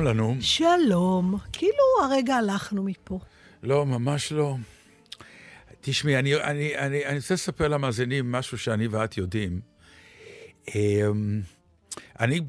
שלום 0.00 0.08
לנו. 0.08 0.36
שלום. 0.40 1.36
כאילו 1.52 1.84
הרגע 2.02 2.36
הלכנו 2.36 2.82
מפה. 2.82 3.18
לא, 3.62 3.86
ממש 3.86 4.32
לא. 4.32 4.56
תשמעי, 5.80 6.18
אני, 6.18 6.34
אני, 6.34 6.78
אני, 6.78 7.06
אני 7.06 7.16
רוצה 7.16 7.34
לספר 7.34 7.68
למאזינים 7.68 8.32
משהו 8.32 8.58
שאני 8.58 8.88
ואת 8.88 9.16
יודעים. 9.16 9.60
אמ, 10.74 11.40
אני 12.20 12.40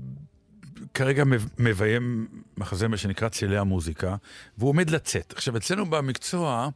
כרגע 0.93 1.23
מביים 1.57 2.27
מחזמר 2.57 2.97
שנקרא 2.97 3.29
צלילי 3.29 3.57
המוזיקה, 3.57 4.15
והוא 4.57 4.69
עומד 4.69 4.89
לצאת. 4.89 5.33
עכשיו, 5.35 5.57
אצלנו 5.57 5.85
במקצוע, 5.85 6.69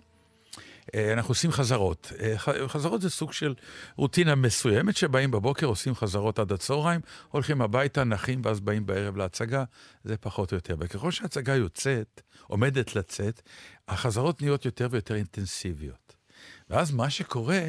אנחנו 0.94 1.32
עושים 1.32 1.52
חזרות. 1.52 2.12
אה, 2.20 2.38
חזרות 2.68 3.02
זה 3.02 3.10
סוג 3.10 3.34
של 3.34 3.54
רוטינה 3.96 4.36
מסוימת, 4.36 4.98
שבאים 4.98 5.32
בבוקר, 5.32 5.66
עושים 5.66 5.96
חזרות 5.96 6.40
עד 6.40 6.52
הצהריים, 6.52 7.02
הולכים 7.32 7.62
הביתה, 7.62 8.04
נחים, 8.04 8.42
ואז 8.44 8.60
באים 8.60 8.86
בערב 8.86 9.18
להצגה, 9.18 9.64
זה 10.04 10.18
פחות 10.18 10.52
או 10.52 10.58
יותר. 10.58 10.76
וככל 10.80 11.12
שההצגה 11.12 11.56
יוצאת, 11.56 12.22
עומדת 12.48 12.96
לצאת, 12.96 13.42
החזרות 13.88 14.42
נהיות 14.42 14.66
יותר 14.66 14.88
ויותר 14.92 15.16
אינטנסיביות. 15.16 16.16
ואז 16.70 16.92
מה 16.92 17.10
שקורה 17.10 17.62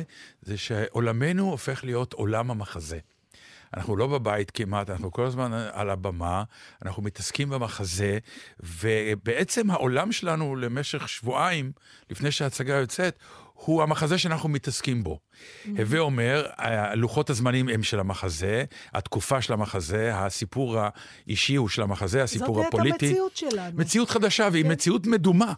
זה 0.43 0.59
שעולמנו 0.59 1.51
הופך 1.51 1.85
להיות 1.85 2.13
עולם 2.13 2.51
המחזה. 2.51 2.99
אנחנו 3.75 3.97
לא 3.97 4.07
בבית 4.07 4.51
כמעט, 4.51 4.91
אנחנו 4.91 5.13
כל 5.13 5.25
הזמן 5.25 5.53
על 5.73 5.91
הבמה, 5.91 6.45
אנחנו 6.85 7.03
מתעסקים 7.03 7.51
במחזה, 7.51 8.19
ובעצם 8.61 9.71
העולם 9.71 10.13
שלנו 10.13 10.57
למשך 10.57 11.09
שבועיים, 11.09 11.73
לפני 12.11 12.31
שההצגה 12.31 12.75
יוצאת, 12.75 13.19
הוא 13.53 13.83
המחזה 13.83 14.19
שאנחנו 14.19 14.49
מתעסקים 14.49 15.05
בו. 15.05 15.19
Mm-hmm. 15.19 15.69
הווה 15.79 15.99
אומר, 15.99 16.47
לוחות 16.95 17.31
הזמנים 17.31 17.69
הם 17.69 17.83
של 17.83 18.01
המחזה, 18.01 18.65
התקופה 18.93 19.43
של 19.43 19.53
המחזה, 19.53 20.17
הסיפור 20.17 20.79
האישי 20.79 21.55
הוא 21.55 21.69
של 21.69 21.83
המחזה, 21.83 22.23
הסיפור 22.23 22.63
הפוליטי. 22.63 23.07
זאת 23.07 23.17
המציאות 23.17 23.37
שלנו. 23.37 23.79
מציאות 23.79 24.11
חדשה, 24.11 24.49
והיא 24.53 24.65
כן. 24.65 24.73
מציאות 24.73 25.07
מדומה. 25.07 25.53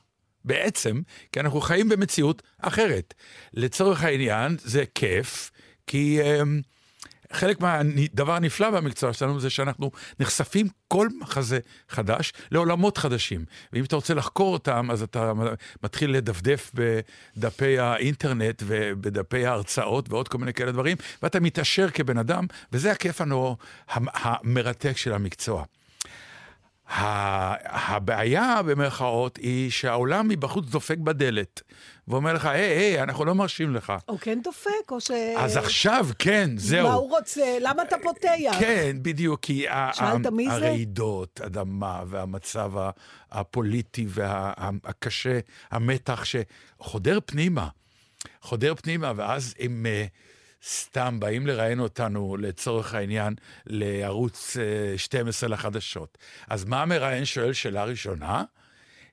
בעצם, 0.44 1.00
כי 1.32 1.40
אנחנו 1.40 1.60
חיים 1.60 1.88
במציאות 1.88 2.42
אחרת. 2.58 3.14
לצורך 3.54 4.04
העניין, 4.04 4.56
זה 4.60 4.84
כיף, 4.94 5.50
כי... 5.86 6.20
Um, 6.22 6.77
חלק 7.32 7.60
מהדבר 7.60 8.32
הנפלא 8.32 8.70
במקצוע 8.70 9.12
שלנו 9.12 9.40
זה 9.40 9.50
שאנחנו 9.50 9.90
נחשפים 10.20 10.68
כל 10.88 11.08
מחזה 11.20 11.58
חדש 11.88 12.32
לעולמות 12.52 12.98
חדשים. 12.98 13.44
ואם 13.72 13.84
אתה 13.84 13.96
רוצה 13.96 14.14
לחקור 14.14 14.52
אותם, 14.52 14.90
אז 14.90 15.02
אתה 15.02 15.32
מתחיל 15.82 16.10
לדפדף 16.10 16.72
בדפי 16.74 17.78
האינטרנט 17.78 18.62
ובדפי 18.66 19.46
ההרצאות 19.46 20.08
ועוד 20.10 20.28
כל 20.28 20.38
מיני 20.38 20.52
כאלה 20.52 20.72
דברים, 20.72 20.96
ואתה 21.22 21.40
מתעשר 21.40 21.90
כבן 21.90 22.18
אדם, 22.18 22.46
וזה 22.72 22.92
הכיף 22.92 23.20
הנורא 23.20 23.54
המרתק 23.88 24.96
של 24.96 25.12
המקצוע. 25.12 25.64
הבעיה, 26.88 28.62
במרכאות, 28.66 29.36
היא 29.36 29.70
שהעולם 29.70 30.28
מבחוץ 30.28 30.66
דופק 30.66 30.98
בדלת, 30.98 31.62
ואומר 32.08 32.32
לך, 32.32 32.44
היי, 32.44 32.60
היי, 32.60 33.02
אנחנו 33.02 33.24
לא 33.24 33.34
מרשים 33.34 33.74
לך. 33.74 33.92
הוא 34.06 34.18
כן 34.18 34.38
דופק, 34.44 34.90
או 34.90 35.00
ש... 35.00 35.10
אז 35.36 35.56
עכשיו, 35.56 36.06
כן, 36.18 36.50
זהו. 36.56 36.88
מה 36.88 36.94
הוא 36.94 37.10
רוצה? 37.10 37.58
למה 37.60 37.82
אתה 37.82 37.96
פותח? 38.02 38.30
כן, 38.60 38.96
בדיוק, 39.02 39.40
כי? 39.40 39.66
הרעידות, 39.68 41.40
אדמה, 41.40 42.02
והמצב 42.06 42.72
הפוליטי 43.30 44.06
והקשה, 44.08 45.38
המתח 45.70 46.24
שחודר 46.24 47.18
פנימה. 47.26 47.68
חודר 48.42 48.74
פנימה, 48.74 49.12
ואז 49.16 49.54
הם... 49.60 49.86
סתם 50.64 51.20
באים 51.20 51.46
לראיין 51.46 51.80
אותנו, 51.80 52.36
לצורך 52.36 52.94
העניין, 52.94 53.34
לערוץ 53.66 54.56
12 54.96 55.48
אה, 55.48 55.54
לחדשות. 55.54 56.18
אז 56.48 56.64
מה 56.64 56.82
המראיין 56.82 57.24
שואל 57.24 57.52
שאלה 57.52 57.84
ראשונה? 57.84 58.44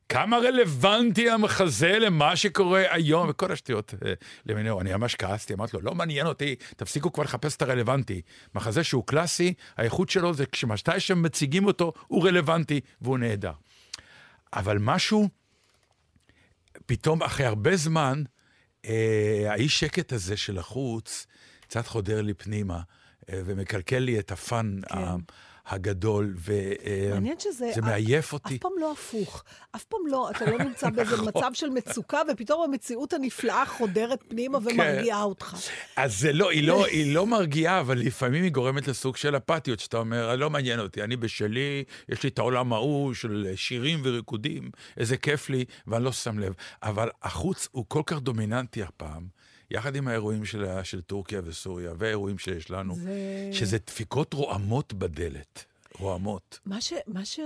כמה 0.09 0.38
רלוונטי 0.38 1.29
המחזה 1.29 2.00
למה 2.00 2.35
שקורה 2.35 2.83
היום, 2.89 3.28
וכל 3.29 3.51
השטויות 3.51 3.94
אה, 4.06 4.13
למיניהו. 4.45 4.81
אני 4.81 4.94
ממש 4.94 5.16
כעסתי, 5.16 5.53
אמרתי 5.53 5.78
לו, 5.78 5.83
לא 5.83 5.95
מעניין 5.95 6.28
אותי, 6.28 6.56
תפסיקו 6.75 7.13
כבר 7.13 7.23
לחפש 7.23 7.56
את 7.56 7.62
הרלוונטי. 7.62 8.22
מחזה 8.56 8.83
שהוא 8.83 9.03
קלאסי, 9.06 9.53
האיכות 9.77 10.09
שלו 10.09 10.33
זה 10.33 10.45
כשמתי 10.45 11.00
שמציגים 11.00 11.66
אותו, 11.66 11.94
הוא 12.07 12.27
רלוונטי 12.27 12.79
והוא 13.01 13.17
נהדר. 13.17 13.53
אבל 14.53 14.77
משהו, 14.79 15.29
פתאום 16.85 17.23
אחרי 17.23 17.45
הרבה 17.45 17.75
זמן, 17.75 18.23
האי 19.50 19.69
שקט 19.69 20.13
הזה 20.13 20.38
של 20.38 20.57
החוץ 20.57 21.28
קצת 21.62 21.88
חודר 21.88 22.22
לי 22.22 22.34
פנימה 22.34 22.81
אה, 23.29 23.41
ומקלקל 23.46 24.00
לי 24.00 24.19
את 24.19 24.31
הפאן 24.31 24.79
כן. 24.90 24.96
הגדול, 25.67 26.33
וזה 26.37 27.71
אה, 27.75 27.81
מעייף 27.81 28.33
אותי. 28.33 28.55
אף 28.55 28.61
פעם 28.61 28.71
לא 28.79 28.91
הפוך. 28.91 29.43
אף 29.75 29.83
פעם 29.83 29.99
לא, 30.07 30.29
אתה 30.29 30.51
לא 30.51 30.57
נמצא 30.57 30.89
באיזה 30.95 31.15
נכון. 31.15 31.27
מצב 31.27 31.51
של 31.53 31.69
מצוקה, 31.69 32.21
ופתאום 32.31 32.63
המציאות 32.63 33.13
הנפלאה 33.13 33.65
חודרת 33.65 34.23
פנימה 34.27 34.59
כן. 34.59 34.65
ומרגיעה 34.65 35.23
אותך. 35.23 35.55
אז 35.95 36.19
זה 36.19 36.33
לא, 36.33 36.51
היא 36.51 36.67
לא, 36.67 36.85
היא 36.95 37.15
לא 37.15 37.27
מרגיעה, 37.27 37.79
אבל 37.79 37.97
לפעמים 37.97 38.43
היא 38.43 38.51
גורמת 38.51 38.87
לסוג 38.87 39.17
של 39.17 39.37
אפתיות, 39.37 39.79
שאתה 39.79 39.97
אומר, 39.97 40.35
לא 40.35 40.49
מעניין 40.49 40.79
אותי, 40.79 41.03
אני 41.03 41.15
בשלי, 41.15 41.83
יש 42.09 42.23
לי 42.23 42.29
את 42.29 42.39
העולם 42.39 42.73
ההוא 42.73 43.13
של 43.13 43.51
שירים 43.55 44.01
וריקודים, 44.03 44.71
איזה 44.97 45.17
כיף 45.17 45.49
לי, 45.49 45.65
ואני 45.87 46.03
לא 46.03 46.11
שם 46.11 46.39
לב. 46.39 46.53
אבל 46.83 47.09
החוץ 47.23 47.67
הוא 47.71 47.85
כל 47.87 48.01
כך 48.05 48.19
דומיננטי 48.19 48.83
הפעם. 48.83 49.44
יחד 49.71 49.95
עם 49.95 50.07
האירועים 50.07 50.45
של, 50.45 50.65
של 50.83 51.01
טורקיה 51.01 51.41
וסוריה, 51.43 51.93
והאירועים 51.97 52.37
שיש 52.37 52.71
לנו, 52.71 52.95
זה... 52.95 53.49
שזה 53.51 53.77
דפיקות 53.77 54.33
רועמות 54.33 54.93
בדלת. 54.93 55.65
רועמות. 55.99 56.59
מה 56.65 56.81
ש... 56.81 56.93
מה 57.07 57.25
ש... 57.25 57.39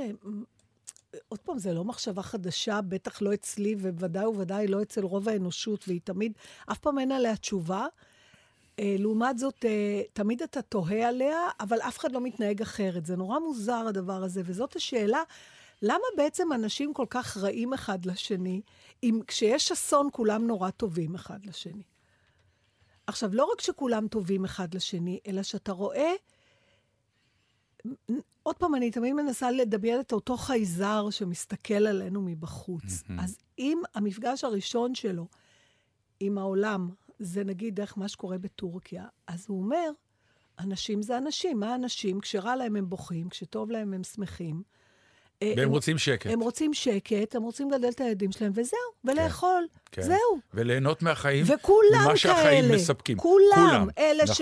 עוד 1.30 1.40
פעם, 1.40 1.58
זה 1.60 1.74
לא 1.74 1.84
מחשבה 1.84 2.24
חדשה, 2.24 2.82
בטח 2.82 3.22
לא 3.22 3.34
אצלי, 3.34 3.76
ובוודאי 3.80 4.26
ובוודאי 4.26 4.68
לא 4.68 4.82
אצל 4.82 5.04
רוב 5.04 5.30
האנושות, 5.30 5.88
והיא 5.88 6.02
תמיד, 6.04 6.32
אף 6.72 6.78
פעם 6.78 7.00
אין 7.00 7.12
עליה 7.12 7.38
תשובה. 7.38 7.86
אה, 8.80 8.96
לעומת 9.00 9.38
זאת, 9.38 9.66
אה, 9.66 10.02
תמיד 10.14 10.42
אתה 10.42 10.62
תוהה 10.62 11.08
עליה, 11.08 11.38
אבל 11.60 11.82
אף 11.82 12.00
אחד 12.00 12.12
לא 12.12 12.22
מתנהג 12.22 12.62
אחרת. 12.62 13.06
זה 13.06 13.16
נורא 13.16 13.40
מוזר 13.40 13.86
הדבר 13.88 14.24
הזה, 14.24 14.42
וזאת 14.46 14.76
השאלה, 14.76 15.24
למה 15.82 16.06
בעצם 16.18 16.54
אנשים 16.54 16.94
כל 16.94 17.06
כך 17.10 17.38
רעים 17.38 17.74
אחד 17.74 18.06
לשני, 18.06 18.62
אם 19.04 19.20
כשיש 19.28 19.72
אסון 19.72 20.10
כולם 20.12 20.48
נורא 20.48 20.70
טובים 20.70 21.16
אחד 21.16 21.46
לשני? 21.46 21.84
עכשיו, 23.10 23.30
לא 23.34 23.50
רק 23.54 23.62
שכולם 23.62 24.08
טובים 24.08 24.46
אחד 24.46 24.74
לשני, 24.74 25.20
אלא 25.28 25.44
שאתה 25.44 25.72
רואה... 25.72 26.12
עוד 28.44 28.56
פעם, 28.58 28.76
אני 28.76 28.92
תמיד 28.92 29.14
מנסה 29.14 29.52
לדמיין 29.52 30.00
את 30.00 30.14
אותו 30.14 30.38
חייזר 30.38 31.10
שמסתכל 31.10 31.74
עלינו 31.74 32.22
מבחוץ. 32.22 32.84
Mm-hmm. 32.84 33.22
אז 33.22 33.38
אם 33.60 33.82
המפגש 33.96 34.44
הראשון 34.44 34.96
שלו 34.96 35.28
עם 36.20 36.38
העולם, 36.38 36.90
זה 37.20 37.44
נגיד 37.44 37.76
דרך 37.76 37.98
מה 37.98 38.08
שקורה 38.08 38.38
בטורקיה, 38.38 39.06
אז 39.28 39.46
הוא 39.48 39.62
אומר, 39.64 39.92
אנשים 40.60 41.02
זה 41.02 41.18
אנשים. 41.18 41.60
מה 41.60 41.76
אנשים? 41.76 42.20
כשרע 42.20 42.56
להם 42.56 42.76
הם 42.76 42.90
בוכים, 42.90 43.30
כשטוב 43.30 43.72
להם 43.72 43.94
הם 43.94 44.04
שמחים. 44.04 44.64
אה, 45.44 45.54
והם 45.58 45.70
רוצים 45.70 45.98
שקט. 45.98 46.30
הם 46.32 46.40
רוצים 46.40 46.74
שקט, 46.74 47.36
הם 47.36 47.44
רוצים 47.44 47.72
לגדל 47.72 47.90
את 47.90 48.02
הילדים 48.02 48.32
שלהם, 48.32 48.52
וזהו, 48.56 48.80
ולאכול, 49.06 49.66
כן. 49.92 50.02
זהו. 50.02 50.40
וליהנות 50.54 51.02
מהחיים, 51.04 51.46
וכולם 51.48 52.04
ממה 52.06 52.18
שהחיים 52.18 52.64
כאלה. 52.66 52.76
מספקים. 52.76 53.18
כולם. 53.18 53.88
אלה 53.98 54.24
נכון. 54.24 54.36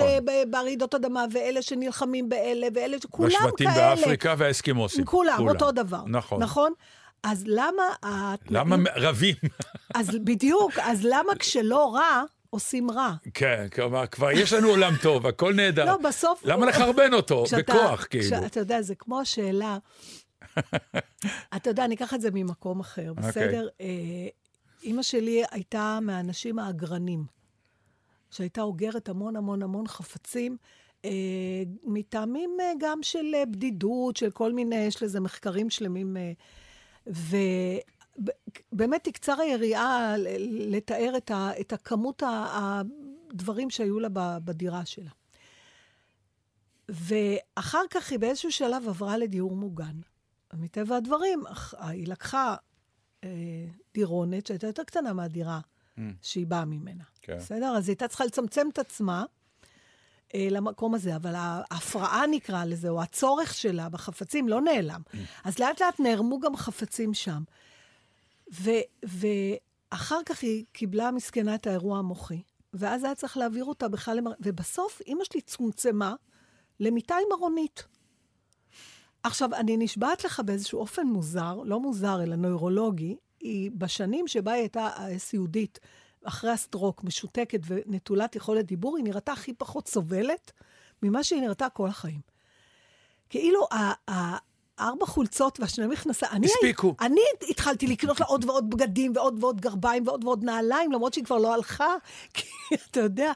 שברעידות 0.48 0.96
אדמה, 0.96 1.26
ואלה 1.32 1.62
שנלחמים 1.62 2.30
באלה, 2.30 2.68
ואלה. 2.74 2.98
כולם 3.12 3.30
כאלה. 3.30 3.42
בשבטים 3.48 3.68
באפריקה 3.76 4.36
והאסקימוסים. 4.38 5.06
כולם, 5.06 5.48
אותו 5.48 5.72
דבר. 5.72 6.02
נכון. 6.08 6.44
נכון? 6.44 6.72
אז 7.24 7.44
למה... 7.48 7.84
התנאים- 8.04 8.74
למה 8.74 8.90
רבים? 8.96 9.36
אז 9.96 10.10
בדיוק, 10.24 10.72
אז 10.82 11.00
למה 11.04 11.36
כשלא 11.40 11.96
רע, 11.96 12.24
עושים 12.50 12.92
רע? 12.92 13.14
כן, 13.34 13.66
כלומר, 13.76 14.08
כבר 14.08 14.32
יש 14.32 14.54
לנו 14.54 14.68
עולם 14.70 14.94
טוב, 15.02 15.28
הכל 15.28 15.54
נהדר. 15.54 15.86
לא, 15.86 15.98
בסוף... 15.98 16.42
למה 16.46 16.66
לחרבן 16.66 17.14
אותו? 17.14 17.44
בכוח, 17.58 18.06
כאילו. 18.10 18.38
אתה 18.46 18.60
יודע, 18.60 18.82
זה 18.82 18.96
כמו 18.96 19.20
השאלה, 19.22 19.78
אתה 21.56 21.70
יודע, 21.70 21.86
אני 21.86 21.96
אקח 21.96 22.14
את 22.14 22.22
זה 22.22 22.30
ממקום 22.34 22.80
אחר, 22.80 23.10
אוקיי. 23.10 23.30
בסדר? 23.30 23.68
אה, 23.82 24.28
אימא 24.84 25.02
שלי 25.02 25.44
הייתה 25.52 26.00
מהאנשים 26.02 26.60
האגרנים, 26.60 27.26
שהייתה 28.32 28.62
אוגרת 28.62 29.10
המון 29.10 29.36
המון 29.36 29.64
המון 29.64 29.88
חפצים, 29.88 30.58
אה, 31.06 31.10
מטעמים 31.84 32.58
אה, 32.62 32.72
גם 32.80 33.04
של 33.04 33.36
אה, 33.36 33.46
בדידות, 33.46 34.18
של 34.18 34.32
כל 34.32 34.54
מיני, 34.54 34.76
יש 34.76 35.04
לזה 35.04 35.20
מחקרים 35.20 35.70
שלמים. 35.70 36.18
אה, 36.18 36.32
ובאמת 38.72 39.04
תקצר 39.04 39.42
היריעה 39.42 40.16
לתאר 40.50 41.14
את, 41.18 41.32
ה, 41.32 41.52
את 41.60 41.74
הכמות 41.74 42.24
הדברים 42.28 43.70
שהיו 43.70 44.00
לה 44.00 44.10
בדירה 44.40 44.86
שלה. 44.86 45.12
ואחר 46.90 47.82
כך 47.90 48.12
היא 48.12 48.20
באיזשהו 48.20 48.52
שלב 48.52 48.88
עברה 48.88 49.18
לדיור 49.18 49.56
מוגן. 49.56 50.00
מטבע 50.60 50.96
הדברים, 50.96 51.48
אך- 51.48 51.74
היא 51.80 52.08
לקחה 52.08 52.56
אה, 53.24 53.30
דירונת 53.94 54.48
שהייתה 54.48 54.68
יותר 54.68 54.84
קטנה 54.84 55.14
מהדירה 55.14 55.60
שהיא 56.22 56.48
באה 56.48 56.66
ממנה. 56.66 57.04
כן. 57.22 57.38
בסדר? 57.38 57.66
אז 57.78 57.84
היא 57.88 57.94
הייתה 57.94 58.08
צריכה 58.08 58.26
לצמצם 58.26 58.68
את 58.74 58.80
עצמה 58.80 59.26
אה, 60.36 60.48
למקום 60.52 60.96
הזה, 60.96 61.16
אבל 61.16 61.34
ההפרעה 61.36 62.28
נקרא 62.28 62.66
לזה, 62.66 62.90
או 62.90 63.02
הצורך 63.02 63.54
שלה 63.54 63.90
בחפצים 63.90 64.50
לא 64.50 64.62
נעלם. 64.62 65.02
אז 65.44 65.60
לאט 65.60 65.82
לאט 65.82 66.00
נערמו 66.00 66.40
גם 66.40 66.56
חפצים 66.58 67.14
שם. 67.14 67.44
ו, 68.54 68.70
ואחר 69.04 70.20
כך 70.26 70.44
היא 70.44 70.66
קיבלה 70.72 71.12
מסכנה 71.12 71.56
את 71.56 71.68
האירוע 71.68 72.00
המוחי, 72.00 72.42
ואז 72.74 73.04
היה 73.04 73.16
צריך 73.16 73.38
להעביר 73.38 73.66
אותה 73.66 73.88
בכלל 73.88 74.18
למר... 74.18 74.32
ובסוף 74.40 75.02
אימא 75.02 75.24
שלי 75.24 75.42
צומצמה 75.42 76.16
למיטה 76.80 77.16
עם 77.16 77.32
ארונית. 77.40 77.88
עכשיו, 79.28 79.54
אני 79.54 79.78
נשבעת 79.78 80.24
לך 80.24 80.42
באיזשהו 80.46 80.80
אופן 80.80 81.08
מוזר, 81.08 81.58
לא 81.66 81.80
מוזר, 81.80 82.24
אלא 82.24 82.36
נוירולוגי, 82.36 83.16
היא 83.40 83.72
בשנים 83.74 84.28
שבה 84.28 84.52
היא 84.52 84.62
הייתה 84.62 84.90
אה, 84.98 85.20
סיעודית, 85.20 85.80
אחרי 86.24 86.52
הסטרוק, 86.52 87.04
משותקת 87.04 87.60
ונטולת 87.66 88.36
יכולת 88.36 88.66
דיבור, 88.66 88.98
היא 88.98 89.04
נראתה 89.06 89.32
הכי 89.32 89.54
פחות 89.54 89.88
סובלת 89.88 90.52
ממה 91.04 91.24
שהיא 91.24 91.42
נראתה 91.42 91.70
כל 91.70 91.88
החיים. 91.88 92.20
כאילו, 93.30 93.68
ארבע 94.80 95.06
חולצות 95.06 95.60
והשני 95.60 95.88
אני, 96.32 96.48
הספיקו. 96.48 96.96
אני 97.02 97.22
התחלתי 97.50 97.88
לקנות 97.88 98.20
לה 98.20 98.26
עוד 98.26 98.46
ועוד 98.46 98.70
בגדים 98.70 99.12
ועוד 99.16 99.44
ועוד 99.44 99.62
גרביים 99.62 100.08
ועוד 100.08 100.24
ועוד 100.24 100.44
נעליים, 100.44 100.92
למרות 100.92 101.14
שהיא 101.14 101.26
כבר 101.26 101.38
לא 101.38 101.54
הלכה, 101.54 101.96
כי 102.34 102.48
אתה 102.76 103.00
יודע, 103.00 103.32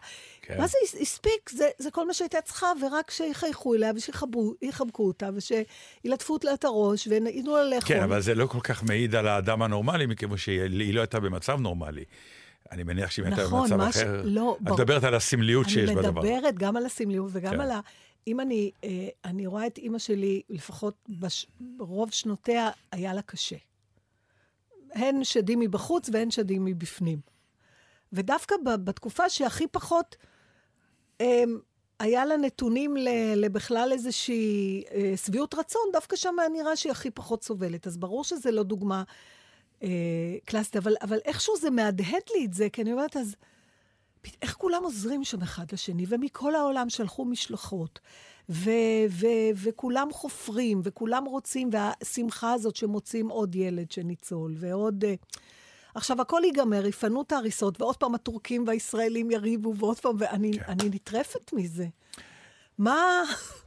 כן. 0.54 0.58
מה 0.62 0.68
זה 0.68 0.78
הס- 0.84 0.96
הספיק? 1.02 1.50
זה, 1.50 1.70
זה 1.78 1.92
כל 1.92 2.08
מה 2.08 2.14
שהייתה 2.14 2.42
צריכה, 2.42 2.68
ורק 2.82 3.12
שיחייכו 3.12 3.74
אליה 3.76 3.92
ושיחבקו 3.96 5.08
אותה, 5.08 5.30
ושילטפו 5.36 6.38
לה 6.44 6.54
את 6.54 6.66
הראש 6.66 7.08
וייתנו 7.08 7.56
לה 7.58 7.64
לאכול. 7.64 7.88
כן, 7.96 8.04
אבל 8.04 8.22
זה 8.22 8.36
לא 8.36 8.46
כל 8.48 8.60
כך 8.64 8.84
מעיד 8.84 9.16
על 9.16 9.28
האדם 9.28 9.62
הנורמלי, 9.62 10.06
מכיוון 10.06 10.38
שהיא 10.38 10.62
היא 10.62 10.94
לא 10.94 11.00
הייתה 11.02 11.20
במצב 11.20 11.60
נורמלי. 11.60 12.04
אני 12.72 12.84
מניח 12.84 13.12
שאם 13.12 13.24
הייתה 13.26 13.44
נכון, 13.44 13.62
במצב 13.62 13.76
מה 13.78 13.92
ש- 13.92 13.98
אחר... 13.98 14.22
לא, 14.26 14.58
את. 14.58 14.72
מדברת 14.72 15.04
על 15.04 15.16
הסמליות 15.16 15.70
שיש 15.70 15.90
אני 15.90 15.96
בדבר. 15.96 16.22
מדברת 16.22 16.56
גם 16.58 16.78
על 16.78 16.86
הסמליות 16.86 17.30
וגם 17.34 17.54
כן. 17.54 17.62
על 17.62 17.72
ה... 17.72 17.80
אם 18.28 18.40
אני, 18.40 18.72
אה, 18.84 18.90
אני 19.26 19.48
רואה 19.48 19.68
את 19.68 19.78
אימא 19.78 20.00
שלי, 20.00 20.42
לפחות 20.50 20.96
בש, 21.10 21.48
ברוב 21.60 22.12
שנותיה, 22.12 22.70
היה 22.92 23.14
לה 23.14 23.22
קשה. 23.22 23.56
הן 24.94 25.24
שדים 25.24 25.60
מבחוץ 25.60 26.10
והן 26.14 26.32
שדים 26.32 26.66
מבפנים. 26.66 27.20
ודווקא 28.14 28.56
ב, 28.66 28.76
בתקופה 28.76 29.30
שהכי 29.30 29.68
פחות 29.68 30.16
היה 32.00 32.26
לה 32.26 32.38
נתונים 32.38 32.98
לבכלל 33.36 33.90
איזושהי 33.94 34.84
אה, 34.94 35.14
שביעות 35.26 35.54
רצון, 35.54 35.82
דווקא 35.94 36.16
שם 36.16 36.40
היה 36.40 36.50
נראה 36.50 36.76
שהיא 36.76 36.92
הכי 36.92 37.12
פחות 37.12 37.44
סובלת. 37.44 37.88
אז 37.88 37.98
ברור 37.98 38.24
שזה 38.24 38.52
לא 38.52 38.64
דוגמה 38.64 39.04
אה, 39.84 39.90
קלאסית, 40.46 40.76
אבל, 40.76 40.96
אבל 41.02 41.18
איכשהו 41.26 41.58
זה 41.58 41.70
מהדהד 41.70 42.24
לי 42.36 42.46
את 42.46 42.54
זה, 42.54 42.70
כי 42.70 42.82
אני 42.82 42.92
אומרת, 42.92 43.18
אז... 43.18 43.36
איך 44.42 44.54
כולם 44.54 44.84
עוזרים 44.84 45.24
שם 45.24 45.42
אחד 45.42 45.66
לשני, 45.74 46.06
ומכל 46.08 46.56
העולם 46.56 46.90
שלחו 46.90 47.26
משלחות, 47.26 48.00
ו- 48.50 49.06
ו- 49.10 49.52
וכולם 49.56 50.08
חופרים, 50.12 50.82
וכולם 50.84 51.26
רוצים, 51.26 51.70
והשמחה 51.72 52.54
הזאת 52.54 52.76
שמוצאים 52.76 53.30
עוד 53.30 53.56
ילד 53.56 53.92
שניצול, 53.92 54.54
ועוד... 54.58 55.06
אה, 55.06 55.16
עכשיו, 55.96 56.22
הכל 56.22 56.42
ייגמר, 56.46 56.86
יפנו 56.86 57.22
את 57.22 57.32
ההריסות, 57.32 57.82
ועוד 57.82 57.98
פעם 57.98 58.16
הטורקים 58.16 58.68
והישראלים 58.68 59.32
יריבו, 59.32 59.76
ועוד 59.78 60.00
פעם, 60.00 60.16
ואני 60.20 60.52
כן. 60.60 60.74
נטרפת 60.92 61.54
מזה. 61.54 61.86
מה... 62.78 63.24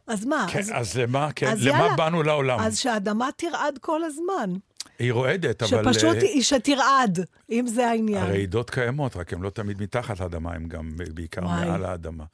אז 0.06 0.25
מה? 0.25 0.47
כן, 0.53 0.75
אז 0.75 0.99
למה, 0.99 1.32
כן, 1.37 1.47
אז 1.47 1.67
למה 1.67 1.79
יאללה. 1.79 1.97
באנו 1.97 2.23
לעולם? 2.23 2.61
אז 2.61 2.79
שהאדמה 2.79 3.29
תרעד 3.37 3.79
כל 3.79 4.05
הזמן. 4.05 4.50
היא 4.99 5.12
רועדת, 5.12 5.62
אבל... 5.62 5.93
שפשוט 5.93 6.17
אה, 6.17 6.23
היא 6.23 6.43
שתרעד, 6.43 7.19
אם 7.50 7.67
זה 7.67 7.87
העניין. 7.88 8.25
הרעידות 8.25 8.70
קיימות, 8.70 9.17
רק 9.17 9.32
הן 9.32 9.41
לא 9.41 9.50
תמיד 9.50 9.82
מתחת 9.82 10.20
לאדמה, 10.20 10.53
הן 10.53 10.69
גם 10.69 10.91
בעיקר 11.15 11.44
וואי. 11.44 11.69
מעל 11.69 11.85
האדמה. 11.85 12.25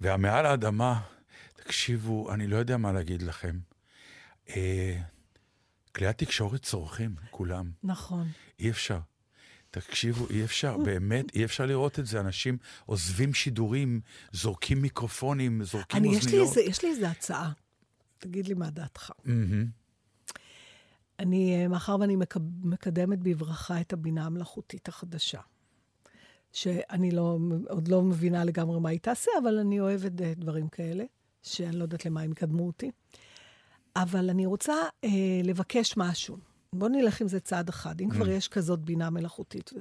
והמעל 0.00 0.46
האדמה, 0.46 1.00
תקשיבו, 1.56 2.32
אני 2.32 2.46
לא 2.46 2.56
יודע 2.56 2.76
מה 2.76 2.92
להגיד 2.92 3.22
לכם. 3.22 3.58
אה, 4.56 4.96
כלי 5.94 6.06
התקשורת 6.06 6.62
צורכים, 6.62 7.14
כולם. 7.30 7.70
נכון. 7.84 8.26
אי 8.60 8.70
אפשר. 8.70 8.98
תקשיבו, 9.80 10.26
אי 10.30 10.44
אפשר, 10.44 10.76
באמת, 10.76 11.34
אי 11.34 11.44
אפשר 11.44 11.66
לראות 11.66 11.98
את 11.98 12.06
זה. 12.06 12.20
אנשים 12.20 12.58
עוזבים 12.86 13.34
שידורים, 13.34 14.00
זורקים 14.32 14.82
מיקרופונים, 14.82 15.64
זורקים 15.64 16.00
אני, 16.00 16.08
אוזניות. 16.08 16.26
יש 16.26 16.32
לי, 16.32 16.40
איזה, 16.40 16.60
יש 16.60 16.82
לי 16.82 16.90
איזה 16.90 17.08
הצעה. 17.08 17.52
תגיד 18.18 18.48
לי 18.48 18.54
מה 18.54 18.70
דעתך. 18.70 19.12
מהמם. 19.24 19.66
אני, 21.18 21.56
אה, 21.56 21.68
מאחר 21.68 21.96
ואני 22.00 22.16
מקדמת 22.62 23.18
בברכה 23.18 23.80
את 23.80 23.92
הבינה 23.92 24.26
המלאכותית 24.26 24.88
החדשה, 24.88 25.40
שאני 26.52 27.10
לא, 27.10 27.38
עוד 27.68 27.88
לא 27.88 28.02
מבינה 28.02 28.44
לגמרי 28.44 28.80
מה 28.80 28.88
היא 28.88 29.00
תעשה, 29.00 29.30
אבל 29.42 29.58
אני 29.58 29.80
אוהבת 29.80 30.22
אה, 30.22 30.32
דברים 30.36 30.68
כאלה, 30.68 31.04
שאני 31.42 31.76
לא 31.76 31.82
יודעת 31.82 32.04
למה 32.04 32.20
הם 32.20 32.32
יקדמו 32.32 32.66
אותי. 32.66 32.90
אבל 33.96 34.30
אני 34.30 34.46
רוצה 34.46 34.74
אה, 35.04 35.10
לבקש 35.44 35.96
משהו. 35.96 36.47
בואו 36.74 36.90
נלך 36.90 37.20
עם 37.20 37.28
זה 37.28 37.40
צעד 37.40 37.68
אחד, 37.68 38.00
אם 38.00 38.10
כבר 38.10 38.28
יש 38.28 38.48
כזאת 38.48 38.80
בינה 38.80 39.10
מלאכותית. 39.10 39.72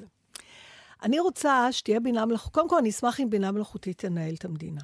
אני 1.04 1.20
רוצה 1.20 1.68
שתהיה 1.72 2.00
בינה 2.00 2.26
מלאכותית, 2.26 2.54
קודם 2.54 2.70
כל 2.70 2.78
אני 2.78 2.90
אשמח 2.90 3.20
אם 3.20 3.30
בינה 3.30 3.52
מלאכותית 3.52 3.98
תנהל 3.98 4.36
את 4.36 4.46
המדינה. 4.46 4.82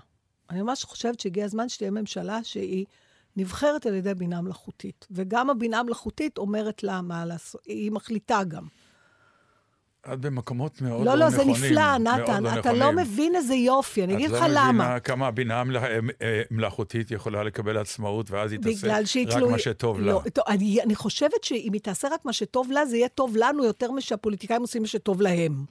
אני 0.50 0.62
ממש 0.62 0.84
חושבת 0.84 1.20
שהגיע 1.20 1.46
הזמן 1.46 1.70
שתהיה 1.70 1.92
ממשלה 1.92 2.44
שהיא 2.44 2.86
נבחרת 3.36 3.86
על 3.86 3.94
ידי 3.94 4.14
בינה 4.14 4.42
מלאכותית. 4.42 5.08
וגם 5.12 5.50
הבינה 5.50 5.80
המלאכותית 5.80 6.38
אומרת 6.38 6.84
לה 6.84 7.02
מה 7.02 7.26
לעשות, 7.26 7.62
היא 7.66 7.92
מחליטה 7.92 8.44
גם. 8.44 8.68
את 10.14 10.20
במקומות 10.20 10.82
מאוד 10.82 11.06
לא, 11.06 11.14
לא 11.14 11.20
לא, 11.20 11.30
זה 11.30 11.38
נכונים. 11.38 11.56
נפלא, 11.56 11.98
מאוד 11.98 12.20
נתן, 12.20 12.44
לא 12.44 12.60
אתה 12.60 12.74
לא 12.74 12.80
נכונים. 12.80 12.96
מבין 12.96 13.36
איזה 13.36 13.56
יופי, 13.56 14.04
אני 14.04 14.14
אגיד 14.14 14.30
לך 14.30 14.38
את 14.38 14.42
לא 14.42 14.48
למה. 14.48 14.72
מבינה 14.72 15.00
כמה 15.00 15.28
הבינה 15.28 15.64
אה, 15.76 16.00
אה, 16.22 16.42
מלאכותית 16.52 17.12
יכולה 17.12 17.44
לקבל 17.44 17.78
עצמאות, 17.78 18.32
ואז 18.32 18.52
היא 18.52 18.60
תעשה 18.60 19.00
רק 19.00 19.06
תלוי... 19.32 19.52
מה 19.52 19.60
שטוב 19.60 20.00
לה. 20.00 20.12
לא, 20.12 20.22
טוב, 20.34 20.44
אני, 20.48 20.82
אני 20.82 20.96
חושבת 20.96 21.44
שאם 21.44 21.70
היא 21.74 21.82
תעשה 21.82 22.08
רק 22.12 22.26
מה 22.26 22.34
שטוב 22.34 22.72
לה, 22.72 22.86
זה 22.86 22.98
יהיה 22.98 23.08
טוב 23.10 23.38
לנו 23.38 23.64
יותר 23.64 23.92
משהפוליטיקאים 23.92 24.62
עושים 24.62 24.82
מה 24.82 24.88
שטוב 24.88 25.22
להם. 25.22 25.66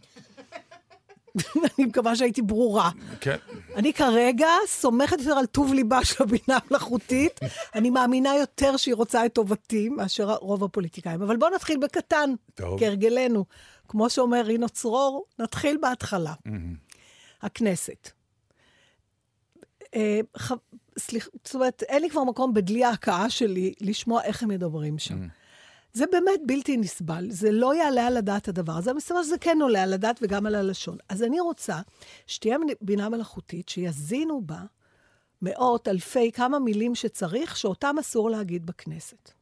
אני 1.79 1.87
מקווה 1.87 2.17
שהייתי 2.17 2.43
ברורה. 2.43 2.91
כן. 3.21 3.37
אני 3.77 3.93
כרגע 3.93 4.49
סומכת 4.67 5.19
יותר 5.19 5.33
על 5.39 5.47
טוב 5.47 5.75
ליבה 5.75 6.05
של 6.05 6.23
הבינה 6.23 6.59
המלאכותית. 6.67 7.41
אני 7.75 7.91
מאמינה 7.91 8.37
יותר 8.37 8.77
שהיא 8.77 8.95
רוצה 8.95 9.27
את 9.27 9.33
טובתי 9.33 9.89
מאשר 9.89 10.35
רוב 10.35 10.65
הפוליטיקאים. 10.65 11.23
אבל 11.23 11.37
בואו 11.37 11.55
נתחיל 11.55 11.77
בקטן, 11.79 12.31
טוב. 12.55 12.81
כהרגלנו. 12.81 13.45
כמו 13.89 14.11
שאומר 14.11 14.43
רינו 14.45 14.69
צרור, 14.69 15.25
נתחיל 15.39 15.79
בהתחלה. 15.81 16.35
הכנסת. 17.43 18.11
אה, 19.95 20.21
ח- 20.39 20.53
סליח, 20.99 21.29
זאת 21.45 21.55
אומרת, 21.55 21.83
אין 21.83 22.03
לי 22.03 22.11
כבר 22.11 22.25
מקום 22.25 22.55
בדלי 22.55 22.85
ההכאה 22.85 23.31
שלי 23.31 23.75
לשמוע 23.81 24.23
איך 24.23 24.43
הם 24.43 24.49
מדברים 24.49 24.99
שם. 24.99 25.15
זה 25.93 26.05
באמת 26.13 26.41
בלתי 26.47 26.77
נסבל, 26.77 27.31
זה 27.31 27.53
לא 27.53 27.75
יעלה 27.75 28.07
על 28.07 28.17
הדעת 28.17 28.49
הדבר 28.49 28.73
הזה, 28.73 28.93
מסתבר 28.93 29.23
שזה 29.23 29.39
כן 29.39 29.59
עולה 29.63 29.83
על 29.83 29.93
הדעת 29.93 30.19
וגם 30.23 30.47
על 30.47 30.55
הלשון. 30.55 30.97
אז 31.09 31.23
אני 31.23 31.41
רוצה 31.41 31.81
שתהיה 32.27 32.57
בינה 32.81 33.09
מלאכותית, 33.09 33.69
שיזינו 33.69 34.43
בה 34.47 34.61
מאות, 35.43 35.89
אלפי, 35.89 36.33
כמה 36.33 36.59
מילים 36.59 36.95
שצריך, 36.95 37.57
שאותם 37.57 37.97
אסור 38.01 38.31
להגיד 38.31 38.67
בכנסת. 38.67 39.33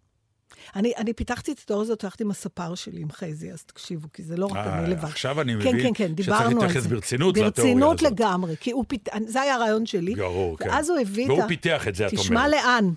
אני, 0.77 0.93
אני 0.97 1.13
פיתחתי 1.13 1.53
את 1.53 1.59
התיאוריה 1.59 1.85
הזאת 1.85 2.05
יחד 2.05 2.21
עם 2.21 2.31
הספר 2.31 2.75
שלי, 2.75 3.01
עם 3.01 3.11
חזי, 3.13 3.53
אז 3.53 3.63
תקשיבו, 3.65 4.09
כי 4.13 4.23
זה 4.23 4.37
לא 4.37 4.47
רק 4.47 4.57
אה, 4.57 4.79
אני 4.79 4.91
לבד. 4.91 5.05
עכשיו 5.05 5.41
אני 5.41 5.53
כן, 5.53 5.59
מבין 5.59 5.83
כן, 5.83 5.95
כן, 5.95 6.13
שצריך 6.13 6.17
דיברנו 6.17 6.61
על 6.61 6.67
להתייחס. 6.67 6.87
ברצינות 6.87 7.37
לתיאוריה 7.37 7.51
ברצינות 7.51 8.01
הזאת. 8.01 8.13
לגמרי, 8.13 8.57
כי 8.61 8.71
הוא 8.71 8.85
פיתח, 8.89 9.13
זה 9.27 9.41
היה 9.41 9.55
הרעיון 9.55 9.87
שלי. 9.87 10.15
ברור, 10.15 10.59
כן. 10.59 10.69
ואז 10.69 10.91
הוא 10.91 10.99
הביא 10.99 11.25
את 11.25 11.31
ה... 11.31 11.33
והוא 11.33 11.49
פיתח 11.49 11.89
את 11.89 11.95
זה, 11.95 12.07
את 12.07 12.15
תשמע 12.15 12.45
אומרת. 12.47 12.63
לאן. 12.65 12.91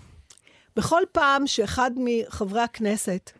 בכל 0.76 1.02
פעם 1.12 1.48
שאחד 1.48 1.92
מחברי 1.98 2.62
הכנסת 2.62 3.32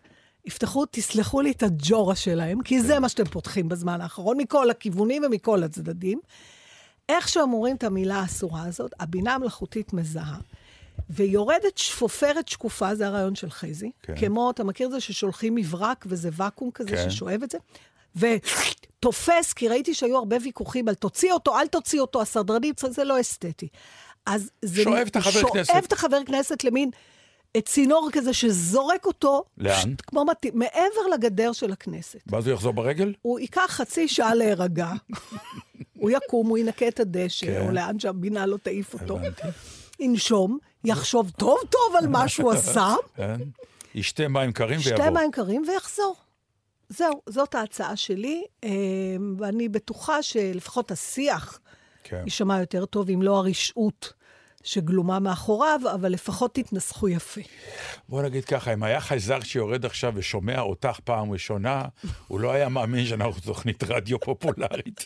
יפתחו, 0.46 0.86
תסלחו 0.92 1.42
לי 1.42 1.52
את 1.52 1.64
הג'ורה 1.64 2.16
שלהם, 2.16 2.62
כי 2.62 2.78
כן. 2.78 2.86
זה 2.86 3.00
מה 3.00 3.10
שאתם 3.10 3.26
פותחים 3.26 3.70
בזמן 3.70 4.02
האחרון, 4.02 4.38
מכל 4.38 4.70
הכיוונים 4.70 5.24
ומכל 5.26 5.64
הצדדים. 5.64 6.20
איך 7.10 7.28
שהם 7.28 7.54
אומרים 7.54 7.76
את 7.76 7.84
המילה 7.84 8.16
האסורה 8.20 8.64
הזאת, 8.64 8.92
הבינה 9.00 9.36
המלאכותית 9.36 9.94
מזהה. 9.94 10.38
ויורדת 11.10 11.78
שפופרת 11.78 12.48
שקופה, 12.48 12.96
זה 12.96 13.08
הרעיון 13.08 13.36
של 13.36 13.50
חזי. 13.50 13.92
כן. 14.04 14.16
כמו, 14.16 14.52
אתה 14.52 14.64
מכיר 14.64 14.88
את 14.88 14.92
זה 14.92 15.00
ששולחים 15.00 15.56
מברק 15.56 16.06
וזה 16.08 16.30
ואקום 16.34 16.72
כזה 16.74 16.90
כן. 16.90 17.10
ששואב 17.10 17.44
את 17.44 17.52
זה? 17.52 17.58
ותופס, 18.16 19.54
כי 19.54 19.68
ראיתי 19.68 19.94
שהיו 19.94 20.18
הרבה 20.18 20.38
ויכוחים 20.44 20.88
על 20.88 20.96
תוציא 20.96 21.34
אותו, 21.34 21.60
אל 21.60 21.68
תוציא 21.68 22.02
אותו, 22.02 22.22
הסדרנים, 22.22 22.74
זה 22.90 23.04
לא 23.04 23.22
אסתטי. 23.22 23.68
אז 24.26 24.52
זה... 24.62 24.84
שואב 24.84 25.08
את 25.08 25.16
החבר 25.16 25.50
כנסת. 25.54 25.72
שואב 25.72 25.84
את 25.88 25.94
החבר 25.94 26.20
כנסת 26.26 26.64
למין 26.64 26.90
אה, 27.56 27.62
צינור 27.62 28.10
כזה 28.12 28.34
שזורק 28.34 29.06
אותו... 29.06 29.44
לאן? 29.58 29.94
כמו 30.08 30.26
מת... 30.26 30.46
מעבר 30.54 31.08
לגדר 31.14 31.52
של 31.52 31.72
הכנסת. 31.72 32.20
ואז 32.28 32.48
הוא 32.48 32.54
יחזור 32.54 32.74
ברגל? 32.74 33.14
הוא 33.22 33.40
ייקח 33.40 33.66
חצי 33.70 34.08
שעה 34.08 34.36
להירגע, 34.36 34.92
הוא 36.00 36.12
יקום, 36.12 36.48
הוא 36.48 36.58
ינקה 36.58 36.88
את 36.88 37.00
הדשא, 37.00 37.46
כן. 37.46 37.66
או 37.68 37.72
לאן 37.72 38.00
שהבינה 38.00 38.46
לא 38.46 38.58
תעיף 38.58 38.94
אותו. 38.94 39.18
הבנתי. 39.18 39.48
ינשום, 40.04 40.58
יחשוב 40.84 41.30
טוב 41.30 41.60
טוב 41.70 41.96
על 41.98 42.08
מה 42.08 42.28
שהוא 42.28 42.52
עשה, 42.54 42.96
כן. 43.16 43.36
ישתה 43.96 44.28
מים 44.28 44.52
קרים 44.52 44.80
ויבוא. 44.80 44.92
ישתה 44.92 45.10
מים 45.10 45.32
קרים 45.32 45.64
ויחזור. 45.68 46.16
זהו, 46.90 47.22
זאת 47.30 47.56
ההצעה 47.56 47.96
שלי, 47.96 48.44
אה, 48.64 48.70
ואני 49.38 49.70
בטוחה 49.70 50.24
שלפחות 50.24 50.92
השיח 50.92 51.60
כן. 52.04 52.22
יישמע 52.26 52.60
יותר 52.60 52.86
טוב, 52.86 53.10
אם 53.10 53.22
לא 53.22 53.38
הרשעות 53.38 54.14
שגלומה 54.64 55.20
מאחוריו, 55.20 55.80
אבל 55.96 56.12
לפחות 56.12 56.56
תתנסחו 56.56 57.10
יפה. 57.10 57.42
בוא 58.10 58.22
נגיד 58.22 58.46
ככה, 58.46 58.74
אם 58.74 58.84
היה 58.84 59.02
חייזר 59.02 59.40
שיורד 59.40 59.86
עכשיו 59.86 60.14
ושומע 60.16 60.60
אותך 60.60 61.00
פעם 61.04 61.32
ראשונה, 61.32 61.82
הוא 62.28 62.40
לא 62.40 62.52
היה 62.52 62.70
מאמין 62.70 63.06
שאנחנו 63.06 63.42
תוכנית 63.42 63.84
רדיו 63.84 64.20
פופולרית. 64.20 65.06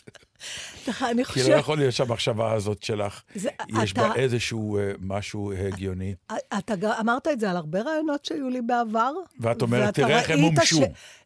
אני 1.02 1.24
כי 1.24 1.38
לא 1.40 1.44
חושבת... 1.44 1.58
יכול 1.60 1.78
להיות 1.78 1.92
שהמחשבה 1.94 2.52
הזאת 2.52 2.82
שלך, 2.82 3.22
זה- 3.34 3.48
יש 3.82 3.92
אתה- 3.92 4.00
בה 4.08 4.14
איזשהו 4.14 4.78
אה, 4.78 4.92
משהו 5.00 5.52
הגיוני. 5.52 6.14
אתה 6.58 6.76
ג- 6.76 6.84
אמרת 6.84 7.28
את 7.28 7.40
זה 7.40 7.50
על 7.50 7.56
הרבה 7.56 7.82
רעיונות 7.82 8.24
שהיו 8.24 8.48
לי 8.48 8.62
בעבר. 8.62 9.12
ואת 9.40 9.62
אומרת, 9.62 9.94
תראה 9.94 10.18
איך 10.20 10.30
הם 10.30 10.38
מומשו. 10.40 10.80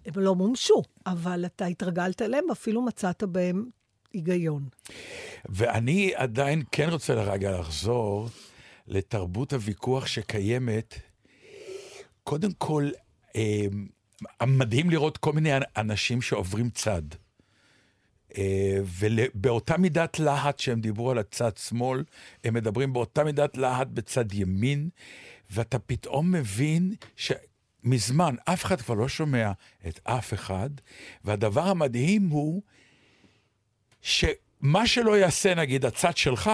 הם 0.07 0.13
לא 0.17 0.35
מומשו, 0.35 0.83
אבל 1.07 1.45
אתה 1.47 1.65
התרגלת 1.67 2.23
אליהם, 2.23 2.45
ואפילו 2.49 2.83
מצאת 2.83 3.23
בהם 3.25 3.65
היגיון. 4.13 4.69
ואני 5.49 6.13
עדיין 6.15 6.63
כן 6.73 6.89
רוצה 6.91 7.15
לרגע 7.15 7.61
לחזור 7.61 8.29
לתרבות 8.87 9.53
הוויכוח 9.53 10.07
שקיימת. 10.07 10.95
קודם 12.25 12.53
כל, 12.53 12.91
אה, 13.37 13.67
מדהים 14.47 14.91
לראות 14.91 15.19
כל 15.19 15.33
מיני 15.33 15.51
אנשים 15.77 16.23
שעוברים 16.23 16.71
צד. 16.71 17.03
אה, 18.39 18.79
ובאותה 18.83 19.77
מידת 19.77 20.19
להט 20.19 20.59
שהם 20.59 20.81
דיברו 20.81 21.11
על 21.11 21.19
הצד 21.19 21.57
שמאל, 21.57 22.05
הם 22.45 22.55
מדברים 22.55 22.93
באותה 22.93 23.25
מידת 23.25 23.57
להט 23.57 23.89
בצד 23.89 24.33
ימין, 24.33 24.89
ואתה 25.51 25.79
פתאום 25.79 26.33
מבין 26.33 26.95
שמזמן 27.17 28.35
אף 28.45 28.65
אחד 28.65 28.81
כבר 28.81 28.95
לא 28.95 29.09
שומע 29.09 29.53
את 29.89 30.01
אף 30.05 30.35
אחד, 30.35 30.71
והדבר 31.25 31.69
המדהים 31.69 32.29
הוא 32.29 32.63
שמה 34.03 34.87
שלא 34.87 35.19
יעשה, 35.19 35.55
נגיד, 35.55 35.85
הצד 35.85 36.17
שלך, 36.17 36.51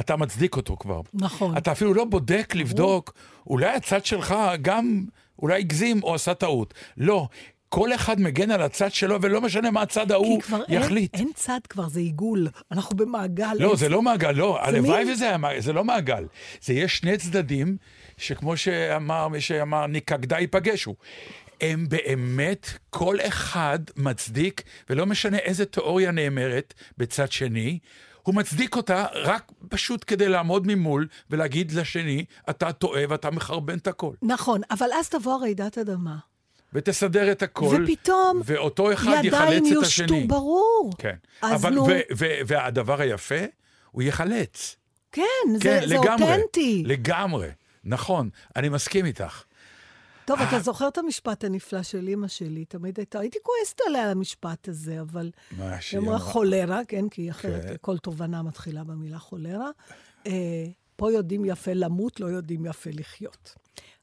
אתה 0.00 0.16
מצדיק 0.16 0.56
אותו 0.56 0.76
כבר. 0.76 1.00
נכון. 1.14 1.56
אתה 1.56 1.72
אפילו 1.72 1.94
לא 1.94 2.04
בודק, 2.04 2.52
לבדוק, 2.54 3.14
אולי 3.46 3.68
הצד 3.68 4.04
שלך 4.04 4.34
גם, 4.62 5.04
אולי 5.38 5.58
הגזים 5.58 6.02
או 6.02 6.14
עשה 6.14 6.34
טעות. 6.34 6.74
לא, 6.96 7.28
כל 7.68 7.94
אחד 7.94 8.20
מגן 8.20 8.50
על 8.50 8.62
הצד 8.62 8.92
שלו, 8.92 9.22
ולא 9.22 9.40
משנה 9.40 9.70
מה 9.70 9.82
הצד 9.82 10.12
ההוא 10.12 10.40
כי 10.40 10.46
כבר 10.46 10.62
אין, 10.68 10.82
יחליט. 10.82 11.14
אין 11.14 11.30
צד 11.34 11.60
כבר, 11.68 11.88
זה 11.88 12.00
עיגול. 12.00 12.48
אנחנו 12.72 12.96
במעגל. 12.96 13.54
לא, 13.58 13.68
אין 13.68 13.76
זה. 13.76 13.88
לא 13.88 14.02
מעגל, 14.02 14.32
לא, 14.32 14.58
הלוואי 14.62 15.12
וזה 15.12 15.28
היה 15.28 15.36
מעגל, 15.36 15.60
זה 15.60 15.72
לא 15.72 15.84
מעגל. 15.84 16.24
זה 16.62 16.72
יש 16.72 16.98
שני 16.98 17.16
צדדים, 17.16 17.76
שכמו 18.16 18.56
שאמר 18.56 19.28
מי 19.28 19.40
שאמר, 19.40 19.86
ניקגדה 19.86 20.38
ייפגשו. 20.38 20.94
הם 21.60 21.86
באמת, 21.88 22.70
כל 22.90 23.16
אחד 23.20 23.78
מצדיק, 23.96 24.62
ולא 24.90 25.06
משנה 25.06 25.38
איזה 25.38 25.64
תיאוריה 25.64 26.10
נאמרת 26.10 26.74
בצד 26.98 27.32
שני, 27.32 27.78
הוא 28.22 28.34
מצדיק 28.34 28.76
אותה 28.76 29.06
רק 29.14 29.52
פשוט 29.68 30.04
כדי 30.06 30.28
לעמוד 30.28 30.66
ממול 30.66 31.06
ולהגיד 31.30 31.72
לשני, 31.72 32.24
אתה 32.50 32.72
טועה 32.72 33.02
ואתה 33.08 33.30
מחרבן 33.30 33.78
את 33.78 33.86
הכל. 33.86 34.12
נכון, 34.22 34.60
אבל 34.70 34.88
אז 35.00 35.08
תבוא 35.08 35.40
רעידת 35.40 35.78
אדמה. 35.78 36.16
ותסדר 36.72 37.32
את 37.32 37.42
הכל, 37.42 37.84
ופתאום 37.84 38.40
ואותו 38.44 38.92
אחד 38.92 39.24
ידיים 39.24 39.32
יחלץ 39.34 39.66
את 39.66 39.72
יושטו, 39.72 40.04
השני. 40.04 40.26
ברור. 40.26 40.90
כן. 40.98 41.14
אז 41.42 41.60
אבל, 41.60 41.74
נו, 41.74 41.84
ו- 41.86 42.00
ו- 42.16 42.34
והדבר 42.46 43.00
היפה, 43.00 43.44
הוא 43.90 44.02
יחלץ. 44.02 44.76
כן, 45.12 45.22
כן, 45.60 45.80
זה, 45.80 45.88
זה 45.88 45.94
לגמרי. 45.94 46.32
אותנטי. 46.32 46.82
לגמרי, 46.86 47.48
נכון, 47.84 48.30
אני 48.56 48.68
מסכים 48.68 49.06
איתך. 49.06 49.42
טוב. 50.30 50.48
אתה 50.48 50.60
זוכר 50.60 50.88
את 50.88 50.98
המשפט 50.98 51.44
הנפלא 51.44 51.82
של 51.82 52.08
אימא 52.08 52.28
שלי, 52.28 52.64
תמיד 52.64 52.98
הייתה, 52.98 53.18
הייתי 53.18 53.38
כועסת 53.42 53.80
עליה 53.86 54.04
על 54.04 54.10
המשפט 54.10 54.68
הזה, 54.68 55.00
אבל... 55.00 55.30
מה 55.58 55.72
היא 55.72 55.80
שהיא 55.80 56.00
אמרה 56.00 56.16
אמרה. 56.16 56.32
חולרה, 56.32 56.80
כן, 56.88 57.08
כי 57.08 57.30
אחרת 57.30 57.64
כן. 57.64 57.74
כל 57.80 57.98
תובנה 57.98 58.42
מתחילה 58.42 58.84
במילה 58.84 59.18
חולרה. 59.18 59.70
אה, 60.26 60.66
פה 60.96 61.12
יודעים 61.12 61.44
יפה 61.44 61.72
למות, 61.72 62.20
לא 62.20 62.26
יודעים 62.26 62.66
יפה 62.66 62.90
לחיות. 62.92 63.54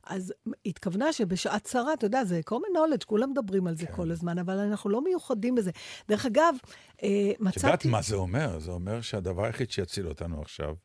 אז 0.03 0.33
התכוונה 0.65 1.13
שבשעת 1.13 1.63
צרה, 1.63 1.93
אתה 1.93 2.05
יודע, 2.05 2.25
זה 2.25 2.41
common 2.49 2.77
knowledge, 2.77 3.05
כולם 3.05 3.29
מדברים 3.29 3.67
על 3.67 3.77
זה 3.77 3.85
כן. 3.85 3.95
כל 3.95 4.11
הזמן, 4.11 4.37
אבל 4.37 4.57
אנחנו 4.57 4.89
לא 4.89 5.03
מיוחדים 5.03 5.55
בזה. 5.55 5.71
דרך 6.07 6.25
אגב, 6.25 6.55
אה, 7.03 7.31
את 7.31 7.39
יודעת 7.39 7.57
מצאתי... 7.57 7.87
מה 7.87 8.01
זה 8.01 8.15
אומר? 8.15 8.59
זה 8.59 8.71
אומר 8.71 9.01
שהדבר 9.01 9.45
היחיד 9.45 9.71
שיציל 9.71 10.07
אותנו 10.07 10.41
עכשיו, 10.41 10.75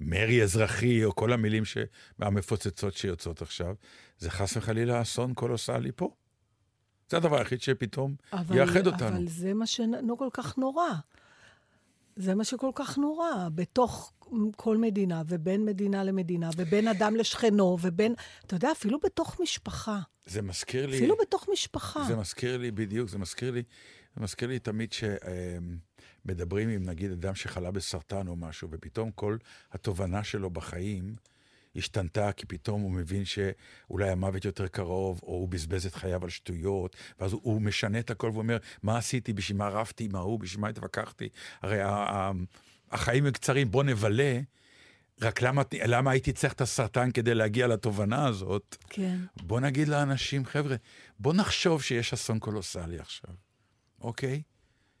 ממרי 0.00 0.42
אזרחי, 0.42 1.04
או 1.04 1.14
כל 1.14 1.32
המילים 1.32 1.64
ש... 1.64 1.78
המפוצצות 2.18 2.94
שיוצאות 2.94 3.42
עכשיו, 3.42 3.74
זה 4.18 4.30
חס 4.30 4.56
וחלילה 4.56 5.02
אסון 5.02 5.34
קולוסלי 5.34 5.90
פה. 5.96 6.14
זה 7.10 7.16
הדבר 7.16 7.38
היחיד 7.38 7.62
שפתאום 7.62 8.14
אבל, 8.32 8.56
יאחד 8.56 8.86
אותנו. 8.86 9.16
אבל 9.16 9.28
זה 9.28 9.54
מה 9.54 9.66
שלא 9.66 10.14
כל 10.18 10.28
כך 10.32 10.58
נורא. 10.58 10.88
זה 12.16 12.34
מה 12.34 12.44
שכל 12.44 12.70
כך 12.74 12.98
נורא, 12.98 13.48
בתוך 13.54 14.12
כל 14.56 14.76
מדינה, 14.76 15.22
ובין 15.26 15.64
מדינה 15.64 16.04
למדינה, 16.04 16.50
ובין 16.56 16.88
אדם 16.88 17.16
לשכנו, 17.16 17.78
ובין, 17.82 18.14
אתה 18.46 18.54
יודע, 18.54 18.72
אפילו 18.72 18.98
בתוך 19.04 19.40
משפחה. 19.40 19.98
זה 20.26 20.42
מזכיר 20.42 20.86
לי... 20.86 20.96
אפילו 20.96 21.16
בתוך 21.20 21.48
משפחה. 21.52 22.04
זה 22.08 22.16
מזכיר 22.16 22.56
לי, 22.56 22.70
בדיוק, 22.70 23.08
זה 23.08 23.18
מזכיר 23.18 23.50
לי, 23.50 23.62
זה 24.16 24.22
מזכיר 24.22 24.48
לי 24.48 24.58
תמיד 24.58 24.92
שמדברים 26.28 26.68
עם 26.68 26.82
נגיד 26.82 27.10
אדם 27.10 27.34
שחלה 27.34 27.70
בסרטן 27.70 28.28
או 28.28 28.36
משהו, 28.36 28.68
ופתאום 28.70 29.10
כל 29.10 29.36
התובנה 29.72 30.24
שלו 30.24 30.50
בחיים 30.50 31.16
השתנתה, 31.76 32.32
כי 32.32 32.46
פתאום 32.46 32.80
הוא 32.80 32.90
מבין 32.90 33.24
שאולי 33.24 34.10
המוות 34.10 34.44
יותר 34.44 34.68
קרוב, 34.68 35.20
או 35.22 35.32
הוא 35.32 35.48
בזבז 35.48 35.86
את 35.86 35.94
חייו 35.94 36.24
על 36.24 36.30
שטויות, 36.30 36.96
ואז 37.20 37.32
הוא, 37.32 37.40
הוא 37.44 37.62
משנה 37.62 37.98
את 37.98 38.10
הכל 38.10 38.30
ואומר, 38.34 38.56
מה 38.82 38.98
עשיתי, 38.98 39.32
בשביל 39.32 39.56
מה 39.58 39.68
רבתי 39.68 40.04
עם 40.04 40.14
ההוא, 40.14 40.40
בשביל 40.40 40.60
מה 40.60 40.68
התווכחתי? 40.68 41.28
הרי 41.62 41.78
החיים 42.90 43.26
הם 43.26 43.32
קצרים, 43.32 43.70
בוא 43.70 43.84
נבלה. 43.84 44.40
רק 45.20 45.42
למה, 45.42 45.62
למה 45.86 46.10
הייתי 46.10 46.32
צריך 46.32 46.52
את 46.52 46.60
הסרטן 46.60 47.10
כדי 47.10 47.34
להגיע 47.34 47.66
לתובנה 47.66 48.26
הזאת? 48.26 48.76
כן. 48.88 49.18
בוא 49.36 49.60
נגיד 49.60 49.88
לאנשים, 49.88 50.44
חבר'ה, 50.44 50.76
בוא 51.18 51.34
נחשוב 51.34 51.82
שיש 51.82 52.12
אסון 52.12 52.38
קולוסלי 52.38 52.98
עכשיו, 52.98 53.34
אוקיי? 54.00 54.42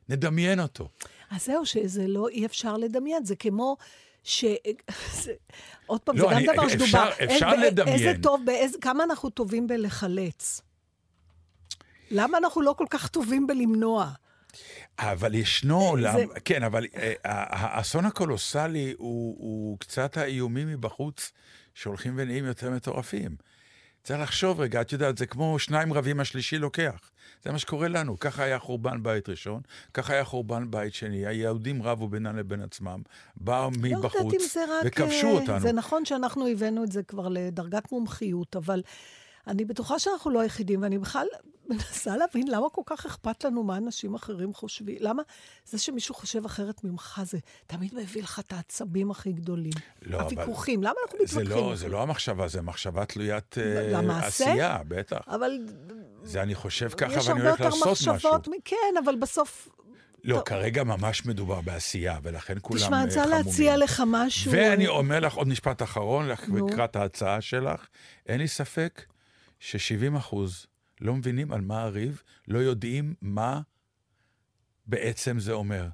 נדמיין 0.08 0.60
אותו. 0.60 0.88
אז 1.30 1.44
זהו, 1.44 1.66
שזה 1.66 2.06
לא, 2.08 2.28
אי 2.28 2.46
אפשר 2.46 2.76
לדמיין, 2.76 3.24
זה 3.24 3.36
כמו 3.36 3.76
ש... 4.24 4.44
זה, 5.22 5.32
עוד 5.86 6.00
פעם, 6.00 6.16
לא, 6.16 6.22
זה 6.28 6.30
גם 6.30 6.36
אני- 6.38 6.46
דבר 6.46 6.66
אפשר- 6.66 6.78
שדובר. 6.86 7.10
אפשר 7.24 7.46
אין- 7.52 7.60
לדמיין. 7.60 7.94
איזה 8.08 8.22
טוב, 8.22 8.40
באיזה, 8.46 8.78
כמה 8.80 9.04
אנחנו 9.04 9.30
טובים 9.30 9.66
בלחלץ? 9.66 10.60
למה 12.10 12.38
אנחנו 12.38 12.62
לא 12.62 12.74
כל 12.78 12.86
כך 12.90 13.08
טובים 13.08 13.46
בלמנוע? 13.46 14.10
אבל 14.98 15.34
ישנו 15.34 15.80
עולם, 15.80 16.14
זה- 16.18 16.40
כן, 16.44 16.62
אבל 16.62 16.86
אה, 16.96 17.12
האסון 17.24 18.04
הקולוסלי 18.04 18.94
הוא, 18.98 19.36
הוא 19.38 19.78
קצת 19.78 20.16
האיומים 20.16 20.68
מבחוץ 20.68 21.32
שהולכים 21.74 22.14
ונהיים 22.16 22.44
יותר 22.44 22.70
מטורפים. 22.70 23.36
צריך 24.08 24.20
לחשוב 24.20 24.60
רגע, 24.60 24.80
את 24.80 24.92
יודעת, 24.92 25.18
זה 25.18 25.26
כמו 25.26 25.58
שניים 25.58 25.92
רבים, 25.92 26.20
השלישי 26.20 26.58
לוקח. 26.58 27.10
זה 27.44 27.52
מה 27.52 27.58
שקורה 27.58 27.88
לנו. 27.88 28.18
ככה 28.18 28.42
היה 28.44 28.58
חורבן 28.58 29.02
בית 29.02 29.28
ראשון, 29.28 29.60
ככה 29.94 30.12
היה 30.12 30.24
חורבן 30.24 30.70
בית 30.70 30.94
שני. 30.94 31.26
היהודים 31.26 31.82
רבו 31.82 32.08
בינם 32.08 32.36
לבין 32.36 32.62
עצמם, 32.62 33.02
באו 33.36 33.70
לא 33.82 33.98
מבחוץ, 33.98 34.56
רק... 34.56 34.84
וכבשו 34.84 35.26
אה, 35.26 35.32
אותנו. 35.32 35.60
זה 35.60 35.72
נכון 35.72 36.04
שאנחנו 36.04 36.46
הבאנו 36.46 36.84
את 36.84 36.92
זה 36.92 37.02
כבר 37.02 37.28
לדרגת 37.28 37.92
מומחיות, 37.92 38.56
אבל 38.56 38.82
אני 39.48 39.64
בטוחה 39.64 39.98
שאנחנו 39.98 40.30
לא 40.30 40.40
היחידים, 40.40 40.82
ואני 40.82 40.98
בכלל 40.98 41.26
מנסה 41.70 42.16
להבין 42.16 42.48
למה 42.48 42.66
כל 42.72 42.82
כך 42.86 43.06
אכפת 43.06 43.44
לנו 43.44 43.62
מה 43.62 43.76
אנשים 43.76 44.14
אחרים 44.14 44.54
חושבים. 44.54 44.96
למה 45.00 45.22
זה 45.64 45.78
שמישהו 45.78 46.14
חושב 46.14 46.44
אחרת 46.44 46.84
ממך, 46.84 47.20
זה 47.24 47.38
תמיד 47.66 47.94
מביא 47.94 48.22
לך 48.22 48.38
את 48.38 48.52
העצבים 48.52 49.10
הכי 49.10 49.32
גדולים. 49.32 49.72
לא, 50.02 50.16
אבל- 50.20 50.24
הוויכוחים, 50.24 50.82
למה 50.82 50.92
אנחנו 51.02 51.18
זה 51.26 51.40
מתווכחים? 51.40 51.68
לא, 51.68 51.76
זה 51.76 51.88
לא 51.88 52.02
המחשבה, 52.02 52.48
זה 52.48 52.62
מחשבה 52.62 53.04
תלוית 53.04 53.58
אה, 53.58 53.88
למעשה? 53.92 54.26
עשייה, 54.26 54.78
בטח. 54.88 55.18
אבל 55.28 55.50
זה 56.22 56.42
אני 56.42 56.54
חושב 56.54 56.88
ככה 56.88 57.12
יש 57.12 57.26
ואני 57.28 57.38
הרבה 57.38 57.48
הולך 57.50 57.60
יותר 57.60 57.64
לעשות 57.74 57.92
משהו. 57.92 58.12
מחשבות, 58.14 58.48
מ- 58.48 58.60
כן, 58.64 58.76
אבל 59.04 59.16
בסוף... 59.16 59.68
לא, 60.24 60.34
טוב. 60.34 60.44
כרגע 60.44 60.84
ממש 60.84 61.26
מדובר 61.26 61.60
בעשייה, 61.60 62.18
ולכן 62.22 62.54
כולם 62.62 62.80
תשמע, 62.80 62.96
אה, 62.96 63.02
אני 63.02 63.08
רוצה 63.08 63.22
חמומים. 63.24 63.46
להציע 63.46 63.76
לך 63.76 64.02
משהו. 64.06 64.52
ואני 64.52 64.86
אומר 64.88 65.20
לך 65.20 65.34
עוד 65.34 65.48
משפט 65.48 65.82
אחרון. 65.82 66.28
לקראת 66.28 66.96
ההצעה 66.96 67.40
שלך, 67.40 67.86
אין 68.26 68.40
לי 68.40 68.48
ספק 68.48 69.02
ש-70 69.58 70.16
אחוז 70.18 70.66
לא 71.00 71.14
מבינים 71.14 71.52
על 71.52 71.60
מה 71.60 71.82
הריב, 71.82 72.22
לא 72.48 72.58
יודעים 72.58 73.14
מה 73.22 73.60
בעצם 74.86 75.38
זה 75.40 75.52
אומר. 75.52 75.88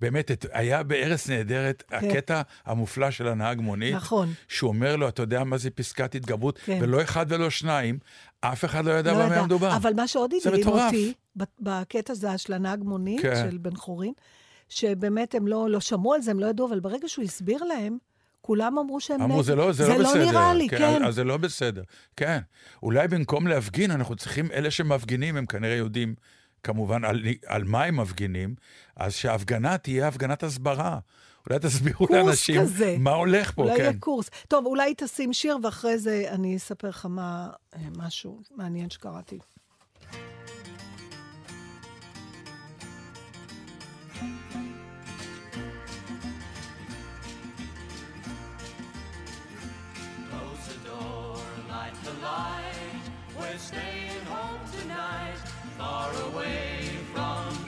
באמת, 0.00 0.30
את- 0.30 0.46
היה 0.52 0.82
בארץ 0.82 1.28
נהדרת 1.30 1.82
הקטע 1.90 2.42
המופלא 2.64 3.10
של 3.10 3.28
הנהג 3.28 3.60
מונית, 3.60 3.94
נכון. 3.94 4.28
שהוא 4.48 4.68
אומר 4.68 4.96
לו, 4.96 5.08
אתה 5.08 5.22
יודע 5.22 5.44
מה 5.44 5.58
זה 5.58 5.70
פסקת 5.70 6.14
התגברות? 6.14 6.58
כן. 6.64 6.78
ולא 6.82 7.02
אחד 7.02 7.26
ולא 7.28 7.50
שניים, 7.50 7.98
אף 8.40 8.64
אחד 8.64 8.84
לא 8.84 8.90
ידע 8.92 9.12
לא 9.12 9.26
במה. 9.26 9.44
מדובר. 9.44 9.76
אבל 9.76 9.92
מה 9.96 10.08
שעוד 10.08 10.30
הדהים. 10.46 10.68
אותי, 10.68 11.12
בקטע 11.60 12.12
הזה 12.12 12.38
של 12.38 12.52
הנהג 12.52 12.82
מונית, 12.82 13.22
כן. 13.22 13.34
של 13.50 13.58
בן 13.58 13.76
חורין, 13.76 14.12
שבאמת 14.68 15.34
הם 15.34 15.46
לא, 15.46 15.70
לא 15.70 15.80
שמעו 15.80 16.14
על 16.14 16.20
זה, 16.22 16.30
הם 16.30 16.40
לא 16.40 16.46
ידעו, 16.46 16.68
אבל 16.68 16.80
ברגע 16.80 17.08
שהוא 17.08 17.24
הסביר 17.24 17.64
להם, 17.64 17.98
כולם 18.42 18.78
אמרו 18.78 19.00
שהם 19.00 19.22
אמרו, 19.22 19.36
נגד. 19.36 19.46
זה 19.46 19.54
לא, 19.54 19.72
זה 19.72 19.88
לא 19.88 19.98
בסדר. 19.98 20.30
נראה 20.30 20.54
לי, 20.54 20.68
כן. 20.68 21.02
אז, 21.02 21.08
אז 21.08 21.14
זה 21.14 21.24
לא 21.24 21.36
בסדר. 21.36 21.82
כן. 22.16 22.38
אולי 22.82 23.08
במקום 23.08 23.46
להפגין, 23.46 23.90
אנחנו 23.90 24.16
צריכים, 24.16 24.50
אלה 24.52 24.70
שמפגינים, 24.70 25.36
הם 25.36 25.46
כנראה 25.46 25.74
יודעים, 25.74 26.14
כמובן, 26.62 27.04
על, 27.04 27.22
על 27.46 27.64
מה 27.64 27.84
הם 27.84 27.96
מפגינים, 28.00 28.54
אז 28.96 29.14
שההפגנה 29.14 29.78
תהיה 29.78 30.08
הפגנת 30.08 30.42
הסברה. 30.42 30.98
אולי 31.46 31.58
תסבירו 31.58 32.06
לאנשים 32.10 32.60
כזה. 32.60 32.96
מה 32.98 33.10
הולך 33.10 33.52
פה, 33.54 33.62
אולי 33.62 33.76
כן. 33.76 33.82
יהיה 33.82 33.92
קורס. 34.00 34.30
טוב, 34.48 34.66
אולי 34.66 34.94
תשים 34.96 35.32
שיר, 35.32 35.58
ואחרי 35.62 35.98
זה 35.98 36.24
אני 36.28 36.56
אספר 36.56 36.88
לך 36.88 37.06
מה, 37.06 37.50
אה, 37.74 37.80
משהו 37.96 38.40
מעניין 38.56 38.90
שקראתי. 38.90 39.38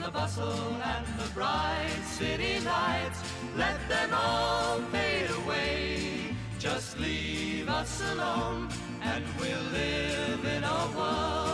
The 0.05 0.11
bustle 0.11 0.77
and 0.83 1.05
the 1.17 1.29
bright 1.33 2.01
city 2.05 2.59
lights. 2.59 3.19
Let 3.57 3.77
them 3.89 4.11
all 4.13 4.79
fade 4.91 5.31
away. 5.43 6.35
Just 6.59 6.99
leave 6.99 7.67
us 7.69 8.01
alone, 8.13 8.69
and 9.01 9.23
we'll 9.39 9.67
live 9.71 10.45
in 10.45 10.63
a 10.63 10.97
world 10.97 11.44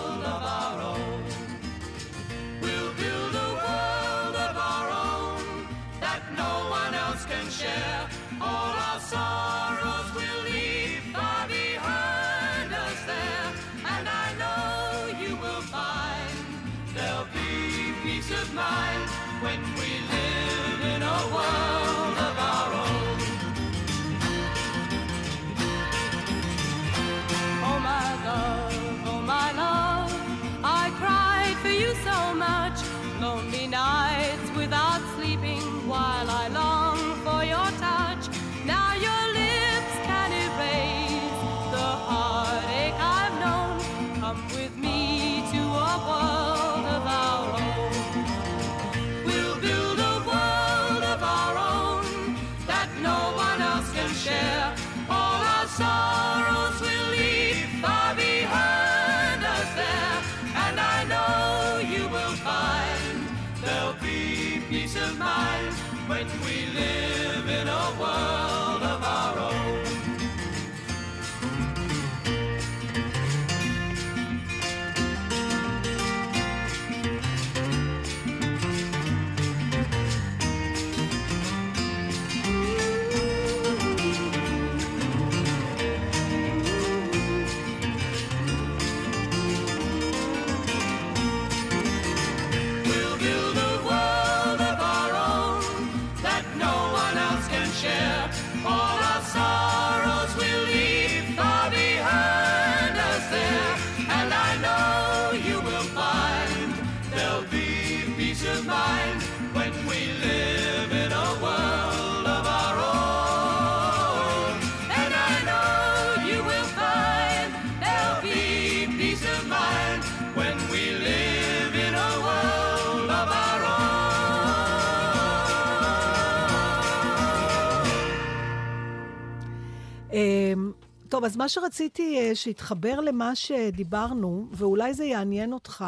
אז 131.31 131.37
מה 131.37 131.49
שרציתי 131.49 132.19
אה, 132.19 132.35
שיתחבר 132.35 132.99
למה 132.99 133.35
שדיברנו, 133.35 134.47
ואולי 134.51 134.93
זה 134.93 135.05
יעניין 135.05 135.53
אותך, 135.53 135.85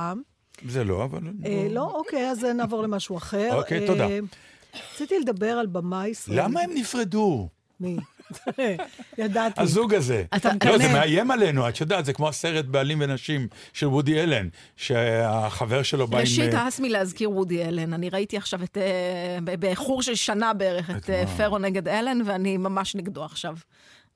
זה 0.67 0.83
לא, 0.83 1.03
אבל... 1.03 1.19
אה, 1.45 1.67
לא, 1.69 1.91
אוקיי, 1.95 2.29
אז 2.29 2.43
נעבור 2.43 2.83
למשהו 2.83 3.17
אחר. 3.17 3.49
אוקיי, 3.53 3.81
אה, 3.81 3.87
תודה. 3.87 4.07
רציתי 4.93 5.19
לדבר 5.19 5.51
על 5.51 5.65
במה 5.65 6.07
ישראלית. 6.07 6.43
למה 6.43 6.61
הם 6.61 6.69
נפרדו? 6.73 7.47
מי? 7.79 7.97
ידעתי. 9.17 9.61
הזוג 9.61 9.93
הזה. 9.93 10.23
אתה 10.35 10.49
לא, 10.49 10.55
מקנא. 10.55 10.77
זה 10.77 10.93
מאיים 10.93 11.31
עלינו, 11.31 11.69
את 11.69 11.81
יודעת, 11.81 12.05
זה 12.05 12.13
כמו 12.13 12.29
הסרט 12.29 12.65
בעלים 12.65 13.01
ונשים 13.01 13.47
של 13.73 13.87
וודי 13.87 14.21
אלן, 14.21 14.47
שהחבר 14.77 15.83
שלו 15.83 16.07
בא 16.07 16.17
עם... 16.17 16.21
ראשית, 16.21 16.53
אה, 16.53 16.67
הס 16.67 16.79
מלהזכיר 16.79 17.31
וודי 17.31 17.63
אלן. 17.63 17.93
אני 17.93 18.09
ראיתי 18.09 18.37
עכשיו 18.37 18.63
את, 18.63 18.77
אה, 18.77 19.55
באיחור 19.57 20.01
של 20.01 20.15
שנה 20.15 20.53
בערך, 20.53 20.89
את 20.89 21.09
אה? 21.09 21.23
פרו 21.37 21.57
נגד 21.57 21.87
אלן, 21.87 22.21
ואני 22.25 22.57
ממש 22.57 22.95
נגדו 22.95 23.23
עכשיו. 23.23 23.55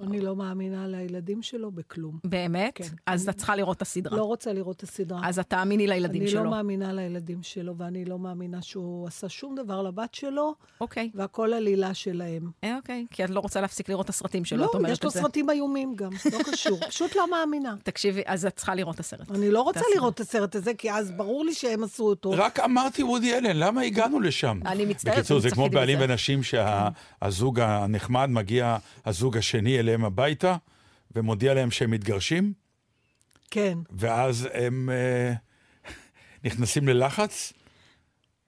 אני 0.02 0.22
לא 0.22 0.36
מאמינה 0.36 0.88
לילדים 0.88 1.42
שלו 1.42 1.72
בכלום. 1.72 2.20
באמת? 2.24 2.72
כן. 2.76 2.84
אז 3.06 3.30
את 3.30 3.38
צריכה 3.38 3.56
לראות 3.56 3.78
את 3.78 3.82
הסדרה. 3.82 4.18
לא 4.18 4.24
רוצה 4.24 4.54
לראות 4.54 4.78
את 4.78 4.84
הסדרה. 4.84 5.20
אז 5.24 5.40
את 5.40 5.50
תאמיני 5.50 5.88
לילדים 5.88 6.22
אני 6.22 6.32
שלו. 6.32 6.44
לא 6.44 6.50
מאמינה 6.50 6.94
לילדים 6.94 7.44
שלו, 7.44 7.78
ואני 7.78 8.06
לא 8.06 8.20
מאמינה 8.20 8.62
שהוא 8.62 9.08
עשה 9.08 9.30
שום 9.30 9.56
דבר 9.56 9.82
לבת 9.82 10.14
שלו, 10.14 10.56
אוקיי. 10.82 11.10
והכל 11.16 11.54
עלילה 11.54 11.94
שלהם. 11.94 12.52
אה, 12.64 12.76
אוקיי. 12.76 13.06
כי 13.12 13.24
את 13.24 13.30
לא 13.30 13.40
רוצה 13.40 13.62
להפסיק 13.62 13.90
לראות 13.90 14.06
את 14.06 14.10
הסרטים 14.10 14.46
שלו, 14.46 14.58
לא, 14.60 14.66
את 14.66 14.76
אומרת 14.76 14.92
יש 14.92 15.04
לו 15.04 15.10
את 15.10 15.14
זה. 15.14 15.22
סרטים 15.22 15.50
איומים 15.50 15.96
גם, 15.96 16.12
לא 16.32 16.44
קשור. 16.52 16.80
פשוט 16.90 17.16
לא 17.16 17.32
מאמינה. 17.32 17.76
תקשיבי, 17.84 18.22
אז 18.26 18.46
את 18.46 18.56
צריכה 18.56 18.76
לראות 18.76 18.96
את 18.96 19.00
הסרט. 19.00 19.32
אני 19.32 19.52
לא 19.52 19.62
רוצה. 19.62 19.82
לראות 19.96 20.14
את 20.14 20.20
הסרט 20.20 20.56
הזה, 20.56 20.74
כי 20.74 20.92
אז 20.92 21.12
ברור 21.12 21.46
לי 21.46 21.54
שהם 21.54 21.84
עשו 21.84 22.04
אותו. 22.04 22.32
רק 22.34 22.60
אמרתי 22.60 23.04
וודי 23.04 23.38
אלן, 23.38 23.58
למה 23.58 23.82
הגענו 23.82 24.20
לשם? 24.20 24.60
אני 24.66 24.86
מצטערת, 24.86 25.18
בקיצור, 25.18 25.40
זה 25.40 25.50
כמו 25.50 25.70
בעלים. 25.70 26.00
ונשים 26.02 26.40
שהזוג 26.44 27.60
הנחמד 27.60 28.30
מגיע, 28.30 28.78
הזוג 29.06 29.38
השני 29.38 29.80
אליהם 29.88 30.06
הביתה, 30.06 30.56
ומודיע 31.16 31.54
להם 31.54 31.72
שהם 31.72 31.92
מתגרשים, 31.92 32.54
כן. 33.52 33.78
ואז 33.92 34.48
הם 34.54 34.90
אה, 34.90 35.34
נכנסים 36.44 36.88
ללחץ, 36.88 37.54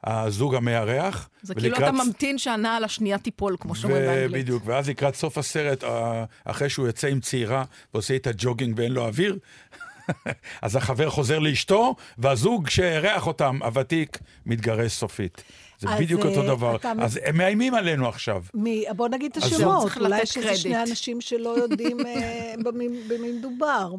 הזוג 0.04 0.56
המארח. 0.56 1.30
זה 1.41 1.56
כאילו 1.56 1.78
אתה 1.78 1.91
ממתין 1.91 2.38
שהנעל 2.38 2.84
השנייה 2.84 3.17
תיפול, 3.17 3.58
כמו 3.60 3.75
שאומרים 3.75 4.06
באנגלית. 4.06 4.43
בדיוק, 4.43 4.63
ואז 4.65 4.89
לקראת 4.89 5.15
סוף 5.15 5.38
הסרט, 5.38 5.84
אה, 5.84 6.25
אחרי 6.45 6.69
שהוא 6.69 6.88
יוצא 6.88 7.08
עם 7.08 7.19
צעירה 7.19 7.63
ועושה 7.93 8.13
איתה 8.13 8.30
ג'וגינג 8.38 8.73
ואין 8.78 8.91
לו 8.91 9.06
אוויר, 9.06 9.38
אז 10.62 10.75
החבר 10.75 11.10
חוזר 11.10 11.39
לאשתו, 11.39 11.95
והזוג 12.17 12.69
שאירח 12.69 13.28
אותם, 13.28 13.60
הוותיק, 13.63 14.19
מתגרש 14.45 14.91
סופית. 14.91 15.43
זה 15.80 15.89
אז, 15.89 16.00
בדיוק 16.00 16.26
אותו 16.26 16.42
אה, 16.42 16.48
דבר. 16.48 16.76
אתה- 16.76 16.94
אז 17.00 17.20
הם 17.26 17.38
מאיימים 17.38 17.74
עלינו 17.74 18.08
עכשיו. 18.08 18.44
מי, 18.54 18.86
בוא 18.96 19.08
נגיד 19.10 19.32
את 19.32 19.44
השמות, 19.44 19.82
צריך 19.82 19.98
אולי 19.98 20.22
יש 20.22 20.38
איזה 20.38 20.48
קרדיט. 20.48 20.62
שני 20.62 20.82
אנשים 20.84 21.22
שלא 21.22 21.50
יודעים 21.50 21.98
אה, 22.06 22.54
במי 22.63 22.88
מדובר. 23.34 23.94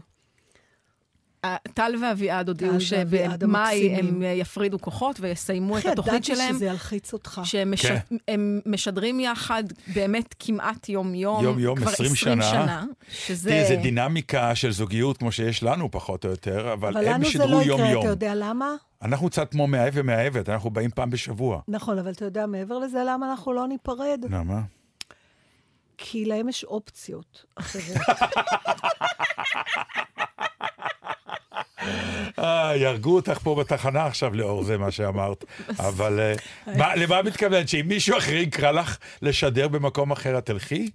טל 1.74 1.94
ואביעד 2.02 2.48
הודיעו 2.48 2.80
שבמאי 2.80 3.94
הם 3.94 4.22
יפרידו 4.22 4.80
כוחות 4.80 5.16
ויסיימו 5.20 5.78
את 5.78 5.84
איך 5.84 5.92
התוכנית 5.92 6.14
ידעתי 6.28 6.34
שלהם. 6.34 6.54
שזה 6.54 6.66
ילחיץ 6.66 7.12
אותך. 7.12 7.40
שהם 7.44 7.70
מש... 7.70 7.86
כן. 7.86 7.98
משדרים 8.66 9.20
יחד 9.20 9.64
באמת 9.94 10.34
כמעט 10.38 10.88
יום-יום. 10.88 11.44
יום-יום, 11.44 11.76
כבר 11.76 11.90
20 11.90 12.12
20 12.12 12.42
שנה. 12.42 12.50
שנה. 12.50 12.84
שזה... 13.10 13.50
תראי, 13.50 13.66
זה 13.68 13.76
דינמיקה 13.76 14.54
של 14.54 14.70
זוגיות 14.70 15.16
כמו 15.16 15.32
שיש 15.32 15.62
לנו 15.62 15.90
פחות 15.90 16.24
או 16.24 16.30
יותר, 16.30 16.72
אבל, 16.72 16.96
אבל 16.96 17.06
הם 17.06 17.12
לנו 17.12 17.24
זה 17.24 17.30
שידרו 17.30 17.50
לא 17.50 17.62
יקרה, 17.62 17.76
יום-יום. 17.78 18.02
אתה 18.02 18.10
יודע 18.10 18.32
למה? 18.34 18.70
אנחנו 19.02 19.30
קצת 19.30 19.50
כמו 19.50 19.66
מאהב 19.66 19.92
ומאהבת, 19.96 20.48
אנחנו 20.48 20.70
באים 20.70 20.90
פעם 20.90 21.10
בשבוע. 21.10 21.60
נכון, 21.68 21.98
אבל 21.98 22.10
אתה 22.10 22.24
יודע 22.24 22.46
מעבר 22.46 22.78
לזה 22.78 22.98
למה 23.06 23.30
אנחנו 23.30 23.52
לא 23.52 23.68
ניפרד? 23.68 24.24
למה? 24.30 24.60
כי 25.98 26.24
להם 26.24 26.48
יש 26.48 26.64
אופציות 26.64 27.44
אחרות. 27.56 27.96
אה, 32.38 32.72
יהרגו 32.76 33.16
אותך 33.16 33.38
פה 33.38 33.54
בתחנה 33.54 34.06
עכשיו 34.06 34.34
לאור 34.34 34.62
זה 34.64 34.78
מה 34.78 34.90
שאמרת. 34.90 35.44
אבל 35.78 36.20
אה, 36.20 36.34
מה- 36.76 36.96
למה 36.96 37.20
את 37.20 37.24
מתכוונת? 37.24 37.68
שאם 37.68 37.88
מישהו 37.88 38.18
אחר 38.18 38.32
יקרא 38.34 38.70
לך 38.70 38.96
לשדר 39.22 39.68
במקום 39.68 40.10
אחר, 40.12 40.38
את 40.38 40.46
תלכי? 40.46 40.90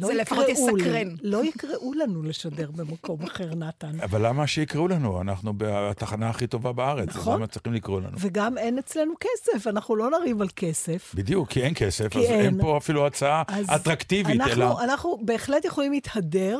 לא 0.00 0.06
זה 0.06 0.14
לפחות 0.14 0.48
יסקרן. 0.48 1.08
לא 1.22 1.44
יקראו 1.44 1.92
לנו 1.94 2.22
לשדר 2.22 2.70
במקום 2.70 3.22
אחר, 3.22 3.54
נתן. 3.54 4.00
אבל 4.00 4.26
למה 4.26 4.46
שיקראו 4.46 4.88
לנו? 4.88 5.20
אנחנו 5.20 5.52
בתחנה 5.56 6.30
הכי 6.30 6.46
טובה 6.46 6.72
בארץ. 6.72 7.08
אז 7.08 7.16
נכון. 7.16 7.34
למה 7.34 7.46
צריכים 7.46 7.72
לקרוא 7.72 8.00
לנו? 8.00 8.16
וגם 8.20 8.58
אין 8.58 8.78
אצלנו 8.78 9.12
כסף, 9.20 9.66
אנחנו 9.66 9.96
לא 9.96 10.10
נריב 10.10 10.40
על 10.42 10.48
כסף. 10.56 11.12
בדיוק, 11.14 11.48
כי 11.48 11.62
אין 11.62 11.72
כסף, 11.76 12.08
כי 12.12 12.18
אז 12.18 12.24
אין 12.24 12.40
אין. 12.40 12.60
פה 12.62 12.76
אפילו 12.76 13.06
הצעה 13.06 13.42
אז 13.48 13.66
אטרקטיבית, 13.74 14.40
אנחנו, 14.40 14.52
אלא... 14.52 14.80
אנחנו 14.84 15.18
בהחלט 15.24 15.64
יכולים 15.64 15.92
להתהדר 15.92 16.58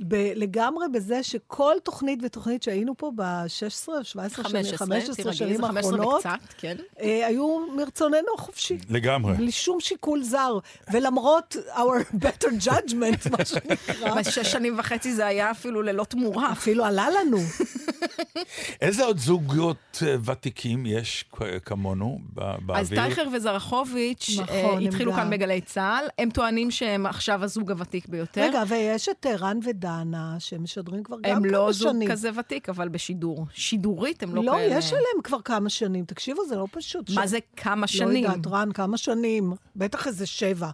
ב- 0.00 0.32
לגמרי 0.34 0.86
בזה 0.92 1.22
שכל 1.22 1.74
תוכנית 1.82 2.18
ותוכנית 2.22 2.62
שהיינו 2.62 2.94
פה 2.96 3.10
ב-16 3.14 3.88
או 3.88 4.04
17 4.04 4.48
שנים, 4.48 4.64
15 4.76 5.14
תירגעי, 5.14 5.36
שנים 5.36 5.56
זה 5.56 5.62
15 5.62 5.76
האחרונות, 5.98 6.22
כן. 6.58 6.76
אה, 7.00 7.26
היו 7.26 7.66
מרצוננו 7.76 8.28
החופשי. 8.38 8.78
לגמרי. 8.90 9.34
בלי 9.34 9.52
שום 9.52 9.80
שיקול 9.80 10.22
זר, 10.22 10.58
ולמרות 10.92 11.56
our 11.74 12.14
better 12.24 12.66
judgment, 12.68 13.30
מה 13.38 13.44
שנקרא, 13.44 14.14
בשש 14.14 14.38
שנים 14.52 14.78
וחצי 14.78 15.12
זה 15.14 15.26
היה 15.26 15.50
אפילו 15.50 15.82
ללא 15.82 16.04
תמורה. 16.04 16.52
אפילו 16.52 16.84
עלה 16.84 17.06
לנו. 17.10 17.38
איזה 18.80 19.04
עוד 19.04 19.18
זוגות 19.18 19.76
אה, 20.06 20.16
ותיקים 20.24 20.86
יש 20.86 21.24
כמונו 21.64 22.18
ב- 22.34 22.40
אז 22.40 22.56
באוויר? 22.90 23.00
טייכר 23.06 23.28
וזרחוביץ' 23.32 24.30
נכון, 24.42 24.48
אה, 24.54 24.72
הם 24.72 24.78
התחילו 24.86 25.12
גם. 25.12 25.18
כאן 25.18 25.30
בגלי 25.30 25.60
צה"ל. 25.60 26.04
הם 26.18 26.30
טוענים 26.30 26.70
שהם 26.70 27.06
עכשיו 27.06 27.44
הזוג 27.44 27.70
הוותיק 27.70 28.08
ביותר. 28.08 28.40
רגע, 28.42 28.62
ויש 28.68 29.08
את 29.08 29.26
רן 29.38 29.58
ודנה, 29.88 30.36
שהם 30.38 30.62
משדרים 30.62 31.02
כבר 31.02 31.16
גם 31.22 31.30
הם 31.30 31.42
כמה 31.42 31.52
לא 31.52 31.72
זוג 31.72 31.92
שנים. 31.92 32.10
כזה 32.10 32.30
ותיק, 32.36 32.68
אבל 32.68 32.88
בשידור. 32.88 33.46
שידורית 33.52 34.22
הם 34.22 34.34
לא, 34.34 34.44
לא, 34.44 34.52
כאלה. 34.52 34.74
יש 34.78 34.88
עליהם 34.92 35.22
כבר 35.24 35.40
כמה 35.42 35.68
שנים. 35.70 36.04
תקשיבו, 36.04 36.44
זה 36.48 36.56
לא 36.56 36.66
פשוט. 36.72 37.10
מה 37.10 37.26
ש- 37.26 37.30
זה 37.30 37.38
כמה 37.56 37.80
לא 37.80 37.86
שנים? 37.86 38.24
יודעת, 38.24 38.46
רן, 38.46 38.72
כמה 38.72 38.96
שנים? 38.96 39.52
בטח 39.76 40.06
איזה 40.06 40.26
שבע. 40.26 40.70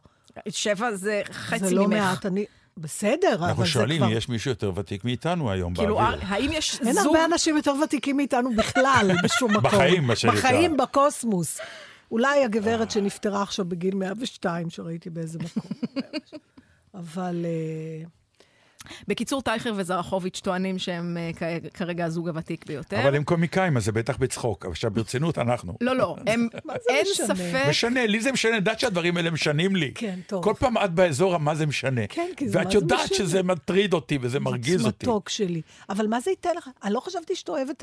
שבע 0.48 0.94
זה 0.94 1.22
חצי 1.32 1.64
זה 1.66 1.74
לא 1.74 1.86
ממך. 1.86 1.92
מעט, 1.98 2.26
אני... 2.26 2.44
בסדר, 2.76 3.28
אבל 3.28 3.38
זה 3.38 3.44
אנחנו 3.44 3.56
כבר... 3.56 3.64
שואלים, 3.64 4.02
יש 4.10 4.28
מישהו 4.28 4.50
יותר 4.50 4.72
ותיק 4.74 5.04
מאיתנו 5.04 5.50
היום 5.50 5.74
כאילו, 5.74 5.96
באוויר? 5.96 6.18
האם 6.22 6.50
יש 6.52 6.80
אין 6.80 6.92
זוג... 6.92 7.06
הרבה 7.06 7.24
אנשים 7.24 7.56
יותר 7.56 7.72
ותיקים 7.84 8.16
מאיתנו 8.16 8.50
בכלל, 8.56 9.10
בשום 9.24 9.50
מקום. 9.50 9.62
בחיים, 9.62 10.04
מה 10.04 10.16
שנקרא. 10.16 10.38
בחיים, 10.38 10.76
בקוסמוס. 10.76 11.58
אולי 12.10 12.44
הגברת 12.44 12.90
שנפטרה 12.90 13.42
עכשיו 13.42 13.64
בגיל 13.64 13.94
102, 13.94 14.70
שראיתי 14.70 15.10
באיזה 15.10 15.38
מקום. 15.38 15.70
אבל... 16.94 17.44
אה, 17.44 18.06
בקיצור, 19.08 19.42
טייכר 19.42 19.72
וזרחוביץ' 19.76 20.40
טוענים 20.40 20.78
שהם 20.78 21.16
כ- 21.36 21.42
כרגע 21.76 22.04
הזוג 22.04 22.28
הוותיק 22.28 22.66
ביותר. 22.66 23.02
אבל 23.02 23.14
הם 23.16 23.24
קומיקאים, 23.24 23.76
אז 23.76 23.84
זה 23.84 23.92
בטח 23.92 24.16
בצחוק. 24.16 24.66
עכשיו 24.66 24.90
ברצינות, 24.90 25.38
אנחנו. 25.38 25.74
לא, 25.80 25.96
לא, 25.96 26.16
הם... 26.26 26.48
מה 26.64 26.74
זה 26.74 26.94
אין 26.94 27.06
משנה? 27.12 27.26
ספק... 27.26 27.64
משנה, 27.68 28.06
לי 28.06 28.20
זה 28.20 28.32
משנה, 28.32 28.54
יודעת 28.56 28.80
שהדברים 28.80 29.16
האלה 29.16 29.30
משנים 29.30 29.76
לי. 29.76 29.92
כן, 29.94 30.18
טוב. 30.26 30.44
כל 30.44 30.54
פעם 30.58 30.78
את 30.78 30.90
באזור, 30.94 31.38
מה 31.38 31.54
זה 31.54 31.66
משנה. 31.66 32.06
כן, 32.08 32.28
כי 32.36 32.48
זה- 32.48 32.58
מה 32.58 32.64
ואת 32.64 32.72
זה 32.72 32.78
יודעת 32.78 33.04
משנה? 33.12 33.18
שזה 33.18 33.42
מטריד 33.42 33.92
אותי 33.94 34.18
וזה 34.20 34.40
מרגיז 34.40 34.86
אותי. 34.86 35.06
מתוק 35.06 35.28
שלי. 35.28 35.62
אבל 35.90 36.06
מה 36.06 36.20
זה 36.20 36.30
ייתן 36.30 36.50
לך? 36.56 36.68
אני 36.84 36.92
לא 36.92 37.00
חשבתי 37.00 37.34
שאתה 37.36 37.52
אוהב 37.52 37.68
את 37.70 37.82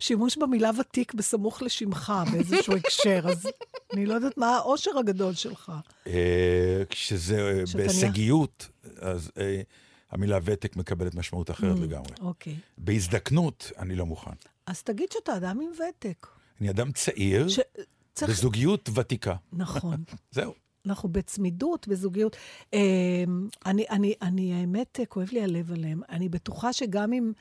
השימוש 0.00 0.36
במילה 0.36 0.70
ותיק 0.80 1.14
בסמוך 1.14 1.62
לשמך 1.62 2.12
באיזשהו 2.32 2.76
הקשר, 2.76 3.20
אז 3.30 3.48
אני 3.92 4.06
לא 4.06 4.14
יודעת 4.14 4.38
מה 4.38 4.56
האושר 4.56 4.98
הגדול 4.98 5.34
שלך. 5.34 5.72
אה, 6.06 6.82
כשזה 6.90 7.40
אה, 7.40 7.62
בהישגיות, 7.74 8.68
אז 8.98 9.30
אה, 9.38 9.60
המילה 10.10 10.38
ותק 10.44 10.76
מקבלת 10.76 11.14
משמעות 11.14 11.50
אחרת 11.50 11.78
לגמרי. 11.78 12.12
אוקיי. 12.20 12.56
בהזדקנות, 12.78 13.72
אני 13.78 13.96
לא 13.96 14.06
מוכן. 14.06 14.30
אז 14.66 14.82
תגיד 14.82 15.08
שאתה 15.12 15.36
אדם 15.36 15.60
עם 15.60 15.70
ותק. 15.70 16.26
אני 16.60 16.70
אדם 16.70 16.92
צעיר. 16.92 17.46
בזוגיות 18.22 18.88
ותיקה. 18.94 19.34
נכון. 19.52 20.04
זהו. 20.30 20.54
אנחנו 20.86 21.08
בצמידות, 21.08 21.88
בזוגיות. 21.88 22.36
אני, 23.66 23.84
אני, 23.90 24.14
אני, 24.22 24.54
האמת, 24.54 25.00
כואב 25.08 25.28
לי 25.32 25.42
הלב 25.42 25.72
עליהם. 25.72 26.00
אני 26.08 26.28
בטוחה 26.28 26.72
שגם 26.72 27.12
אם 27.12 27.32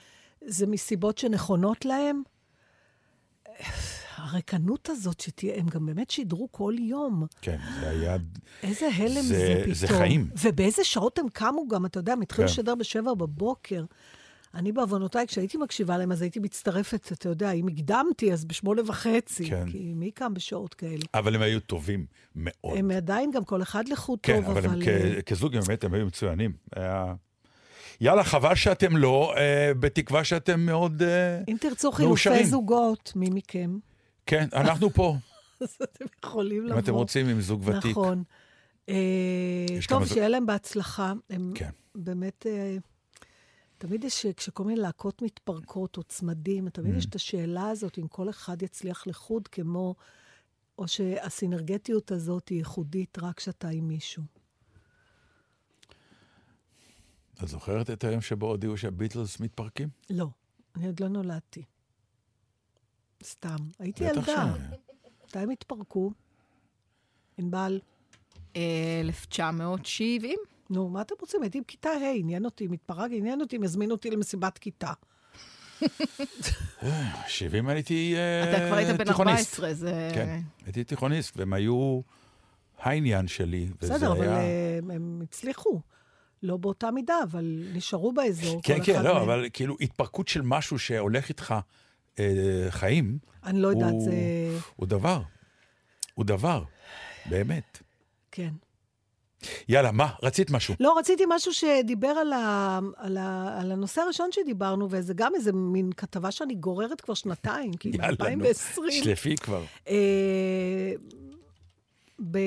זה 0.47 0.67
מסיבות 0.67 1.17
שנכונות 1.17 1.86
להם, 1.86 2.21
הריקנות 4.15 4.89
הזאת 4.89 5.19
שתהיה, 5.19 5.55
הם 5.60 5.67
גם 5.67 5.86
באמת 5.86 6.10
שידרו 6.10 6.47
כל 6.51 6.73
יום. 6.79 7.25
כן, 7.41 7.58
זה 7.79 7.89
היה... 7.89 8.17
איזה 8.63 8.88
הלם 8.95 9.21
זה- 9.21 9.21
זה, 9.21 9.58
פתאום. 9.62 9.73
זה 9.73 9.88
חיים. 9.88 10.29
ובאיזה 10.43 10.84
שעות 10.84 11.19
הם 11.19 11.29
קמו 11.29 11.67
גם, 11.67 11.86
אתה 11.86 11.99
יודע, 11.99 12.13
הם 12.13 12.21
התחילו 12.21 12.47
כן. 12.47 12.53
לשדר 12.53 12.75
בשבע 12.75 13.13
בבוקר. 13.13 13.86
אני 14.53 14.71
בעוונותיי, 14.71 15.27
כשהייתי 15.27 15.58
מקשיבה 15.58 15.97
להם, 15.97 16.12
אז 16.12 16.21
הייתי 16.21 16.39
מצטרפת, 16.39 17.12
אתה 17.12 17.29
יודע, 17.29 17.51
אם 17.51 17.67
הקדמתי, 17.67 18.34
אז 18.34 18.45
בשמונה 18.45 18.81
וחצי. 18.88 19.49
כן. 19.49 19.65
כי 19.71 19.93
מי 19.95 20.12
קם 20.12 20.34
בשעות 20.34 20.73
כאלה? 20.73 21.03
אבל 21.13 21.36
הם 21.36 21.41
היו 21.41 21.60
טובים 21.60 22.05
מאוד. 22.36 22.77
הם 22.77 22.91
עדיין 22.91 23.31
גם 23.31 23.43
כל 23.43 23.62
אחד 23.62 23.88
לחוד 23.88 24.19
כן, 24.23 24.41
טוב, 24.41 24.49
אבל 24.49 24.65
אבל... 24.65 24.75
הם 24.75 24.88
אה, 24.88 25.21
כ- 25.21 25.29
כזוג, 25.29 25.58
באמת, 25.58 25.84
הם 25.84 25.93
היו 25.93 26.05
מצוינים. 26.05 26.53
היה... 26.75 27.13
יאללה, 28.01 28.23
חבל 28.23 28.55
שאתם 28.55 28.97
לא, 28.97 29.34
אה, 29.38 29.71
בתקווה 29.79 30.23
שאתם 30.23 30.60
מאוד... 30.60 31.01
אה, 31.01 31.41
אם 31.47 31.58
תרצו 31.60 31.91
חילופי 31.91 32.10
מאושרים. 32.10 32.45
זוגות, 32.45 33.13
מי 33.15 33.29
מכם? 33.29 33.77
כן, 34.25 34.47
אנחנו 34.53 34.89
פה, 34.89 35.15
אז 35.62 35.77
אתם 35.84 36.05
יכולים 36.25 36.65
לבוא. 36.65 36.73
אם 36.73 36.84
אתם 36.84 36.93
רוצים 36.93 37.27
עם 37.27 37.41
זוג 37.41 37.62
ותיק. 37.65 37.91
נכון. 37.91 38.23
אה, 38.89 39.65
טוב, 39.69 39.81
כמה 39.88 40.05
שיהיה 40.05 40.27
להם 40.27 40.45
בהצלחה. 40.45 41.13
הם 41.29 41.51
כן. 41.55 41.69
באמת... 41.95 42.45
אה, 42.49 42.77
תמיד 43.77 44.03
יש, 44.03 44.25
כשכל 44.25 44.63
מיני 44.63 44.79
להקות 44.81 45.21
מתפרקות 45.21 45.97
או 45.97 46.03
צמדים, 46.03 46.69
תמיד 46.69 46.95
Mm. 46.95 46.97
יש 46.97 47.05
את 47.05 47.15
השאלה 47.15 47.69
הזאת, 47.69 47.99
אם 47.99 48.08
כל 48.08 48.29
אחד 48.29 48.62
יצליח 48.62 49.08
לחוד 49.08 49.47
כמו, 49.47 49.95
או 50.79 50.88
שהסינרגטיות 50.88 52.12
הזאת 52.12 52.49
היא 52.49 52.58
ייחודית 52.58 53.17
רק 53.21 53.38
כשאתה 53.38 53.67
עם 53.67 53.88
מישהו. 53.88 54.23
את 57.43 57.48
זוכרת 57.48 57.89
את 57.89 58.04
היום 58.04 58.21
שבו 58.21 58.48
הודיעו 58.48 58.78
שהביטלס 58.78 59.39
מתפרקים? 59.39 59.89
לא, 60.10 60.28
אני 60.76 60.86
עוד 60.86 61.00
לא 61.00 61.08
נולדתי. 61.08 61.63
סתם. 63.24 63.56
הייתי 63.80 64.04
ילדה. 64.04 64.54
מתי 65.28 65.39
הם 65.39 65.50
התפרקו? 65.50 66.12
ענבל? 67.38 67.80
אה, 68.56 69.02
1970? 69.02 70.39
נו, 70.69 70.89
מה 70.89 71.02
אתם 71.02 71.15
רוצים? 71.19 71.41
הייתי 71.41 71.62
בכיתה 71.62 71.89
ה', 71.89 72.12
עניין 72.15 72.45
אותי, 72.45 72.67
מתפרק, 72.67 73.12
עניין 73.13 73.41
אותי, 73.41 73.58
מזמין 73.58 73.91
אותי 73.91 74.12
למסיבת 74.12 74.58
כיתה. 74.58 74.91
70 77.28 77.69
הייתי 77.69 78.15
אה, 78.15 78.50
אתה 78.50 78.67
כבר 78.67 78.76
היית 78.76 78.98
בן 78.98 79.06
תיכוניסט. 79.06 79.54
14, 79.54 79.74
זה... 79.74 80.12
כן, 80.13 80.41
הייתי 80.65 80.84
תיכוניסט, 80.84 81.38
והם 81.38 81.54
היו 81.54 82.02
העניין 82.80 83.28
שלי, 83.28 83.67
וזה 83.82 83.93
בסדר, 83.93 84.12
אבל 84.12 84.21
היה... 84.21 84.38
אה, 84.38 84.80
הם 84.89 85.21
הצליחו. 85.24 85.82
לא 86.45 86.58
באותה 86.58 86.91
מידה, 86.91 87.15
אבל 87.23 87.63
נשארו 87.73 88.13
באזור. 88.13 88.62
כן, 88.63 88.77
כן, 88.84 89.03
לא, 89.03 89.13
מהם. 89.13 89.21
אבל 89.23 89.45
כאילו 89.53 89.75
התפרקות 89.81 90.27
של 90.27 90.41
משהו 90.41 90.79
שהולך 90.79 91.29
איתך 91.29 91.55
אה, 92.19 92.65
חיים, 92.69 93.17
אני 93.43 93.62
לא 93.62 93.67
יודעת, 93.67 93.91
הוא- 93.91 94.03
זה... 94.05 94.12
הוא 94.75 94.88
דבר. 94.88 95.21
הוא 96.13 96.25
דבר, 96.25 96.63
באמת. 97.25 97.81
כן. 98.31 98.49
יאללה, 99.69 99.91
מה? 99.91 100.10
רצית 100.23 100.51
משהו. 100.51 100.75
לא, 100.79 100.97
רציתי 100.99 101.23
משהו 101.29 101.53
שדיבר 101.53 102.08
על, 102.08 102.34
ה, 102.34 102.79
על, 102.97 103.17
ה, 103.17 103.58
על 103.62 103.71
הנושא 103.71 104.01
הראשון 104.01 104.29
שדיברנו, 104.31 104.88
וזה 104.91 105.13
גם 105.13 105.36
איזה 105.36 105.51
מין 105.53 105.91
כתבה 105.97 106.31
שאני 106.31 106.55
גוררת 106.55 107.01
כבר 107.01 107.13
שנתיים, 107.13 107.73
כי 107.73 107.89
יאללה, 107.93 108.36
נו. 108.36 108.43
ב-2020. 108.43 108.91
שלפי 108.91 109.36
כבר. 109.36 109.63
אה, 109.88 110.93
ב... 112.31 112.38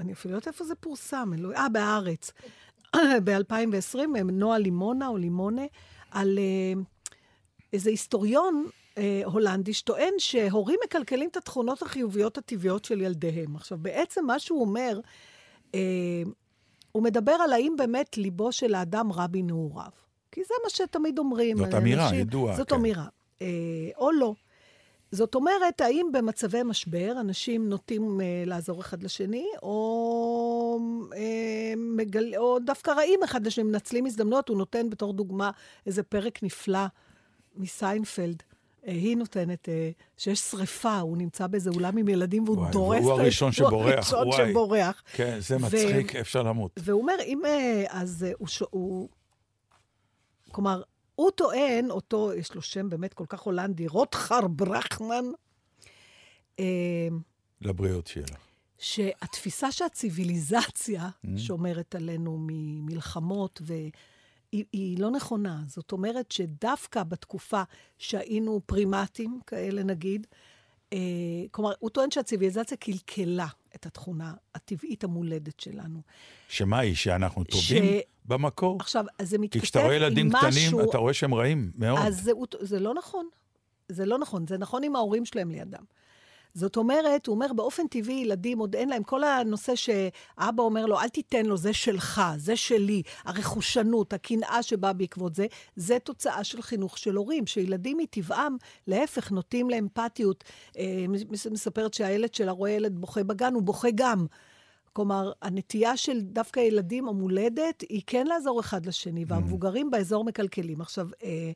אני 0.00 0.12
אפילו 0.12 0.32
לא 0.32 0.38
יודעת 0.38 0.48
איפה 0.48 0.64
זה 0.64 0.74
פורסם, 0.74 1.30
לא... 1.38 1.52
אה, 1.56 1.68
בהארץ. 1.68 2.32
ב-2020, 3.24 3.98
נועה 4.32 4.58
לימונה 4.58 5.08
או 5.08 5.16
לימונה, 5.16 5.62
על 6.10 6.38
אה, 6.38 6.82
איזה 7.72 7.90
היסטוריון 7.90 8.66
אה, 8.98 9.22
הולנדי 9.24 9.72
שטוען 9.72 10.12
שהורים 10.18 10.78
מקלקלים 10.84 11.28
את 11.28 11.36
התכונות 11.36 11.82
החיוביות 11.82 12.38
הטבעיות 12.38 12.84
של 12.84 13.00
ילדיהם. 13.00 13.56
עכשיו, 13.56 13.78
בעצם 13.78 14.26
מה 14.26 14.38
שהוא 14.38 14.60
אומר, 14.60 15.00
אה, 15.74 15.80
הוא 16.92 17.02
מדבר 17.02 17.32
על 17.32 17.52
האם 17.52 17.74
באמת 17.78 18.18
ליבו 18.18 18.52
של 18.52 18.74
האדם 18.74 19.12
רע 19.12 19.26
בנעוריו. 19.26 19.90
כי 20.32 20.40
זה 20.44 20.54
מה 20.64 20.70
שתמיד 20.70 21.18
אומרים. 21.18 21.56
זאת 21.56 21.74
אמירה 21.74 22.14
ידועה, 22.14 22.56
זאת 22.56 22.68
כן. 22.68 22.74
אמירה. 22.74 23.06
אה, 23.42 23.46
או 23.96 24.12
לא. 24.12 24.34
זאת 25.14 25.34
אומרת, 25.34 25.80
האם 25.80 26.06
במצבי 26.12 26.62
משבר 26.62 27.12
אנשים 27.20 27.68
נוטים 27.68 28.20
אה, 28.20 28.42
לעזור 28.46 28.80
אחד 28.80 29.02
לשני, 29.02 29.46
או, 29.62 30.78
אה, 31.16 31.72
מגל... 31.76 32.34
או 32.36 32.58
דווקא 32.58 32.90
רעים 32.90 33.20
אחד 33.24 33.46
לשני, 33.46 33.64
מנצלים 33.64 34.06
הזדמנויות? 34.06 34.48
הוא 34.48 34.58
נותן 34.58 34.90
בתור 34.90 35.12
דוגמה 35.12 35.50
איזה 35.86 36.02
פרק 36.02 36.42
נפלא 36.42 36.80
מסיינפלד. 37.56 38.42
אה, 38.86 38.92
היא 38.92 39.16
נותנת, 39.16 39.68
אה, 39.68 39.90
שיש 40.16 40.38
שריפה, 40.40 40.98
הוא 40.98 41.16
נמצא 41.16 41.46
באיזה 41.46 41.70
אולם 41.70 41.96
עם 41.96 42.08
ילדים 42.08 42.44
והוא 42.44 42.56
וואי, 42.58 42.70
דורס 42.72 43.00
והוא 43.00 43.14
את 43.14 43.18
ה- 43.18 43.22
הראשון 43.22 43.46
הוא 43.48 43.52
שבורח, 43.52 43.94
הראשון 43.94 44.28
וואי. 44.28 44.50
שבורח. 44.50 45.02
כן, 45.12 45.36
זה 45.40 45.56
ו- 45.56 45.60
מצחיק, 45.60 46.16
אפשר 46.16 46.42
למות. 46.42 46.70
והוא 46.82 47.00
אומר, 47.02 47.14
אם... 47.24 47.42
אה, 47.46 47.84
אז 47.88 48.26
הוא, 48.38 48.48
ש... 48.48 48.62
הוא... 48.70 49.08
כלומר, 50.52 50.82
הוא 51.14 51.30
טוען, 51.30 51.90
אותו, 51.90 52.32
יש 52.32 52.54
לו 52.54 52.62
שם 52.62 52.88
באמת 52.88 53.14
כל 53.14 53.24
כך 53.28 53.40
הולנדי, 53.40 53.86
רוטחר 53.86 54.46
ברכמן, 54.46 55.24
אה, 56.58 57.08
לבריאות 57.60 58.08
לך. 58.16 58.36
שהתפיסה 58.78 59.72
שהציוויליזציה 59.72 61.08
שומרת 61.36 61.94
עלינו 61.94 62.38
ממלחמות, 62.40 63.62
והיא 63.64 64.64
היא 64.72 64.98
לא 64.98 65.10
נכונה. 65.10 65.62
זאת 65.66 65.92
אומרת 65.92 66.30
שדווקא 66.30 67.02
בתקופה 67.02 67.62
שהיינו 67.98 68.60
פרימטים, 68.66 69.40
כאלה 69.46 69.82
נגיד, 69.82 70.26
אה, 70.92 70.98
כלומר, 71.50 71.72
הוא 71.78 71.90
טוען 71.90 72.10
שהציוויליזציה 72.10 72.76
קלקלה 72.76 73.46
את 73.74 73.86
התכונה 73.86 74.34
הטבעית 74.54 75.04
המולדת 75.04 75.60
שלנו. 75.60 76.00
שמה 76.48 76.78
היא, 76.78 76.94
שאנחנו 76.94 77.44
טובים 77.44 77.84
ש- 77.84 78.02
במקור? 78.24 78.76
עכשיו, 78.80 79.04
אז 79.18 79.30
זה 79.30 79.38
מתכתב 79.38 79.60
כי 79.60 79.66
כשאתה 79.66 79.80
רואה 79.82 79.94
ילדים 79.94 80.26
עם 80.26 80.32
קטנים, 80.32 80.50
משהו... 80.50 80.90
אתה 80.90 80.98
רואה 80.98 81.14
שהם 81.14 81.34
רעים 81.34 81.72
מאוד. 81.74 81.98
אז 82.02 82.22
זה, 82.22 82.32
זה 82.60 82.80
לא 82.80 82.94
נכון. 82.94 83.28
זה 83.88 84.06
לא 84.06 84.18
נכון. 84.18 84.46
זה 84.46 84.58
נכון 84.58 84.84
עם 84.84 84.96
ההורים 84.96 85.24
שלהם 85.24 85.50
לידם. 85.50 85.84
זאת 86.54 86.76
אומרת, 86.76 87.26
הוא 87.26 87.34
אומר, 87.34 87.52
באופן 87.52 87.86
טבעי, 87.86 88.14
ילדים 88.14 88.58
עוד 88.58 88.76
אין 88.76 88.88
להם, 88.88 89.02
כל 89.02 89.24
הנושא 89.24 89.74
שאבא 89.74 90.62
אומר 90.62 90.86
לו, 90.86 91.00
אל 91.00 91.08
תיתן 91.08 91.46
לו, 91.46 91.56
זה 91.56 91.72
שלך, 91.72 92.22
זה 92.36 92.56
שלי, 92.56 93.02
הרכושנות, 93.24 94.12
הקנאה 94.12 94.62
שבאה 94.62 94.92
בעקבות 94.92 95.34
זה, 95.34 95.46
זה 95.76 95.98
תוצאה 95.98 96.44
של 96.44 96.62
חינוך 96.62 96.98
של 96.98 97.14
הורים, 97.16 97.46
שילדים 97.46 97.96
מטבעם, 97.98 98.56
להפך, 98.86 99.30
נוטים 99.32 99.70
לאמפתיות. 99.70 100.44
אה, 100.78 101.04
מס- 101.08 101.46
מספרת 101.46 101.94
שהילד 101.94 102.34
שלה 102.34 102.52
רואה 102.52 102.70
ילד 102.70 102.98
בוכה 102.98 103.22
בגן, 103.24 103.54
הוא 103.54 103.62
בוכה 103.62 103.88
גם. 103.94 104.26
כלומר, 104.92 105.32
הנטייה 105.42 105.96
של 105.96 106.20
דווקא 106.20 106.60
ילדים 106.60 107.08
המולדת 107.08 107.80
היא 107.88 108.02
כן 108.06 108.26
לעזור 108.26 108.60
אחד 108.60 108.86
לשני, 108.86 109.24
והמבוגרים 109.28 109.90
באזור 109.90 110.24
מקלקלים. 110.24 110.80
עכשיו, 110.80 111.08
אה, 111.24 111.50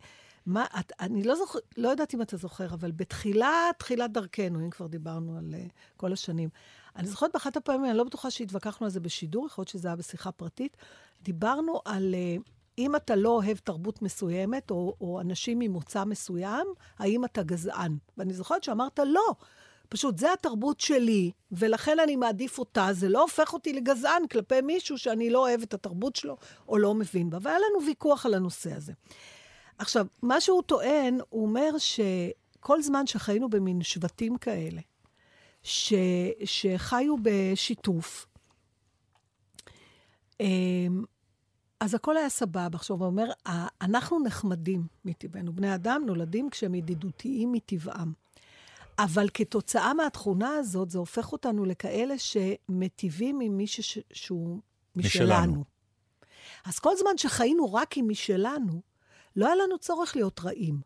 מה, 0.48 0.66
את, 0.80 0.92
אני 1.00 1.22
לא, 1.22 1.34
זוכ, 1.36 1.56
לא 1.76 1.88
יודעת 1.88 2.14
אם 2.14 2.22
אתה 2.22 2.36
זוכר, 2.36 2.66
אבל 2.66 2.90
בתחילת, 2.90 3.78
תחילת 3.78 4.12
דרכנו, 4.12 4.60
אם 4.60 4.70
כבר 4.70 4.86
דיברנו 4.86 5.38
על 5.38 5.54
uh, 5.54 5.72
כל 5.96 6.12
השנים, 6.12 6.48
אני 6.96 7.06
זוכרת 7.06 7.30
באחת 7.32 7.56
הפעמים, 7.56 7.84
אני 7.84 7.98
לא 7.98 8.04
בטוחה 8.04 8.30
שהתווכחנו 8.30 8.86
על 8.86 8.90
זה 8.90 9.00
בשידור, 9.00 9.46
יכול 9.46 9.62
להיות 9.62 9.68
שזה 9.68 9.88
היה 9.88 9.96
בשיחה 9.96 10.32
פרטית, 10.32 10.76
דיברנו 11.22 11.80
על 11.84 12.14
uh, 12.14 12.48
אם 12.78 12.96
אתה 12.96 13.16
לא 13.16 13.28
אוהב 13.28 13.58
תרבות 13.58 14.02
מסוימת, 14.02 14.70
או, 14.70 14.94
או 15.00 15.20
אנשים 15.20 15.58
ממוצא 15.58 16.04
מסוים, 16.04 16.66
האם 16.98 17.24
אתה 17.24 17.42
גזען? 17.42 17.96
ואני 18.16 18.34
זוכרת 18.34 18.64
שאמרת, 18.64 18.98
לא. 19.06 19.34
פשוט, 19.88 20.18
זה 20.18 20.32
התרבות 20.32 20.80
שלי, 20.80 21.30
ולכן 21.52 21.98
אני 22.00 22.16
מעדיף 22.16 22.58
אותה. 22.58 22.88
זה 22.92 23.08
לא 23.08 23.22
הופך 23.22 23.52
אותי 23.52 23.72
לגזען 23.72 24.26
כלפי 24.26 24.60
מישהו 24.60 24.98
שאני 24.98 25.30
לא 25.30 25.38
אוהב 25.38 25.62
את 25.62 25.74
התרבות 25.74 26.16
שלו 26.16 26.36
או 26.68 26.78
לא 26.78 26.94
מבין 26.94 27.30
בה. 27.30 27.38
והיה 27.42 27.58
לנו 27.58 27.86
ויכוח 27.86 28.26
על 28.26 28.34
הנושא 28.34 28.74
הזה. 28.74 28.92
עכשיו, 29.78 30.06
מה 30.22 30.40
שהוא 30.40 30.62
טוען, 30.62 31.18
הוא 31.28 31.42
אומר 31.46 31.70
שכל 31.78 32.82
זמן 32.82 33.06
שחיינו 33.06 33.50
במין 33.50 33.82
שבטים 33.82 34.38
כאלה, 34.38 34.80
ש, 35.62 35.92
שחיו 36.44 37.14
בשיתוף, 37.22 38.26
אמ, 40.40 41.04
אז 41.80 41.94
הכל 41.94 42.16
היה 42.16 42.28
סבבה. 42.28 42.68
עכשיו, 42.76 42.96
הוא 42.96 43.06
אומר, 43.06 43.30
"ה- 43.48 43.84
אנחנו 43.84 44.20
נחמדים 44.20 44.86
מטבענו. 45.04 45.52
בני 45.52 45.74
אדם 45.74 46.02
נולדים 46.06 46.50
כשהם 46.50 46.74
ידידותיים 46.74 47.52
מטבעם. 47.52 48.12
אבל 48.98 49.28
כתוצאה 49.34 49.94
מהתכונה 49.94 50.50
הזאת, 50.50 50.90
זה 50.90 50.98
הופך 50.98 51.32
אותנו 51.32 51.64
לכאלה 51.64 52.14
שמטיבים 52.18 53.40
עם 53.40 53.56
מישהו 53.56 54.02
שהוא 54.12 54.60
משלנו. 54.96 55.24
משלנו. 55.26 55.64
אז 56.64 56.78
כל 56.78 56.96
זמן 56.96 57.18
שחיינו 57.18 57.74
רק 57.74 57.96
עם 57.96 58.08
משלנו, 58.08 58.80
לא 59.36 59.46
היה 59.46 59.54
לנו 59.56 59.78
צורך 59.78 60.16
להיות 60.16 60.40
רעים. 60.44 60.80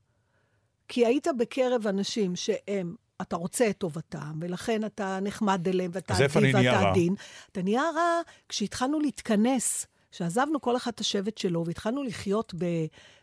כי 0.89 1.07
היית 1.07 1.27
בקרב 1.39 1.87
אנשים 1.87 2.37
שהם, 2.37 2.95
אתה 3.21 3.37
רוצה 3.37 3.71
את 3.71 3.79
טובתם, 3.79 4.39
ולכן 4.41 4.85
אתה 4.85 5.19
נחמד 5.23 5.69
אליהם, 5.69 5.91
ואתה 5.95 6.15
נהיה 6.41 6.73
ואתה? 6.73 6.91
עדין. 6.91 7.15
אתה 7.53 7.63
נהיה 7.63 7.83
רע 7.95 8.21
כשהתחלנו 8.49 9.01
להתכנס, 9.01 9.87
שעזבנו 10.12 10.61
כל 10.61 10.77
אחד 10.77 10.90
את 10.94 11.01
השבט 11.01 11.38
שלו, 11.38 11.66
והתחלנו 11.66 12.03
לחיות 12.03 12.55
ב, 12.59 12.64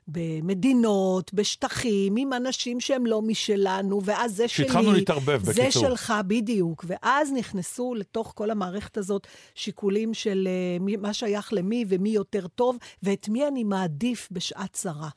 במדינות, 0.08 1.34
בשטחים, 1.34 2.16
עם 2.18 2.34
אנשים 2.34 2.80
שהם 2.80 3.06
לא 3.06 3.22
משלנו, 3.22 4.02
ואז 4.04 4.36
זה 4.36 4.48
שלי. 4.48 4.66
שהתחלנו 4.68 4.92
להתערבב, 4.92 5.44
זה 5.44 5.52
בקיצור. 5.52 5.84
שלך, 5.84 6.14
בדיוק. 6.28 6.86
ואז 6.88 7.32
נכנסו 7.32 7.96
לתוך 7.96 8.34
כל 8.36 8.52
המערכת 8.52 8.98
הזאת 8.98 9.28
שיקולים 9.56 10.14
של 10.14 10.48
uh, 10.80 10.84
מי, 10.84 10.96
מה 10.96 11.14
שייך 11.14 11.54
למי 11.54 11.86
ומי 11.88 12.10
יותר 12.10 12.48
טוב, 12.48 12.78
ואת 13.04 13.30
מי 13.30 13.48
אני 13.48 13.64
מעדיף 13.64 14.28
בשעת 14.32 14.74
צרה. 14.74 15.10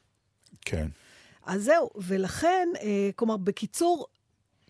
כן. 0.60 0.86
אז 1.46 1.62
זהו, 1.62 1.90
ולכן, 1.96 2.68
אה, 2.82 3.10
כלומר, 3.16 3.36
בקיצור, 3.36 4.06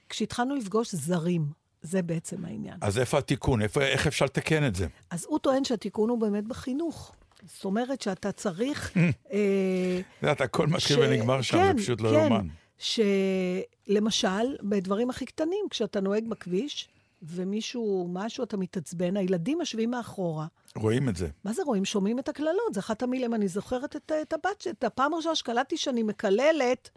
כשהתחלנו 0.09 0.55
לפגוש 0.55 0.95
זרים, 0.95 1.62
זה 1.83 2.03
בעצם 2.03 2.45
העניין. 2.45 2.79
אז 2.81 2.99
איפה 2.99 3.19
התיקון? 3.19 3.63
איפה, 3.63 3.83
איך 3.83 4.07
אפשר 4.07 4.25
לתקן 4.25 4.67
את 4.67 4.75
זה? 4.75 4.87
אז 5.11 5.27
הוא 5.29 5.39
טוען 5.39 5.65
שהתיקון 5.65 6.11
הוא 6.11 6.19
באמת 6.19 6.45
בחינוך. 6.45 7.13
זאת 7.47 7.65
אומרת 7.65 8.01
שאתה 8.01 8.33
צריך... 8.33 8.93
אה, 9.33 10.01
את 10.19 10.23
יודעת, 10.23 10.41
הכל 10.41 10.67
מתחיל 10.67 11.01
ונגמר 11.01 11.43
שם, 11.43 11.57
כן, 11.57 11.77
זה 11.77 11.83
פשוט 11.83 12.01
לא 12.01 12.09
כן, 12.09 12.15
יאומן. 12.15 12.47
שלמשל, 12.79 14.57
בדברים 14.63 15.11
הכי 15.11 15.27
קטנים, 15.27 15.67
כשאתה 15.71 16.01
נוהג 16.01 16.29
בכביש, 16.29 16.89
ומישהו, 17.23 18.09
משהו, 18.13 18.45
אתה 18.45 18.57
מתעצבן, 18.57 19.17
הילדים 19.17 19.61
יושבים 19.61 19.91
מאחורה. 19.91 20.47
רואים 20.77 21.09
את 21.09 21.17
זה. 21.17 21.29
מה 21.45 21.53
זה 21.53 21.63
רואים? 21.63 21.85
שומעים 21.85 22.19
את 22.19 22.29
הקללות. 22.29 22.75
זה 22.75 22.81
אחת 22.81 23.03
המילים, 23.03 23.35
אני 23.35 23.49
זוכרת 23.49 23.97
את, 23.97 24.13
את 24.23 24.33
הבת 24.33 24.67
את 24.71 24.85
הפעם 24.85 25.15
הראשונה 25.15 25.35
שקלטתי 25.35 25.77
שאני 25.77 26.03
מקללת, 26.03 26.91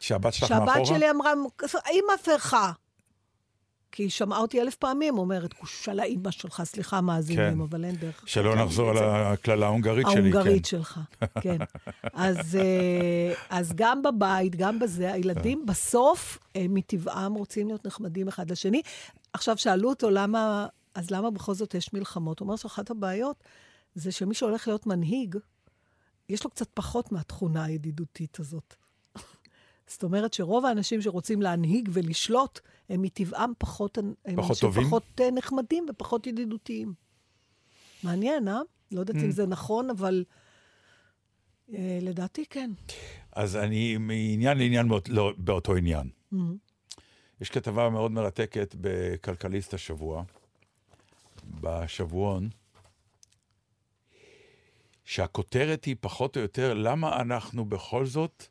שהבת 0.00 0.34
שלך 0.34 0.48
שהבת 0.48 0.66
מאחורה? 0.66 0.86
שלי 0.86 1.10
אמרה, 1.10 1.32
אימא 1.90 2.16
פרחה. 2.24 2.72
כי 3.92 4.02
היא 4.02 4.10
שמעה 4.10 4.38
אותי 4.38 4.60
אלף 4.60 4.74
פעמים 4.74 5.18
אומרת, 5.18 5.52
כושל 5.52 6.00
האימא 6.00 6.30
שלך, 6.30 6.62
סליחה, 6.64 7.00
מאזינים, 7.00 7.54
כן. 7.54 7.60
אבל 7.60 7.84
אין 7.84 7.96
דרך. 7.96 8.22
שלא 8.26 8.64
נחזור 8.64 8.90
על 8.90 8.98
הקללה 8.98 9.66
ההונגרית 9.66 10.06
שלי, 10.10 10.30
כן. 10.30 10.36
ההונגרית 10.36 10.64
שלך, 10.64 11.00
כן. 11.42 11.56
אז, 12.12 12.56
אה, 12.56 13.34
אז 13.50 13.72
גם 13.74 14.02
בבית, 14.02 14.56
גם 14.56 14.78
בזה, 14.78 15.12
הילדים 15.12 15.66
בסוף, 15.66 16.38
אה, 16.56 16.66
מטבעם 16.68 17.34
רוצים 17.34 17.66
להיות 17.66 17.86
נחמדים 17.86 18.28
אחד 18.28 18.50
לשני. 18.50 18.82
עכשיו, 19.32 19.58
שאלו 19.58 19.88
אותו 19.88 20.10
למה, 20.10 20.66
אז 20.94 21.10
למה 21.10 21.30
בכל 21.30 21.54
זאת 21.54 21.74
יש 21.74 21.92
מלחמות? 21.92 22.40
הוא 22.40 22.46
אומר 22.46 22.56
שאחת 22.56 22.90
הבעיות 22.90 23.44
זה 23.94 24.12
שמי 24.12 24.34
שהולך 24.34 24.68
להיות 24.68 24.86
מנהיג, 24.86 25.36
יש 26.28 26.44
לו 26.44 26.50
קצת 26.50 26.68
פחות 26.74 27.12
מהתכונה 27.12 27.64
הידידותית 27.64 28.40
הזאת. 28.40 28.74
זאת 29.88 30.02
אומרת 30.02 30.32
שרוב 30.34 30.64
האנשים 30.66 31.02
שרוצים 31.02 31.42
להנהיג 31.42 31.88
ולשלוט, 31.92 32.60
הם 32.88 33.02
מטבעם 33.02 33.52
פחות, 33.58 33.98
פחות 34.36 34.60
טובים? 34.60 34.84
פחות 34.84 35.02
אה, 35.20 35.30
נחמדים 35.30 35.86
ופחות 35.90 36.26
ידידותיים. 36.26 36.94
מעניין, 38.02 38.48
אה? 38.48 38.60
לא 38.92 39.00
יודעת 39.00 39.16
Mm. 39.16 39.24
אם 39.24 39.30
זה 39.30 39.46
נכון, 39.46 39.90
אבל 39.90 40.24
אה, 41.74 41.98
לדעתי 42.02 42.44
כן. 42.50 42.70
אז 43.32 43.56
אני 43.56 43.96
מעניין 43.96 44.58
לעניין 44.58 44.88
באות- 44.88 45.08
לא, 45.08 45.32
באותו 45.38 45.76
עניין. 45.76 46.10
Mm. 46.32 46.36
יש 47.40 47.50
כתבה 47.50 47.90
מאוד 47.90 48.10
מרתקת 48.12 48.74
בכלכליסט 48.80 49.74
השבוע, 49.74 50.24
בשבועון, 51.60 52.48
שהכותרת 55.04 55.84
היא 55.84 55.96
פחות 56.00 56.36
או 56.36 56.42
יותר, 56.42 56.74
למה 56.74 57.20
אנחנו 57.20 57.64
בכל 57.64 58.06
זאת 58.06 58.44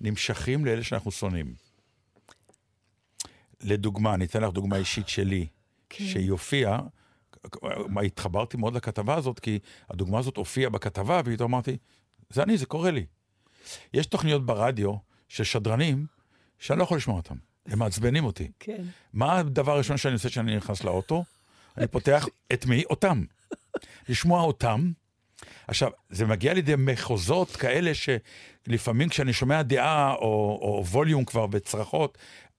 נמשכים 0.00 0.64
לאלה 0.64 0.82
שאנחנו 0.82 1.10
שונאים. 1.10 1.54
לדוגמה, 3.60 4.14
אני 4.14 4.24
אתן 4.24 4.42
לך 4.42 4.50
דוגמה 4.52 4.76
אישית 4.76 5.08
שלי, 5.08 5.46
כן. 5.90 6.04
שהיא 6.04 6.30
הופיעה, 6.30 6.80
התחברתי 8.06 8.56
מאוד 8.56 8.74
לכתבה 8.74 9.14
הזאת, 9.14 9.40
כי 9.40 9.58
הדוגמה 9.90 10.18
הזאת 10.18 10.36
הופיעה 10.36 10.70
בכתבה, 10.70 11.20
ופתאום 11.24 11.54
אמרתי, 11.54 11.76
זה 12.30 12.42
אני, 12.42 12.58
זה 12.58 12.66
קורה 12.66 12.90
לי. 12.90 13.06
יש 13.94 14.06
תוכניות 14.06 14.46
ברדיו 14.46 14.94
של 15.28 15.44
שדרנים 15.44 16.06
שאני 16.58 16.78
לא 16.78 16.84
יכול 16.84 16.96
לשמוע 16.96 17.16
אותם, 17.16 17.36
הם 17.66 17.78
מעצבנים 17.78 18.24
אותי. 18.24 18.50
כן. 18.60 18.82
מה 19.12 19.38
הדבר 19.38 19.72
הראשון 19.72 19.96
שאני 19.96 20.14
עושה 20.14 20.28
כשאני 20.28 20.56
נכנס 20.56 20.84
לאוטו? 20.84 21.24
אני 21.76 21.86
פותח 21.86 22.26
את 22.52 22.66
מי? 22.66 22.84
אותם. 22.84 23.24
לשמוע 24.08 24.42
אותם. 24.42 24.92
עכשיו, 25.68 25.90
זה 26.10 26.26
מגיע 26.26 26.54
לידי 26.54 26.74
מחוזות 26.78 27.56
כאלה 27.56 27.92
שלפעמים 27.94 29.08
כשאני 29.08 29.32
שומע 29.32 29.62
דעה 29.62 30.14
או, 30.14 30.58
או 30.62 30.84
ווליום 30.86 31.24
כבר 31.24 31.46
בצרחות, 31.46 32.18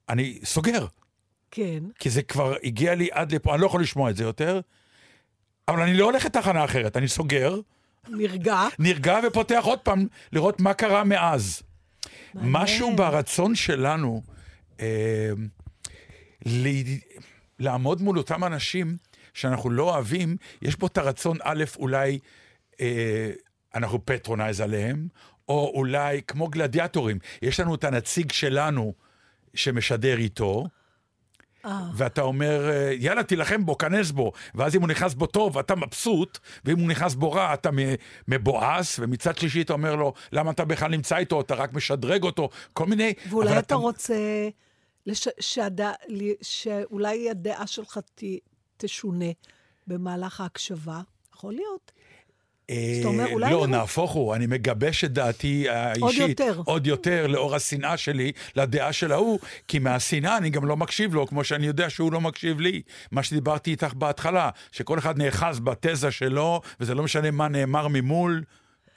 אני 0.09 0.39
סוגר, 0.43 0.85
כן. 1.51 1.83
כי 1.99 2.09
זה 2.09 2.21
כבר 2.21 2.55
הגיע 2.63 2.95
לי 2.95 3.09
עד 3.11 3.31
לפה, 3.31 3.53
אני 3.53 3.61
לא 3.61 3.65
יכול 3.65 3.81
לשמוע 3.81 4.09
את 4.09 4.15
זה 4.15 4.23
יותר, 4.23 4.59
אבל 5.67 5.81
אני 5.81 5.93
לא 5.97 6.05
הולך 6.05 6.25
לתחנה 6.25 6.65
אחרת, 6.65 6.97
אני 6.97 7.07
סוגר, 7.07 7.59
נרגע. 8.09 8.67
נרגע 8.79 9.19
ופותח 9.27 9.61
עוד 9.63 9.79
פעם 9.79 10.07
לראות 10.31 10.59
מה 10.61 10.73
קרה 10.73 11.03
מאז. 11.03 11.61
מעניין. 12.33 12.53
משהו 12.53 12.95
ברצון 12.95 13.55
שלנו 13.55 14.21
אה, 14.79 15.31
ל... 16.45 16.67
לעמוד 17.59 18.01
מול 18.01 18.17
אותם 18.17 18.43
אנשים 18.43 18.97
שאנחנו 19.33 19.69
לא 19.69 19.83
אוהבים, 19.83 20.37
יש 20.61 20.75
בו 20.75 20.87
את 20.87 20.97
הרצון, 20.97 21.37
א', 21.43 21.63
אולי 21.77 22.19
אנחנו 23.75 24.05
patronize 24.05 24.61
עליהם, 24.61 25.07
או 25.49 25.71
אולי 25.75 26.21
כמו 26.27 26.47
גלדיאטורים, 26.47 27.19
יש 27.41 27.59
לנו 27.59 27.75
את 27.75 27.83
הנציג 27.83 28.31
שלנו 28.31 28.93
שמשדר 29.53 30.17
איתו, 30.17 30.65
אה, 31.65 31.89
ואתה 31.95 32.21
אומר, 32.21 32.69
אה, 32.69 32.91
יאללה, 32.93 33.23
תילחם 33.23 33.65
בו, 33.65 33.77
כנס 33.77 34.11
בו. 34.11 34.31
ואז 34.55 34.75
אם 34.75 34.81
הוא 34.81 34.89
נכנס 34.89 35.13
בו 35.13 35.25
טוב, 35.25 35.57
אתה 35.57 35.75
מבסוט, 35.75 36.39
ואם 36.65 36.79
הוא 36.79 36.87
נכנס 36.87 37.15
בו 37.15 37.31
רע, 37.31 37.53
אתה 37.53 37.69
מבואס, 38.27 38.99
ומצד 38.99 39.37
שלישי 39.37 39.61
אתה 39.61 39.73
אומר 39.73 39.95
לו, 39.95 40.13
למה 40.31 40.51
אתה 40.51 40.65
בכלל 40.65 40.91
נמצא 40.91 41.17
איתו, 41.17 41.41
אתה 41.41 41.55
רק 41.55 41.73
משדרג 41.73 42.23
אותו, 42.23 42.49
כל 42.73 42.85
מיני... 42.85 43.13
ואולי 43.29 43.51
אבל 43.51 43.59
אתה 43.59 43.75
רוצה 43.75 44.15
לש... 45.05 45.27
ל- 46.07 46.33
שאולי 46.41 47.29
הדעה 47.29 47.67
שלך 47.67 47.99
ת... 48.15 48.23
תשונה 48.77 49.25
במהלך 49.87 50.41
ההקשבה. 50.41 51.01
יכול 51.33 51.53
להיות. 51.53 51.91
אה, 52.69 52.93
זאת 52.95 53.05
אומרת, 53.05 53.31
אולי 53.31 53.51
לא, 53.51 53.63
אני- 53.65 53.71
נהפוך 53.71 54.11
הוא, 54.11 54.35
אני 54.35 54.47
מגבש 54.47 55.03
את 55.03 55.11
דעתי 55.13 55.69
האישית. 55.69 56.29
יותר. 56.39 56.61
עוד 56.65 56.87
יותר, 56.87 57.27
לאור 57.27 57.55
השנאה 57.55 57.97
שלי 57.97 58.31
לדעה 58.55 58.93
של 58.93 59.11
ההוא, 59.11 59.39
כי 59.67 59.79
מהשנאה 59.79 60.37
אני 60.37 60.49
גם 60.49 60.65
לא 60.65 60.77
מקשיב 60.77 61.13
לו, 61.15 61.27
כמו 61.27 61.43
שאני 61.43 61.67
יודע 61.67 61.89
שהוא 61.89 62.11
לא 62.13 62.21
מקשיב 62.21 62.59
לי. 62.59 62.81
מה 63.11 63.23
שדיברתי 63.23 63.71
איתך 63.71 63.93
בהתחלה, 63.93 64.49
שכל 64.71 64.99
אחד 64.99 65.17
נאחז 65.17 65.59
בתזה 65.59 66.11
שלו, 66.11 66.61
וזה 66.79 66.95
לא 66.95 67.03
משנה 67.03 67.31
מה 67.31 67.47
נאמר 67.47 67.87
ממול, 67.87 68.43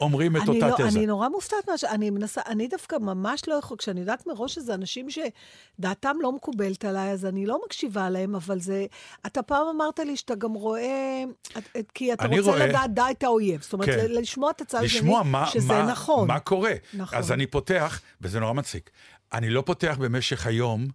אומרים 0.01 0.37
את 0.37 0.49
אותה 0.49 0.69
לא, 0.69 0.75
תזה. 0.77 0.99
אני 0.99 1.07
נורא 1.07 1.29
מופתעת 1.29 1.69
מה 1.69 1.79
ש... 1.79 1.85
אני 1.85 2.11
מנסה, 2.11 2.41
אני 2.47 2.69
דווקא 2.69 2.97
ממש 3.01 3.43
לא 3.49 3.55
יכול, 3.55 3.77
כשאני 3.77 4.01
יודעת 4.01 4.27
מראש 4.27 4.55
שזה 4.55 4.75
אנשים 4.75 5.07
שדעתם 5.11 6.17
לא 6.21 6.33
מקובלת 6.33 6.85
עליי, 6.85 7.11
אז 7.13 7.27
אני 7.27 7.47
לא 7.47 7.61
מקשיבה 7.67 8.11
להם, 8.11 8.35
אבל 8.35 8.61
זה... 8.61 8.87
אתה 9.27 9.43
פעם 9.43 9.67
אמרת 9.77 9.99
לי 9.99 10.17
שאתה 10.17 10.35
גם 10.35 10.53
רואה... 10.53 11.25
את, 11.59 11.69
את, 11.79 11.93
כי 11.95 12.13
אתה 12.13 12.27
רוצה 12.27 12.41
רואה- 12.51 12.67
לדעת 12.67 12.95
די 12.95 13.03
את 13.11 13.23
האויב. 13.23 13.63
זאת 13.63 13.73
אומרת, 13.73 13.89
כן. 13.89 14.07
לשמוע 14.09 14.51
את 14.51 14.61
הצד 14.61 14.83
השני, 14.83 15.11
שזה 15.47 15.69
מה, 15.69 15.83
נכון. 15.83 16.29
מה 16.29 16.41
קורה. 16.41 16.73
נכון. 16.95 17.19
אז 17.19 17.33
אני 17.33 17.47
פותח, 17.47 18.01
וזה 18.21 18.41
נורא 18.41 18.53
מציק, 18.53 18.91
אני 19.33 19.51
לא 19.51 19.63
פותח 19.67 19.97
במשך 20.01 20.47
היום 20.47 20.87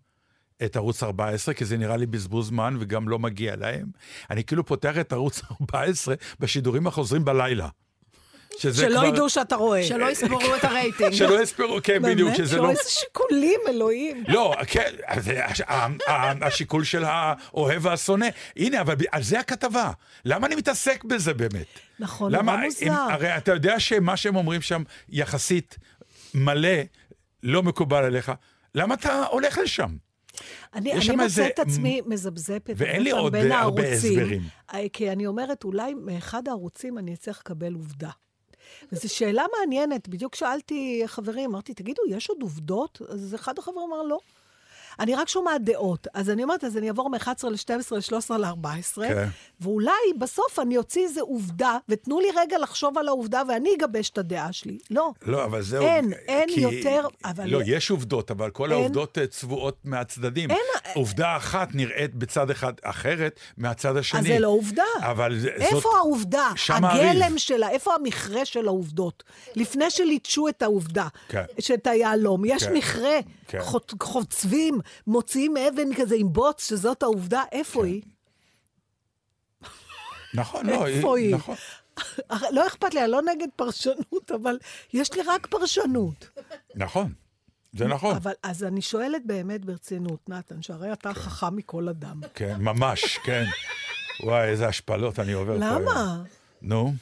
את 0.66 0.76
ערוץ 0.76 1.04
14, 1.04 1.54
כי 1.54 1.66
זה 1.66 1.78
נראה 1.78 1.98
לי 1.98 2.06
בזבוז 2.06 2.48
זמן 2.48 2.78
וגם 2.80 3.10
לא 3.10 3.20
מגיע 3.20 3.56
להם. 3.56 3.88
אני 4.30 4.44
כאילו 4.44 4.66
פותח 4.66 4.98
את 4.98 5.14
ערוץ 5.14 5.42
14 5.62 6.16
בשידורים 6.40 6.88
החוזרים 6.88 7.26
בלילה. 7.26 7.68
שזה 8.58 8.82
שלא 8.82 8.98
כבר... 9.00 9.06
ידעו 9.06 9.30
שאתה 9.30 9.56
רואה. 9.56 9.84
שלא 9.84 10.12
יספרו 10.12 10.56
את 10.56 10.64
הרייטינג. 10.64 11.14
שלא 11.14 11.42
יספרו, 11.44 11.78
כן, 11.84 12.02
בדיוק, 12.02 12.30
באמת? 12.30 12.38
שזה 12.48 12.58
לא... 12.58 12.64
לא... 12.64 12.70
איזה 12.70 12.82
שיקולים, 12.88 13.60
אלוהים. 13.68 14.24
לא, 14.28 14.56
כן, 14.68 14.94
השיקול 16.42 16.84
של 16.84 17.04
האוהב 17.06 17.86
והשונא. 17.86 18.26
הנה, 18.58 18.82
אבל 18.82 18.96
על 19.12 19.24
זה 19.24 19.40
הכתבה. 19.40 19.92
למה 20.26 20.48
אני 20.48 20.56
מתעסק 20.56 21.04
בזה 21.04 21.34
באמת? 21.34 21.68
נכון, 22.00 22.32
למה, 22.32 22.52
נורא 22.52 22.64
אם- 22.64 22.70
מוזר. 22.70 22.92
הרי 23.14 23.38
אתה 23.38 23.52
יודע 23.52 23.80
שמה 23.80 24.18
שהם 24.18 24.36
אומרים 24.36 24.62
שם 24.62 24.84
יחסית 25.10 25.78
מלא, 26.34 26.70
לא 27.44 27.64
מקובל 27.64 28.04
עליך, 28.04 28.32
למה 28.76 28.94
אתה 28.96 29.24
הולך 29.26 29.58
לשם? 29.58 29.96
אני, 30.76 30.92
אני 30.94 31.00
מוצאת 31.00 31.20
איזה- 31.22 31.48
את 31.48 31.60
עצמי 31.60 32.02
מזבזפת. 32.06 32.74
ואין 32.78 33.04
לי 33.04 33.12
עוד 33.12 33.32
בין 33.32 33.52
הרבה 33.52 33.94
הסברים. 33.94 34.42
אה, 34.74 34.80
כי 34.94 35.12
אני 35.12 35.28
אומרת, 35.28 35.64
אולי 35.64 35.94
מאחד 35.94 36.48
הערוצים 36.48 36.98
אני 36.98 37.14
אצטרך 37.14 37.38
לקבל 37.46 37.74
עובדה. 37.74 38.10
וזו 38.92 39.10
שאלה 39.16 39.46
מעניינת, 39.60 40.08
בדיוק 40.08 40.36
שאלתי 40.36 41.04
חברים, 41.06 41.50
אמרתי, 41.50 41.74
תגידו, 41.74 42.02
יש 42.10 42.30
עוד 42.30 42.42
עובדות? 42.42 43.02
אז 43.10 43.36
אחד 43.36 43.60
החברים 43.60 43.88
אמר, 43.88 44.04
לא. 44.04 44.20
אני 45.00 45.16
רק 45.16 45.28
שומעת 45.30 45.64
דעות. 45.64 46.08
אז 46.14 46.30
אני 46.30 46.44
אומרת, 46.44 46.64
אז 46.64 46.78
אני 46.78 46.88
אעבור 46.88 47.10
מ-11 47.10 47.28
ל-12, 47.50 47.96
ל-13, 47.96 48.38
ל-14, 48.38 48.96
כן. 49.08 49.28
ואולי 49.62 49.92
בסוף 50.20 50.60
אני 50.60 50.78
אוציא 50.78 51.04
איזו 51.04 51.22
עובדה, 51.22 51.78
ותנו 51.90 52.20
לי 52.20 52.28
רגע 52.38 52.58
לחשוב 52.58 52.98
על 52.98 53.08
העובדה 53.08 53.42
ואני 53.50 53.70
אגבש 53.78 54.10
את 54.10 54.18
הדעה 54.18 54.54
שלי. 54.54 54.78
לא. 54.92 55.12
לא, 55.26 55.44
אבל 55.46 55.62
זהו. 55.62 55.84
אין, 55.86 56.14
אין 56.28 56.50
כי- 56.50 56.62
יותר, 56.62 57.08
אבל- 57.26 57.50
לא, 57.50 57.60
יש 57.66 57.90
עובדות, 57.92 58.32
אבל 58.32 58.50
כל 58.50 58.72
אין. 58.72 58.80
העובדות 58.82 59.18
אה, 59.18 59.28
צבועות 59.28 59.78
מהצדדים. 59.84 60.52
אין- 60.52 60.60
עובדה 60.96 61.38
אחת 61.38 61.68
נראית 61.76 62.16
בצד 62.16 62.50
אחד 62.50 62.74
אחרת 62.84 63.40
מהצד 63.58 63.98
השני. 63.98 64.20
אז 64.20 64.26
זה 64.26 64.40
לא 64.40 64.48
עובדה. 64.48 64.84
אבל 65.00 65.40
זה- 65.40 65.50
איפה 65.50 65.76
זאת... 65.80 65.86
העובדה? 65.98 66.50
שם 66.56 66.86
הגלם. 66.86 67.38
שלה, 67.38 67.70
איפה 67.70 67.96
המכרה 67.96 68.46
של 68.46 68.68
העובדות? 68.68 69.24
לפני 69.56 69.90
שליטשו 69.90 70.48
את 70.48 70.62
העובדה, 70.62 71.08
כן. 71.30 71.44
שאת 71.60 71.88
היהלום, 71.88 72.46
יש 72.46 72.64
כן. 72.64 72.74
מכרה, 72.74 73.20
כן. 73.48 73.60
חוצבים, 74.04 74.80
מוציאים 75.08 75.58
אבן 75.58 75.94
כזה 75.96 76.16
עם 76.16 76.34
בוץ, 76.34 76.70
שזאת 76.70 77.04
העובדה, 77.04 77.44
איפה 77.52 77.82
כן. 77.82 77.88
היא? 77.88 78.02
נכון, 80.34 80.66
לא, 80.66 80.88
איפה 80.88 81.18
היא? 81.18 81.36
נכון. 81.36 81.56
לא 82.52 82.68
אכפת 82.68 82.94
לי, 82.94 83.04
אני 83.04 83.12
לא 83.12 83.22
נגד 83.22 83.48
פרשנות, 83.56 84.32
אבל 84.36 84.58
יש 84.94 85.14
לי 85.14 85.22
רק 85.22 85.48
פרשנות. 85.48 86.30
נכון, 86.76 87.14
זה 87.74 87.88
נכון. 87.88 88.16
אבל 88.16 88.34
אז 88.44 88.64
אני 88.64 88.82
שואלת 88.82 89.22
באמת 89.26 89.66
ברצינות, 89.66 90.30
נתן, 90.30 90.62
שהרי 90.62 90.94
אתה 90.94 91.14
חכם 91.14 91.56
מכל 91.56 91.90
אדם. 91.90 92.22
כן, 92.34 92.56
ממש, 92.60 93.18
כן. 93.24 93.44
וואי, 94.24 94.48
איזה 94.50 94.68
השפלות 94.68 95.20
אני 95.20 95.34
עובר 95.34 95.60
פה 95.60 95.66
היום. 95.66 95.82
למה? 95.82 96.24
נו, 96.62 96.94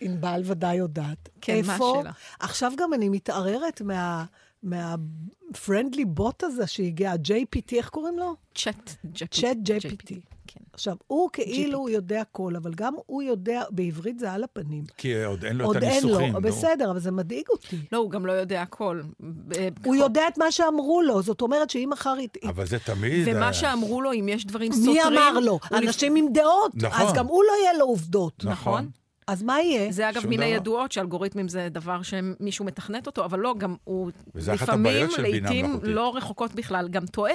ענבל 0.00 0.42
ודאי 0.44 0.76
יודעת. 0.76 1.28
כן, 1.40 1.60
מה 1.66 1.72
איפה? 1.72 1.94
השאלה? 1.98 2.12
עכשיו 2.40 2.72
גם 2.76 2.94
אני 2.94 3.08
מתערערת 3.08 3.80
מה... 3.80 4.24
מהפרנדלי 4.66 6.04
בוט 6.04 6.44
הזה 6.44 6.66
שהגיע, 6.66 7.12
JPT, 7.14 7.76
איך 7.76 7.88
קוראים 7.88 8.18
לו? 8.18 8.34
צ'אט 8.54 8.90
צ'אט 9.30 9.56
JPT. 9.66 10.14
כן. 10.46 10.60
עכשיו, 10.72 10.96
הוא 11.06 11.28
כאילו 11.32 11.88
יודע 11.88 12.20
הכל, 12.20 12.56
אבל 12.56 12.74
גם 12.74 12.94
הוא 13.06 13.22
יודע, 13.22 13.62
בעברית 13.70 14.18
זה 14.18 14.32
על 14.32 14.44
הפנים. 14.44 14.84
כי 14.96 15.24
עוד 15.24 15.44
אין 15.44 15.56
לו 15.56 15.64
את 15.64 15.66
עוד 15.66 15.76
אין 15.76 15.92
הניסוחים. 15.92 16.32
לו, 16.32 16.40
נו. 16.40 16.48
בסדר, 16.48 16.90
אבל 16.90 16.98
זה 17.00 17.10
מדאיג 17.12 17.44
אותי. 17.50 17.76
לא, 17.92 17.98
הוא 17.98 18.10
גם 18.10 18.26
לא 18.26 18.32
יודע 18.32 18.62
הכל. 18.62 19.00
ב- 19.48 19.54
הוא 19.86 19.94
יודע 19.94 20.28
את 20.28 20.38
מה 20.38 20.50
שאמרו 20.52 21.02
לו, 21.02 21.22
זאת 21.22 21.40
אומרת 21.42 21.70
שאם 21.70 21.88
מחר... 21.92 22.14
אבל 22.48 22.66
זה 22.66 22.78
תמיד... 22.78 23.28
ומה 23.28 23.46
אה, 23.46 23.52
שאמרו 23.52 24.00
לו, 24.02 24.12
אם 24.12 24.28
יש 24.28 24.46
דברים 24.46 24.72
סותרים... 24.72 24.94
מי 24.94 25.18
אמר 25.18 25.40
לו? 25.40 25.52
הוא 25.52 25.78
לפ- 25.78 25.84
אנשים 25.86 26.16
עם 26.16 26.26
דעות. 26.32 26.72
נכון. 26.74 27.06
אז 27.06 27.12
גם 27.12 27.26
הוא 27.26 27.42
לא 27.44 27.62
יהיה 27.62 27.72
לו 27.78 27.84
עובדות. 27.84 28.44
נכון. 28.44 28.90
נכון. 29.28 29.34
אז 29.34 29.42
מה 29.42 29.60
יהיה? 29.60 29.92
זה 29.92 30.08
אגב 30.10 30.20
שום 30.20 30.30
מיני 30.30 30.46
דבר. 30.46 30.54
ידועות 30.56 30.92
שאלגוריתמים 30.92 31.48
זה 31.48 31.68
דבר 31.70 32.02
שמישהו 32.02 32.64
מתכנת 32.64 33.06
אותו, 33.06 33.24
אבל 33.24 33.38
לא, 33.38 33.54
גם 33.58 33.74
הוא 33.84 34.10
לפעמים, 34.34 35.08
לעיתים. 35.18 35.78
לא 35.82 36.16
רחוקות 36.16 36.54
בכלל, 36.54 36.88
גם 36.88 37.06
טועה. 37.06 37.34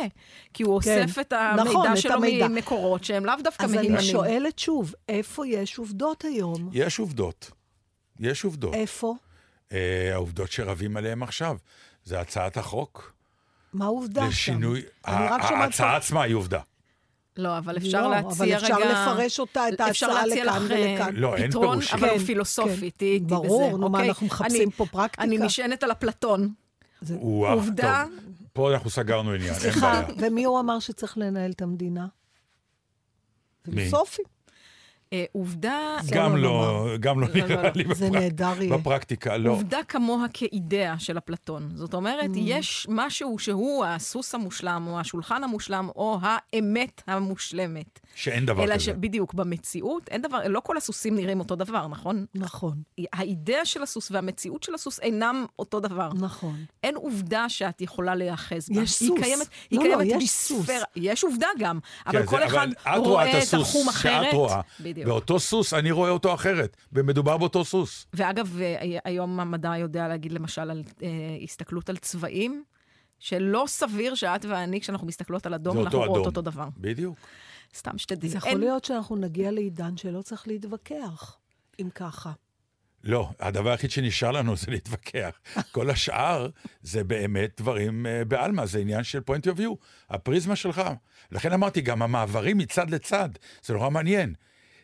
כי 0.54 0.64
הוא 0.64 0.82
כן, 0.82 1.04
אוסף 1.04 1.20
את 1.20 1.34
נכון, 1.34 1.76
המידע 1.76 1.94
את 1.94 1.98
שלו 1.98 2.14
המידע. 2.14 2.48
ממקורות 2.48 3.04
שהם 3.04 3.26
לאו 3.26 3.34
דווקא 3.44 3.64
אז 3.64 3.72
מהימנים. 3.72 3.96
אני 3.96 4.04
שואלת 4.06 4.60
שוב, 4.60 4.94
איפה 5.10 5.48
יש 5.48 5.78
עובדות 5.78 6.24
היום? 6.26 6.70
יש 6.74 7.00
עובדות. 7.00 7.52
יש 8.20 8.44
עובדות. 8.44 8.74
איפה? 8.74 9.16
אה, 9.72 10.10
העובדות 10.14 10.52
שרבים 10.52 10.98
עליהן 10.98 11.24
עכשיו. 11.24 11.58
זה 12.04 12.20
הצעת 12.20 12.58
החוק 12.58 13.14
מה 13.74 13.86
העובדה 13.86 14.22
שם? 14.22 14.28
לשינוי... 14.28 14.82
אני 15.08 15.26
רק 15.26 15.42
ה- 15.44 15.48
שומעת 15.48 15.62
ההצעה 15.64 15.96
עצמה 15.98 16.24
היא 16.24 16.36
עובדה. 16.36 16.60
לא, 17.38 17.58
אבל 17.58 17.78
אפשר 17.78 18.02
לא, 18.08 18.10
להציע 18.16 18.30
אבל 18.58 18.66
רגע... 18.66 18.76
אפשר 18.76 18.78
לפרש 19.14 19.40
אותה, 19.40 19.70
את 19.70 19.82
אפשר 19.82 20.10
ההצעה 20.12 20.26
לכאן 20.28 20.46
לך, 20.66 20.72
אה, 20.72 20.78
ולכאן. 20.80 21.16
לא, 21.16 21.36
אין 21.36 21.50
פתרון. 21.50 21.80
אבל 21.94 22.10
הוא 22.10 22.18
כן, 22.20 22.24
פילוסופי, 22.26 22.70
כן. 22.82 22.90
תהיי 22.98 23.12
איתי 23.12 23.26
בזה. 23.26 23.36
ברור, 23.36 23.72
נו, 23.78 23.90
מה, 23.90 23.98
אוקיי? 23.98 24.10
אנחנו 24.10 24.26
מחפשים 24.28 24.62
אני- 24.62 24.72
פה 24.72 24.86
פרקטיקה? 24.86 25.24
אני 25.24 25.38
נשענת 25.38 25.84
על 25.84 25.92
אפלטון. 25.92 26.54
זה- 27.02 27.16
וואו, 27.20 27.54
עובדה- 27.54 28.06
טוב. 28.10 28.20
פה 28.54 28.74
אנחנו 28.74 28.90
סגרנו 28.90 29.32
עניין, 29.32 29.50
אין 29.54 29.60
סליחה, 29.60 30.02
בעיה. 30.02 30.16
ומי 30.18 30.44
הוא 30.44 30.60
אמר 30.60 30.80
שצריך 30.80 31.18
לנהל 31.18 31.52
את 31.52 31.62
המדינה? 31.62 32.08
פילוסופי. 33.62 34.22
אה, 35.14 35.24
עובדה... 35.32 35.78
גם 36.12 36.36
לא 36.36 36.42
לא, 36.42 36.98
גם 37.00 37.20
לא 37.20 37.28
לא, 37.28 37.34
לא, 37.36 37.48
נראה 37.48 37.64
לא. 37.64 37.70
לי 37.76 37.96
זה 37.96 38.06
בפרק- 38.10 38.22
נהדר 38.22 38.62
יהיה. 38.62 38.78
בפרקטיקה, 38.78 39.38
לא. 39.38 39.50
עובדה 39.52 39.80
כמוה 39.88 40.26
כאידאה 40.34 41.00
של 41.00 41.18
אפלטון. 41.18 41.70
זאת 41.74 41.94
אומרת, 41.94 42.30
Mm. 42.30 42.38
יש 42.42 42.88
משהו 42.90 43.40
שהוא 43.40 43.86
הסוס 43.86 44.36
המושלם, 44.36 44.86
או 44.88 45.00
השולחן 45.00 45.44
המושלם, 45.44 45.90
או 45.96 46.18
האמת 46.22 47.02
המושלמת. 47.08 48.00
שאין 48.16 48.46
דבר 48.46 48.64
אלא 48.64 48.74
כזה. 48.76 48.84
שבדיוק, 48.84 49.34
במציאות, 49.34 50.08
אין 50.10 50.22
דבר, 50.22 50.38
לא 50.48 50.60
כל 50.60 50.78
הסוסים 50.78 51.16
נראים 51.16 51.40
אותו 51.40 51.56
דבר, 51.56 51.88
נכון? 51.88 52.26
נכון, 52.36 52.82
האידאה 53.14 53.66
של 53.66 53.84
הסוס 53.84 54.12
והמציאות 54.12 54.64
של 54.64 54.74
הסוס 54.76 55.00
אינם 55.00 55.46
אותו 55.60 55.80
דבר. 55.80 56.10
נכון. 56.14 56.66
אין 56.84 56.96
עובדה 56.96 57.50
שאת 57.50 57.82
יכולה 57.82 58.16
להיאחז 58.16 58.70
בה. 58.70 58.82
יש 58.82 59.00
היא 59.00 59.08
סוס. 59.10 59.20
קיימת, 59.22 59.48
היא 59.72 59.80
לא, 59.80 59.86
לא, 59.88 59.96
קיימת 60.04 60.22
יש 60.22 60.30
סוס. 60.30 60.68
יש 60.96 61.24
עובדה 61.24 61.48
גם, 61.60 61.80
אבל 62.08 62.20
כן, 62.20 62.26
כל 62.26 62.38
זה- 62.38 62.46
אחד 62.46 62.68
את 62.82 62.98
רואה 62.98 63.30
את 63.40 63.44
את 63.48 63.54
התחום 63.54 63.90
אחרת. 63.90 64.26
שאת 64.26 64.34
רואה, 64.34 64.62
בדיוק. 64.80 65.08
ואותו 65.08 65.40
סוס, 65.40 65.74
אני 65.74 65.92
רואה 65.92 66.10
אותו 66.10 66.34
אחרת, 66.34 66.78
ומדובר 66.94 67.38
באותו 67.38 67.66
סוס. 67.66 68.08
ואגב, 68.14 68.58
אה, 68.62 68.98
היום 69.06 69.40
המדע 69.40 69.74
יודע 69.78 70.08
להגיד 70.08 70.32
למשל 70.32 70.62
על 70.72 70.84
אה, 71.04 71.08
הסתכלות 71.44 71.90
על 71.90 71.98
צבעים, 71.98 72.64
שלא 73.20 73.64
סביר 73.68 74.16
שאת 74.16 74.46
ואני, 74.46 74.82
כשאנחנו 74.82 75.08
מסתכלות 75.08 75.46
על 75.46 75.54
אדום, 75.54 75.78
אנחנו 75.80 76.00
אותו 76.00 76.12
רואות. 76.12 76.26
אותו 76.26 76.42
דבר. 76.42 76.68
בדיוק. 76.78 77.18
סתם 77.76 77.98
שתדעי. 77.98 78.30
זה 78.30 78.38
יכול 78.38 78.60
להיות 78.60 78.86
שאנחנו 78.86 79.16
נגיע 79.16 79.52
לעידן 79.52 79.98
שלא 79.98 80.22
צריך 80.22 80.48
להתווכח, 80.48 81.38
אם 81.80 81.90
ככה. 81.96 82.32
לא, 83.04 83.30
הדבר 83.40 83.70
היחיד 83.70 83.92
שנשאר 83.92 84.32
לנו 84.32 84.56
זה 84.56 84.72
להתווכח. 84.72 85.40
כל 85.72 85.90
השאר 85.90 86.50
זה 86.82 87.04
באמת 87.04 87.62
דברים 87.62 88.06
אה, 88.06 88.26
בעלמא, 88.26 88.66
זה 88.66 88.80
עניין 88.80 89.04
של 89.04 89.20
point 89.20 89.46
of 89.46 89.58
view, 89.58 89.76
הפריזמה 90.10 90.56
שלך. 90.56 90.82
לכן 91.32 91.54
אמרתי, 91.54 91.82
גם 91.82 92.02
המעברים 92.02 92.58
מצד 92.58 92.90
לצד, 92.90 93.30
זה 93.64 93.74
נורא 93.74 93.90
מעניין. 93.90 94.34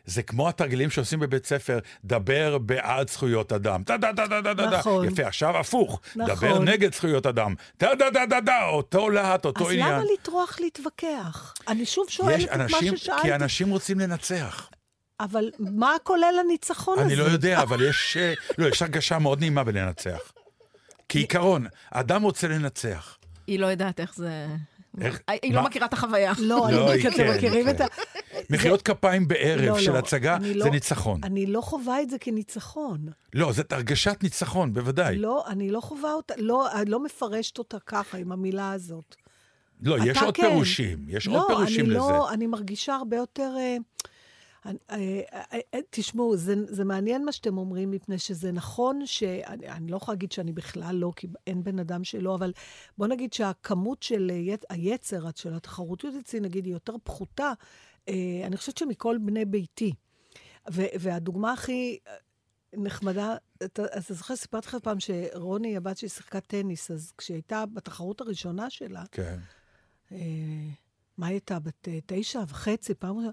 זה 0.08 0.22
כמו 0.22 0.48
התרגילים 0.48 0.90
שעושים 0.90 1.20
בבית 1.20 1.46
ספר, 1.46 1.78
דבר 2.04 2.58
בעד 2.58 3.10
זכויות 3.10 3.52
אדם. 3.52 3.82
דה 3.82 3.96
דה 3.96 4.12
דה 4.12 4.26
דה 4.26 4.40
דה 4.40 4.54
דה. 4.54 4.78
נכון. 4.78 5.08
יפה, 5.08 5.26
עכשיו 5.26 5.58
הפוך. 5.58 6.00
נכון. 6.16 6.34
דבר 6.34 6.58
נגד 6.58 6.94
זכויות 6.94 7.26
אדם. 7.26 7.54
דה 7.80 7.94
דה 7.94 8.10
דה 8.10 8.26
דה 8.26 8.40
דה, 8.40 8.64
אותו 8.68 9.10
להט, 9.10 9.44
אותו 9.44 9.66
אז 9.66 9.72
עניין. 9.72 9.92
למה 9.92 10.02
לטרוח 10.14 10.60
להתווכח? 10.60 11.54
אני 11.68 11.86
שוב 11.86 12.06
שואלת 12.08 12.38
יש 12.38 12.44
את 12.44 12.50
מה 12.50 12.64
אנשים, 12.64 12.96
ששאלתי, 12.96 13.22
כי 13.22 13.34
אנשים 13.34 13.70
רוצים 13.70 14.00
לנצח. 14.00 14.70
אבל 15.20 15.50
מה 15.58 15.92
כולל 16.02 16.34
הניצחון 16.44 16.98
הזה? 16.98 17.06
אני 17.06 17.16
לא 17.16 17.24
יודע, 17.24 17.62
אבל 17.62 17.88
יש, 17.88 18.16
אה, 18.16 18.34
לא, 18.58 18.66
יש 18.66 18.82
הרגשה 18.82 19.18
מאוד 19.18 19.40
נעימה 19.40 19.64
בלנצח. 19.64 20.32
כעיקרון, 21.08 21.66
אדם 21.90 22.22
רוצה 22.22 22.48
לנצח. 22.48 23.18
היא 23.46 23.58
לא 23.58 23.66
יודעת 23.66 24.00
איך 24.00 24.14
זה... 24.14 24.46
איך- 25.00 25.20
היא 25.42 25.54
לא? 25.54 25.62
מכירה 25.62 25.86
את 25.86 25.92
החוויה. 25.92 26.32
לא, 26.38 26.46
לא, 26.46 26.66
אני 26.68 26.92
היא 26.92 27.02
כי 27.02 27.08
אתם 27.08 27.16
כן, 27.16 27.34
מכירים 27.36 27.64
כן. 27.66 27.70
את 27.74 27.80
ה... 27.80 27.86
מחיאות 28.50 28.82
כפיים 28.82 29.28
בערב 29.28 29.60
לא, 29.76 29.80
של 29.80 29.92
לא, 29.92 29.98
הצגה 29.98 30.36
אני 30.36 30.48
זה 30.52 30.54
לא- 30.58 30.70
ניצחון. 30.70 31.20
אני 31.24 31.46
לא 31.46 31.60
חווה 31.60 32.02
את 32.02 32.10
זה 32.10 32.18
כניצחון. 32.18 32.98
לא, 33.34 33.52
זאת 33.52 33.72
הרגשת 33.72 34.16
ניצחון, 34.22 34.72
בוודאי. 34.72 35.16
לא, 35.16 35.44
אני 35.48 35.70
לא 35.70 35.80
חווה 35.80 36.12
אותה, 36.12 36.34
לא, 36.36 36.72
אני 36.72 36.90
לא 36.90 37.04
מפרשת 37.04 37.58
אותה 37.58 37.76
ככה, 37.86 38.18
עם 38.18 38.32
המילה 38.32 38.72
הזאת. 38.72 39.14
לא, 39.82 39.96
יש 40.06 40.18
עוד 40.18 40.36
כן. 40.36 40.42
פירושים, 40.48 40.98
יש 41.08 41.28
עוד 41.28 41.46
פירושים 41.46 41.90
לא, 41.90 41.96
לזה. 41.96 42.08
אני 42.08 42.18
לא, 42.18 42.30
אני 42.32 42.46
מרגישה 42.46 42.94
הרבה 42.94 43.16
יותר... 43.16 43.50
תשמעו, 45.90 46.36
זה, 46.36 46.54
זה 46.66 46.84
מעניין 46.84 47.24
מה 47.24 47.32
שאתם 47.32 47.58
אומרים, 47.58 47.90
מפני 47.90 48.18
שזה 48.18 48.52
נכון 48.52 49.06
שאני 49.06 49.68
אני 49.68 49.90
לא 49.90 49.96
יכולה 49.96 50.14
להגיד 50.14 50.32
שאני 50.32 50.52
בכלל 50.52 50.96
לא, 50.96 51.12
כי 51.16 51.26
אין 51.46 51.62
בן 51.64 51.78
אדם 51.78 52.04
שלא, 52.04 52.34
אבל 52.34 52.52
בוא 52.98 53.06
נגיד 53.06 53.32
שהכמות 53.32 54.02
של 54.02 54.30
אה, 54.34 54.54
יצ- 54.54 54.64
היצר, 54.70 55.26
של 55.34 55.54
התחרותיות 55.54 56.14
אצלי, 56.20 56.40
נגיד, 56.40 56.64
היא 56.64 56.72
יותר 56.72 56.94
פחותה, 57.04 57.52
אה, 58.08 58.14
אני 58.44 58.56
חושבת 58.56 58.76
שמכל 58.76 59.18
בני 59.20 59.44
ביתי. 59.44 59.92
ו- 60.72 60.82
והדוגמה 61.00 61.52
הכי 61.52 61.98
אה, 62.06 62.12
נחמדה, 62.76 63.36
אתה, 63.64 63.84
אתה 63.84 64.14
זוכר, 64.14 64.36
סיפרתי 64.36 64.66
לך 64.68 64.74
פעם 64.82 65.00
שרוני, 65.00 65.76
הבת 65.76 65.96
שלי, 65.98 66.08
שיחקה 66.08 66.40
טניס, 66.40 66.90
אז 66.90 67.12
כשהיא 67.18 67.34
הייתה 67.34 67.66
בתחרות 67.66 68.20
הראשונה 68.20 68.70
שלה, 68.70 69.04
כן. 69.12 69.38
אה, 70.12 70.18
מה 71.18 71.26
הייתה? 71.26 71.58
בת 71.58 71.88
אה, 71.88 71.98
תשע 72.06 72.42
וחצי, 72.48 72.94
פעם 72.94 73.16
ראשונה, 73.16 73.32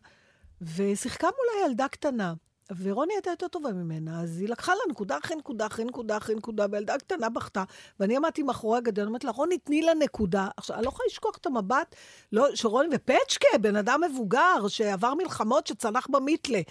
ושיחקה 0.62 1.28
מולה 1.28 1.70
ילדה 1.70 1.88
קטנה. 1.88 2.34
ורוני 2.78 3.14
הייתה 3.14 3.30
יותר 3.30 3.47
טובה 3.47 3.72
ממנה, 3.72 4.22
אז 4.22 4.39
היא 4.39 4.49
לקחה 4.49 4.74
לה 4.74 4.80
נקודה 4.89 5.18
אחרי 5.18 5.38
נקודה 5.38 5.68
אחרי 5.68 5.86
נקודה 5.86 6.18
אחרי 6.18 6.36
נקודה, 6.36 6.66
והילדה 6.72 6.93
הקטנה 6.93 7.30
בכתה, 7.30 7.64
ואני 7.99 8.16
עמדתי 8.16 8.43
מאחורי 8.43 8.78
הגדר, 8.78 9.01
אני 9.01 9.08
אומרת 9.08 9.24
לה, 9.24 9.32
רוני, 9.32 9.58
תני 9.58 9.82
לה 9.82 9.93
נקודה. 9.93 10.47
עכשיו, 10.58 10.76
אני 10.76 10.84
לא 10.86 10.89
יכולה 10.89 11.06
לשכוח 11.12 11.38
את 11.38 11.45
המבט, 11.45 11.95
לא, 12.32 12.56
שרוני, 12.56 12.88
ופצ'קה, 12.91 13.58
בן 13.62 13.76
אדם 13.76 14.01
מבוגר, 14.12 14.68
שעבר 14.68 15.14
מלחמות, 15.14 15.68
שצנח 15.68 16.08
במיתלה, 16.08 16.62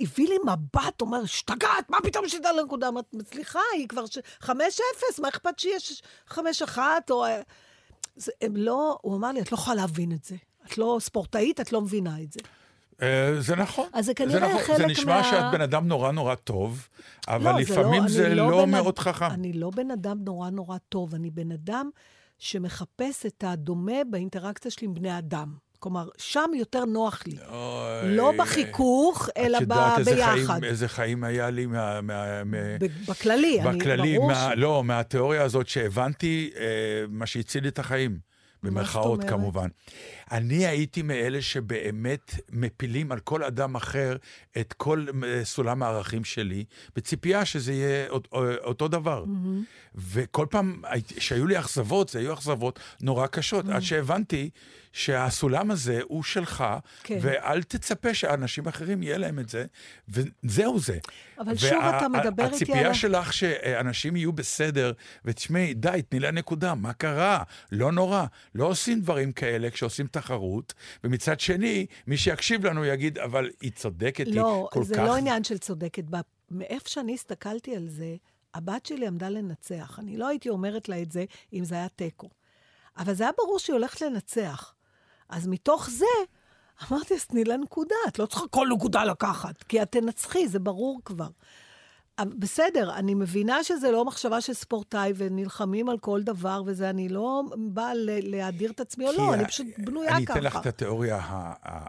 הביא 0.00 0.28
לי 0.28 0.36
מבט, 0.46 1.00
אומר, 1.00 1.22
השתגעת, 1.22 1.90
מה 1.90 1.98
פתאום 2.02 2.28
שתיתן 2.28 2.56
לה 2.56 2.62
נקודה? 2.62 2.88
אמרתי, 2.88 3.16
סליחה, 3.32 3.60
היא 3.74 3.88
כבר 3.88 4.06
ש- 4.06 4.18
חמש 4.40 4.80
אפס, 4.94 5.20
מה 5.20 5.28
אכפת 5.28 5.58
שיש 5.58 6.02
חמש 6.26 6.62
אחת, 6.62 7.10
או... 7.10 7.24
זה, 8.16 8.32
הם 8.40 8.56
לא, 8.56 8.98
הוא 9.02 9.16
אמר 9.16 9.32
לי, 9.32 9.40
את 9.40 9.52
לא 9.52 9.56
יכולה 9.56 9.76
להבין 9.76 10.12
את 10.12 10.24
זה. 10.24 10.36
את 10.66 10.78
לא 10.78 10.96
ספורטאית, 11.00 11.60
את 11.60 11.72
לא 11.72 11.80
מבינה 11.80 12.22
את 12.22 12.32
זה. 12.32 12.40
אה, 13.02 13.40
זה 13.40 13.56
נכון. 13.56 13.88
אז 13.92 14.06
זה 14.06 14.14
כנראה 14.14 14.32
זה 14.40 14.46
נכון. 14.46 14.62
חלק 14.62 14.76
זה 14.76 14.86
נשמע 14.86 15.16
מה- 15.16 15.24
שאת 15.24 15.44
בן 15.52 15.60
אדם 15.60 15.88
נורא 15.88 16.12
נורא 16.12 16.34
טוב, 16.34 16.88
אבל 17.28 17.52
לא, 17.52 17.60
לפעמים 17.60 18.02
אני 18.02 18.10
זה 18.12 18.34
לא 18.34 18.64
בן 18.64 18.70
מאוד 18.70 18.94
אד- 18.94 18.98
חכם. 18.98 19.24
אני 19.30 19.52
לא 19.52 19.70
בן 19.70 19.90
אדם 19.90 20.16
נורא 20.24 20.50
נורא 20.50 20.76
טוב, 20.88 21.14
אני 21.14 21.30
בן 21.30 21.52
אדם 21.52 21.90
שמחפש 22.38 23.26
את 23.26 23.44
הדומה 23.46 23.92
באינטראקציה 24.10 24.70
שלי 24.70 24.86
עם 24.86 24.94
בני 24.94 25.18
אדם. 25.18 25.54
כלומר, 25.78 26.08
שם 26.18 26.50
יותר 26.54 26.84
נוח 26.84 27.22
לי. 27.26 27.36
אוי, 27.48 28.16
לא 28.16 28.32
בחיכוך, 28.38 29.28
אלא 29.36 29.58
את 29.58 29.68
ב- 29.68 29.72
יודעת 29.72 29.98
איזה 29.98 30.14
ביחד. 30.14 30.36
חיים, 30.46 30.64
איזה 30.64 30.88
חיים 30.88 31.24
היה 31.24 31.50
לי 31.50 31.66
מה... 31.66 32.00
מה, 32.00 32.44
מה 32.44 32.56
ב- 32.80 33.10
בכללי, 33.10 33.60
אני, 33.60 33.78
בכללי, 33.78 34.16
ברור 34.16 34.28
מה, 34.28 34.50
ש... 34.54 34.58
לא, 34.58 34.84
מהתיאוריה 34.84 35.42
הזאת 35.42 35.68
שהבנתי, 35.68 36.50
אה, 36.56 36.62
מה 37.08 37.26
שהציל 37.26 37.66
את 37.66 37.78
החיים. 37.78 38.18
במרכאות? 38.62 39.24
כמובן. 39.24 39.68
אני 40.30 40.66
הייתי 40.66 41.02
מאלה 41.02 41.42
שבאמת 41.42 42.34
מפילים 42.52 43.12
על 43.12 43.20
כל 43.20 43.44
אדם 43.44 43.74
אחר 43.74 44.16
את 44.60 44.72
כל 44.72 45.06
אה, 45.24 45.44
סולם 45.44 45.82
הערכים 45.82 46.24
שלי, 46.24 46.64
בציפייה 46.96 47.44
שזה 47.44 47.72
יהיה 47.72 48.06
אה, 48.06 48.08
אותו 48.64 48.88
דבר. 48.88 49.24
וכל 49.94 50.46
פעם 50.50 50.82
שהיו 51.18 51.46
לי 51.46 51.58
אכזבות, 51.58 52.08
זה 52.08 52.18
היו 52.18 52.32
אכזבות 52.32 52.80
נורא 53.00 53.26
קשות, 53.26 53.68
עד 53.68 53.82
שהבנתי 53.82 54.50
שהסולם 54.92 55.70
הזה 55.70 56.00
הוא 56.04 56.22
שלך, 56.22 56.64
כן. 57.02 57.18
ואל 57.22 57.62
תצפה 57.62 58.14
שאנשים 58.14 58.68
אחרים 58.68 59.02
יהיה 59.02 59.18
להם 59.18 59.38
את 59.38 59.48
זה, 59.48 59.64
וזהו 60.08 60.78
זה. 60.78 60.98
אבל 61.38 61.56
שוב 61.56 61.82
אתה 61.96 62.08
מדבר 62.08 62.44
איתי 62.44 62.54
הציפייה 62.56 62.80
על 62.80 62.86
ה- 62.90 62.94
שלך 62.94 63.32
שאנשים 63.32 64.16
יהיו 64.16 64.32
בסדר, 64.32 64.92
ותשמעי, 65.24 65.74
די, 65.74 66.00
תני 66.08 66.20
לה 66.20 66.30
נקודה, 66.30 66.74
מה 66.74 66.92
קרה? 66.92 67.42
לא 67.72 67.92
נורא. 67.92 68.24
לא 68.54 68.66
עושים 68.66 69.00
דברים 69.00 69.32
כאלה 69.32 69.70
כשעושים 69.70 70.06
תחרות, 70.06 70.74
ומצד 71.04 71.40
שני, 71.40 71.86
מי 72.06 72.16
שיקשיב 72.16 72.66
לנו 72.66 72.84
יגיד, 72.84 73.18
אבל 73.18 73.50
היא 73.60 73.72
צודקת, 73.72 74.26
לא, 74.28 74.56
היא 74.56 74.66
כל 74.70 74.84
זה 74.84 74.94
כך... 74.94 75.00
לא 75.02 75.16
עניין 75.16 75.44
של 75.44 75.58
צודקת. 75.58 76.04
מאיפה 76.50 76.88
שאני 76.88 77.14
הסתכלתי 77.14 77.76
על 77.76 77.88
זה, 77.88 78.16
הבת 78.54 78.86
שלי 78.86 79.06
עמדה 79.06 79.28
לנצח. 79.28 79.98
אני 79.98 80.16
לא 80.16 80.28
הייתי 80.28 80.48
אומרת 80.48 80.88
לה 80.88 81.02
את 81.02 81.12
זה 81.12 81.24
אם 81.52 81.64
זה 81.64 81.74
היה 81.74 81.88
תיקו. 81.88 82.30
אבל 82.96 83.14
זה 83.14 83.24
היה 83.24 83.32
ברור 83.38 83.58
שהיא 83.58 83.74
הולכת 83.74 84.00
לנצח. 84.00 84.74
אז 85.32 85.46
מתוך 85.46 85.90
זה, 85.90 86.04
אמרתי, 86.90 87.14
אז 87.14 87.26
תני 87.26 87.44
לה 87.44 87.56
נקודה, 87.56 87.94
את 88.08 88.18
לא 88.18 88.26
צריכה 88.26 88.48
כל 88.50 88.68
נקודה 88.74 89.04
לקחת, 89.04 89.62
כי 89.62 89.82
את 89.82 89.92
תנצחי, 89.92 90.48
זה 90.48 90.58
ברור 90.58 91.00
כבר. 91.04 91.28
בסדר, 92.20 92.94
אני 92.94 93.14
מבינה 93.14 93.64
שזה 93.64 93.90
לא 93.90 94.04
מחשבה 94.04 94.40
של 94.40 94.52
ספורטאי, 94.52 95.12
ונלחמים 95.16 95.88
על 95.88 95.98
כל 95.98 96.22
דבר 96.22 96.62
וזה, 96.66 96.90
אני 96.90 97.08
לא 97.08 97.42
באה 97.56 97.94
ל- 97.94 98.30
להאדיר 98.36 98.70
את 98.70 98.80
עצמי 98.80 99.06
או 99.06 99.12
לא, 99.12 99.34
אני 99.34 99.46
פשוט 99.46 99.66
בנויה 99.78 100.16
אני 100.16 100.26
ככה. 100.26 100.38
אתן 100.38 100.44
לך 100.44 100.56
את 100.56 100.66
התיאוריה 100.66 101.20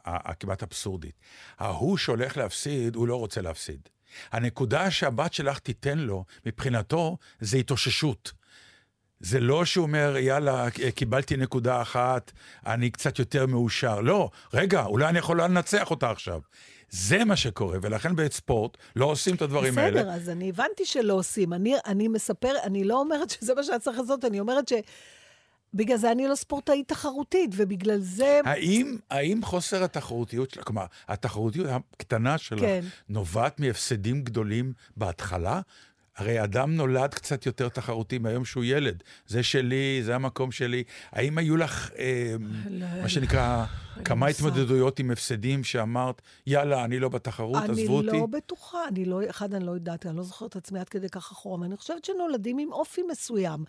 הכמעט 0.06 0.64
אבסורדית. 0.64 1.16
ההוא 1.60 1.98
שהולך 1.98 2.38
להפסיד, 2.38 2.96
הוא 2.96 3.08
לא 3.08 3.16
רוצה 3.16 3.42
להפסיד. 3.42 3.90
הנקודה 4.32 4.92
שהבת 4.92 5.34
שלך 5.34 5.60
תיתן 5.60 5.98
לו, 5.98 6.26
מבחינתו, 6.46 7.18
זה 7.40 7.58
התאוששות. 7.58 8.32
זה 9.24 9.40
לא 9.40 9.66
שהוא 9.66 9.84
אומר, 9.84 10.18
יאללה, 10.18 10.68
קיבלתי 10.96 11.38
נקודה 11.38 11.82
אחת, 11.82 12.32
אני 12.66 12.90
קצת 12.90 13.20
יותר 13.20 13.46
מאושר. 13.46 14.02
לא, 14.02 14.30
רגע, 14.54 14.86
אולי 14.86 15.10
אני 15.10 15.20
יכול 15.20 15.42
לנצח 15.42 15.92
אותה 15.92 16.12
עכשיו. 16.12 16.40
זה 16.90 17.26
מה 17.26 17.36
שקורה, 17.36 17.78
ולכן 17.82 18.16
בעת 18.16 18.34
ספורט 18.34 18.78
לא 18.96 19.06
עושים 19.06 19.36
את 19.36 19.42
הדברים 19.42 19.72
בסדר, 19.72 19.84
האלה. 19.84 20.02
בסדר, 20.02 20.12
אז 20.12 20.30
אני 20.30 20.50
הבנתי 20.50 20.86
שלא 20.86 21.14
עושים. 21.14 21.54
אני, 21.54 21.76
אני 21.86 22.08
מספר, 22.08 22.54
אני 22.64 22.84
לא 22.84 23.00
אומרת 23.00 23.30
שזה 23.30 23.54
מה 23.54 23.64
שאת 23.64 23.82
צריך 23.82 24.00
לעשות, 24.00 24.26
אני 24.26 24.40
אומרת 24.40 24.68
ש... 24.68 24.74
בגלל 25.74 25.98
זה 25.98 26.12
אני 26.12 26.28
לא 26.28 26.36
ספורטאית 26.36 26.88
תחרותית, 26.88 27.50
ובגלל 27.56 28.00
זה... 28.00 28.42
האם, 28.46 28.98
האם 29.10 29.40
חוסר 29.44 29.84
התחרותיות 29.84 30.52
שלה, 30.52 30.64
כלומר, 30.64 30.86
התחרותיות 31.08 31.68
הקטנה 31.70 32.38
שלך, 32.38 32.60
כן. 32.60 32.86
נובעת 33.10 33.60
מהפסדים 33.60 34.22
גדולים 34.22 34.74
בהתחלה? 34.98 35.62
הרי 36.18 36.44
אדם 36.44 36.76
נולד 36.76 37.14
קצת 37.14 37.46
יותר 37.46 37.70
תחרותי 37.70 38.18
מהיום 38.18 38.46
שהוא 38.46 38.64
ילד. 38.64 39.04
זה 39.28 39.44
שלי, 39.44 40.02
זה 40.04 40.16
המקום 40.16 40.52
שלי. 40.52 40.84
האם 41.12 41.38
היו 41.38 41.58
לך, 41.58 41.90
אה, 41.98 42.36
מה 43.02 43.10
שנקרא, 43.10 43.66
כמה. 44.06 44.28
התמודדויות 44.28 45.00
עם 45.00 45.12
הפסדים 45.12 45.64
שאמרת, 45.64 46.22
יאללה, 46.48 46.86
אני 46.86 47.00
לא 47.00 47.10
בתחרות, 47.10 47.64
עזבו 47.70 47.98
אותי? 47.98 48.10
אני 48.10 48.20
לא 48.20 48.26
בטוחה, 48.26 48.88
אני 48.88 49.06
לא, 49.06 49.22
אחד, 49.30 49.54
אני 49.54 49.66
לא 49.66 49.72
יודעת, 49.72 50.06
אני 50.06 50.18
לא 50.18 50.24
זוכרת 50.24 50.52
את 50.52 50.56
עצמי 50.56 50.80
עד 50.80 50.90
כדי 50.90 51.10
כך 51.10 51.32
אחורה, 51.32 51.58
אבל 51.58 51.66
אני 51.66 51.78
חושבת 51.78 52.06
שנולדים 52.06 52.58
עם 52.58 52.72
אופי 52.72 53.02
מסוים. 53.12 53.64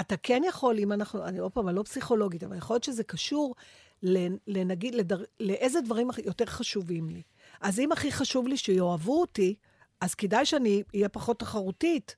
אתה 0.00 0.16
כן 0.16 0.42
יכול, 0.48 0.78
אם 0.78 0.92
אנחנו, 0.92 1.24
אני 1.24 1.38
עוד 1.38 1.52
פעם, 1.52 1.68
אני 1.68 1.76
לא 1.76 1.82
פסיכולוגית, 1.82 2.44
אבל 2.44 2.56
יכול 2.56 2.74
להיות 2.74 2.84
שזה 2.84 3.04
קשור 3.04 3.54
לנגיד, 4.46 4.94
לדר, 4.94 5.24
לאיזה 5.40 5.80
דברים 5.80 6.08
יותר 6.24 6.46
חשובים 6.46 7.08
לי. 7.08 7.22
אז 7.60 7.80
אם 7.80 7.92
הכי 7.92 8.12
חשוב 8.12 8.48
לי 8.48 8.56
שיאהבו 8.56 9.20
אותי, 9.20 9.54
אז 10.00 10.14
כדאי 10.14 10.46
שאני 10.46 10.82
אהיה 10.94 11.08
פחות 11.08 11.38
תחרותית, 11.38 12.16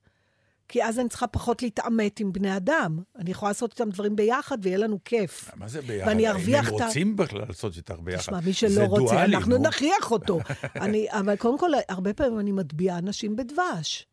כי 0.68 0.84
אז 0.84 0.98
אני 0.98 1.08
צריכה 1.08 1.26
פחות 1.26 1.62
להתעמת 1.62 2.20
עם 2.20 2.32
בני 2.32 2.56
אדם. 2.56 2.98
אני 3.18 3.30
יכולה 3.30 3.50
לעשות 3.50 3.72
איתם 3.72 3.90
דברים 3.90 4.16
ביחד 4.16 4.58
ויהיה 4.62 4.78
לנו 4.78 4.98
כיף. 5.04 5.50
מה 5.56 5.68
זה 5.68 5.82
ביחד? 5.82 6.08
ואני 6.08 6.28
ארוויח 6.28 6.68
את 6.68 6.72
ה... 6.72 6.74
אם 6.74 6.80
הם 6.80 6.86
רוצים 6.86 7.16
בכלל 7.16 7.44
לעשות 7.48 7.76
איתך 7.76 7.94
ביחד. 8.02 8.22
תשמע, 8.22 8.40
מי 8.44 8.52
שלא 8.52 8.84
רוצה, 8.84 9.14
דואלי, 9.14 9.36
אנחנו 9.36 9.58
נו. 9.58 9.62
נכריח 9.62 10.10
אותו. 10.10 10.38
אני, 10.84 11.06
אבל 11.10 11.36
קודם 11.36 11.58
כל, 11.58 11.70
הרבה 11.88 12.12
פעמים 12.14 12.40
אני 12.40 12.52
מטביעה 12.52 12.98
אנשים 12.98 13.36
בדבש. 13.36 14.06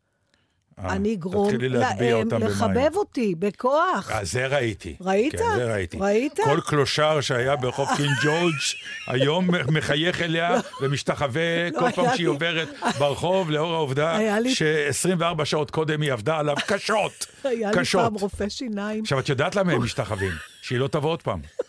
אה, 0.84 0.92
אני 0.92 1.14
אגרום 1.14 1.54
להם 1.60 2.28
לחבב 2.40 2.96
אותי 2.96 3.34
בכוח. 3.38 4.10
אה, 4.10 4.24
זה 4.24 4.46
ראיתי. 4.46 4.96
ראית? 5.00 5.32
כן, 5.32 5.44
זה 5.56 5.72
ראיתי. 5.72 5.98
ראית? 6.00 6.40
כל 6.44 6.60
קלושר 6.60 7.20
שהיה 7.20 7.56
ברחוב 7.56 7.88
קינג 7.96 8.10
ג'ורג' 8.24 8.54
היום 9.06 9.48
מחייך 9.68 10.22
אליה 10.22 10.60
ומשתחווה 10.80 11.70
כל 11.78 11.90
פעם 11.90 12.16
שהיא 12.16 12.26
עוברת 12.28 12.68
ברחוב, 12.98 13.50
לאור 13.50 13.74
העובדה 13.74 14.18
ש-24 14.48 15.44
שעות 15.44 15.70
קודם 15.70 16.00
היא 16.00 16.12
עבדה 16.12 16.38
עליו 16.38 16.56
קשות. 16.66 17.26
היה 17.44 17.70
לי 17.72 17.84
פעם 17.84 18.14
רופא 18.14 18.48
שיניים. 18.48 19.02
עכשיו, 19.02 19.18
את 19.18 19.28
יודעת 19.28 19.56
למה 19.56 19.72
הם 19.72 19.82
משתחווים? 19.82 20.32
שהיא 20.62 20.78
לא 20.78 20.88
תבוא 20.88 21.10
עוד 21.10 21.22
פעם. 21.22 21.40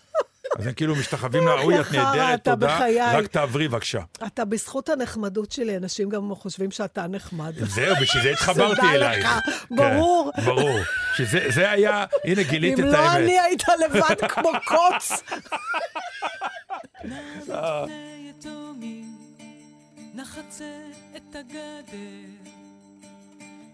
אז 0.57 0.67
הם 0.67 0.73
כאילו 0.73 0.95
משתחווים 0.95 1.47
לה, 1.47 1.53
אוי, 1.53 1.81
את 1.81 1.91
נהדרת, 1.91 2.43
תודה, 2.43 2.79
רק 3.13 3.27
תעברי 3.27 3.67
בבקשה. 3.67 3.99
אתה 4.27 4.45
בזכות 4.45 4.89
הנחמדות 4.89 5.51
שלי, 5.51 5.77
אנשים 5.77 6.09
גם 6.09 6.35
חושבים 6.35 6.71
שאתה 6.71 7.07
נחמד. 7.07 7.53
זהו, 7.57 7.95
בשביל 8.01 8.23
זה 8.23 8.29
התחברתי 8.33 8.81
אלייך. 8.81 9.27
ברור. 9.71 10.31
כן, 10.35 10.45
ברור. 10.45 10.79
שזה 11.15 11.71
היה, 11.71 12.05
הנה 12.25 12.43
גילית 12.43 12.79
את 12.79 12.83
האמת. 12.83 12.95
אם 12.95 13.03
לא 13.03 13.15
אני 13.15 13.39
היית 13.39 13.63
לבד 13.79 14.27
כמו 14.27 14.51
קוץ. 14.65 15.23
נחצה 20.13 20.65
את 21.15 21.35
הגדר, 21.35 22.25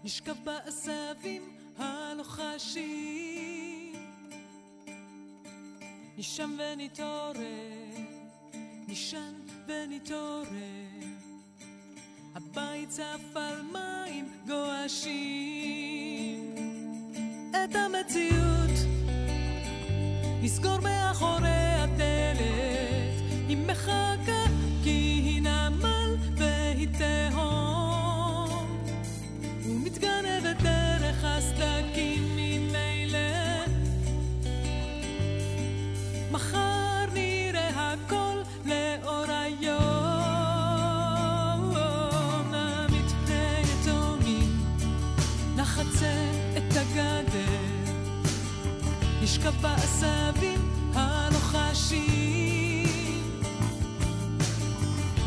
נשכב 0.04 0.34
בעשבים 0.44 1.42
הלוחשים. 1.78 3.65
נישן 6.16 6.56
ונתעורר, 6.58 7.34
נישן 8.88 9.34
ונתעורר. 9.66 10.46
הבית 12.34 12.88
צף 12.88 13.20
על 13.34 13.62
מים 13.72 14.28
גועשים. 14.46 15.74
את 17.50 17.76
המציאות 17.76 18.76
נסגור 20.42 20.80
מאחורי 20.80 21.48
הדלת. 21.48 23.20
היא 23.48 23.56
מחכה 23.56 24.44
כי 24.84 24.90
היא 25.24 25.42
נמל 25.42 26.16
והיא 26.36 26.88
תהום. 26.98 28.80
ומתגנבת 29.64 30.62
דרך 30.62 31.24
הסדקים 31.24 31.95
נשכב 49.46 49.62
בעשבים 49.62 50.70
הלוחשים. 50.94 52.86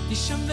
נישן 0.09 0.47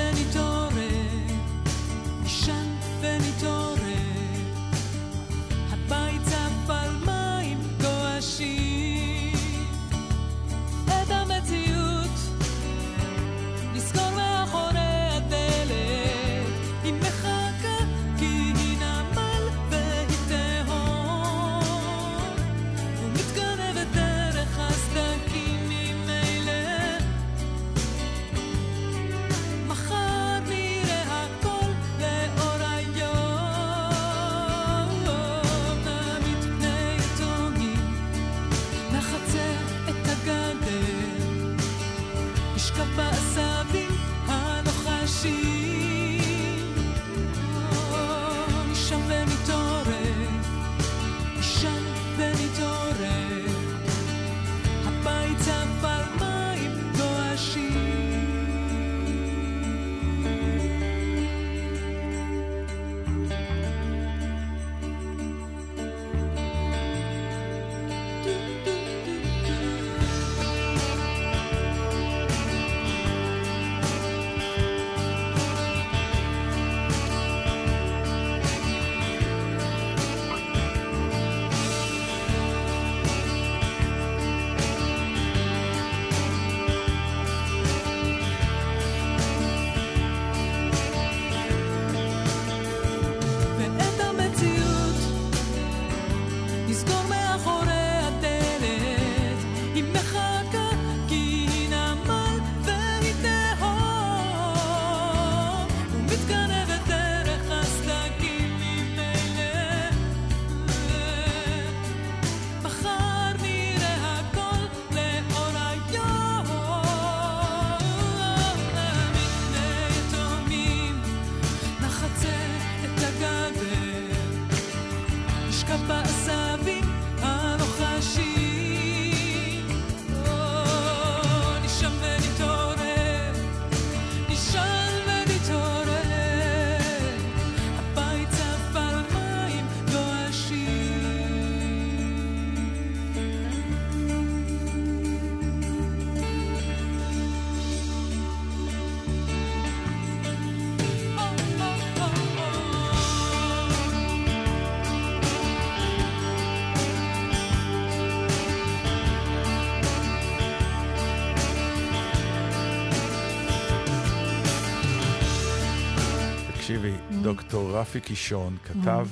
דוקטור 167.26 167.78
רפי 167.78 168.00
קישון 168.00 168.56
כתב, 168.64 169.08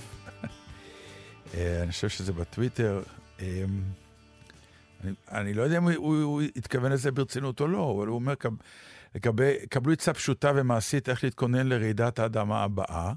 אה, 1.54 1.82
אני 1.82 1.92
חושב 1.92 2.08
שזה 2.08 2.32
בטוויטר, 2.32 3.02
אה, 3.40 3.64
אני, 5.04 5.12
אני 5.30 5.54
לא 5.54 5.62
יודע 5.62 5.76
אם 5.78 5.84
הוא, 5.84 5.92
הוא, 5.96 6.16
הוא 6.22 6.42
התכוון 6.56 6.92
לזה 6.92 7.10
ברצינות 7.12 7.60
או 7.60 7.68
לא, 7.68 7.94
אבל 7.96 8.06
הוא 8.06 8.14
אומר, 8.14 8.34
"קב- 8.34 8.52
לגבי, 9.14 9.54
קבלו 9.70 9.92
עצה 9.92 10.12
פשוטה 10.14 10.52
ומעשית 10.54 11.08
איך 11.08 11.24
להתכונן 11.24 11.66
לרעידת 11.66 12.18
האדמה 12.18 12.62
הבאה. 12.62 13.12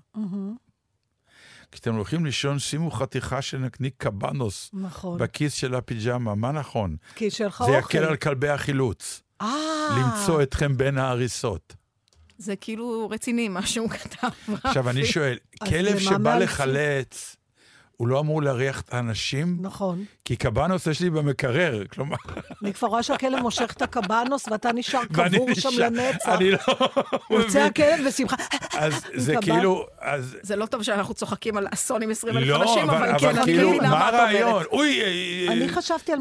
כשאתם 1.72 1.96
הולכים 1.96 2.26
לישון, 2.26 2.60
שימו 2.60 2.92
חתיכה 2.92 3.42
של 3.42 3.58
נקניק 3.58 3.94
קבנוס 3.98 4.70
נכון. 4.74 5.20
בכיס 5.20 5.54
של 5.54 5.76
הפיג'מה, 5.76 6.36
מה 6.36 6.52
נכון? 6.52 6.96
כי 7.16 7.32
שיהיה 7.32 7.48
לך 7.48 7.64
זה 7.68 7.78
אוכל. 7.78 7.98
יקל 7.98 8.04
על 8.04 8.16
כלבי 8.16 8.50
החילוץ, 8.50 9.22
אה, 9.42 9.48
למצוא 9.98 10.44
אתכם 10.44 10.78
בין 10.78 10.98
ההריסות. 10.98 11.76
זה 12.38 12.56
כאילו 12.56 13.10
רציני, 13.10 13.48
מה 13.48 13.66
שהוא 13.66 13.90
כתב. 13.90 14.28
עכשיו, 14.64 14.90
אני 14.90 15.06
שואל, 15.06 15.38
כלב 15.70 16.00
שבא? 16.00 16.38
לחלץ, 16.38 17.36
הוא 17.98 18.08
לא 18.08 18.20
אמור 18.20 18.44
להריח 18.44 18.82
את 18.82 18.94
האנשים? 18.94 19.58
נכון. 19.62 20.06
כי 20.26 20.36
קבנוס 20.36 20.88
יש 20.88 21.00
לי 21.02 21.10
במקרר, 21.10 21.84
כלומר, 21.86 22.16
אני 22.64 22.74
כבר 22.74 22.88
רואה 22.88 23.04
שהכלב 23.04 23.40
מושך 23.42 23.74
את 23.78 23.82
הקבנוס 23.82 24.48
ואתה 24.48 24.72
נשאר 24.74 25.06
קבור 25.06 25.54
שם 25.54 25.70
לנצח. 25.78 26.30
אני 26.30 26.52
לא 26.52 26.58
יוצא. 27.30 27.60
הכלב 27.60 28.08
בשמחה. 28.08 28.36
אז 28.78 28.94
זה 29.14 29.34
קב"ן. 29.34 29.42
כאילו. 29.42 29.86
זה 30.42 30.56
לא 30.56 30.66
טוב 30.66 30.84
שאנחנו 30.84 31.14
צוחקים 31.14 31.58
על 31.58 31.68
אסון 31.74 32.04
עם 32.04 32.12
20 32.12 32.38
אלף 32.38 32.48
לא, 32.48 32.62
אנשים, 32.62 32.90
אבל, 32.90 33.20
כן, 33.20 33.28
אני 33.36 33.44
כאילו, 33.44 33.70
מבינה 33.70 33.90
מה 33.90 34.10
את 34.10 34.14
אומרת. 34.14 34.30
הרעיון? 34.30 34.64
אוי, 34.72 35.02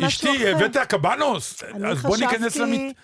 אשתי. 0.06 0.48
הבאת 0.48 0.76
קבנוס? 0.76 1.62
אז 1.86 2.02
בוא 2.02 2.16
ניכנס 2.16 2.56
למיטה. 2.56 3.00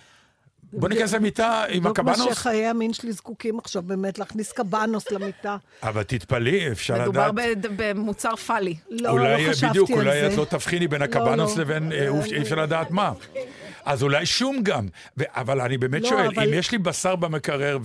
בוא 0.73 0.89
ניכנס 0.89 1.14
למיטה 1.14 1.64
עם 1.68 1.81
בדיוק 1.83 2.01
מה 2.01 2.12
הקבנוס. 2.12 2.35
שחיי 2.39 2.66
המין 2.66 2.93
שלי 2.93 3.12
זקוקים 3.12 3.59
עכשיו 3.59 3.83
באמת, 3.83 4.18
להכניס 4.18 4.53
קבנוס 4.53 5.11
למיטה. 5.11 5.57
אבל 5.83 6.03
תתפלאי, 6.03 6.73
אפשר 6.73 7.03
מדובר 7.03 7.29
לדעת. 7.31 7.66
ב- 7.66 7.68
במוצר 7.83 8.37
פאלי. 8.37 8.75
לא, 8.91 9.11
אולי, 9.11 9.47
לא 9.47 9.51
חשבתי 9.51 9.70
בדיוק, 9.70 9.91
על 9.91 9.97
אולי 9.97 10.20
זה. 10.20 10.27
את 10.33 10.39
לא 10.39 10.45
תבחיני 10.45 10.89
בין 10.89 11.03
הקבנוס 11.03 11.57
לא. 11.57 11.62
לבין, 11.62 11.93
אה, 11.93 12.09
אי 12.33 12.43
אפשר 12.43 12.55
לדעת 12.57 12.91
מה. 12.91 13.12
אז 13.85 14.03
אולי 14.03 14.27
שום 14.27 14.62
גם. 14.62 14.89
אבל 15.29 15.61
אני 15.61 15.79
באמת 15.79 16.03
לא, 16.03 16.09
שואל, 16.09 16.29
אם 16.47 16.55
יש 16.55 16.73
לי 16.73 16.79
בשר 16.79 17.16
במקרר 17.16 17.79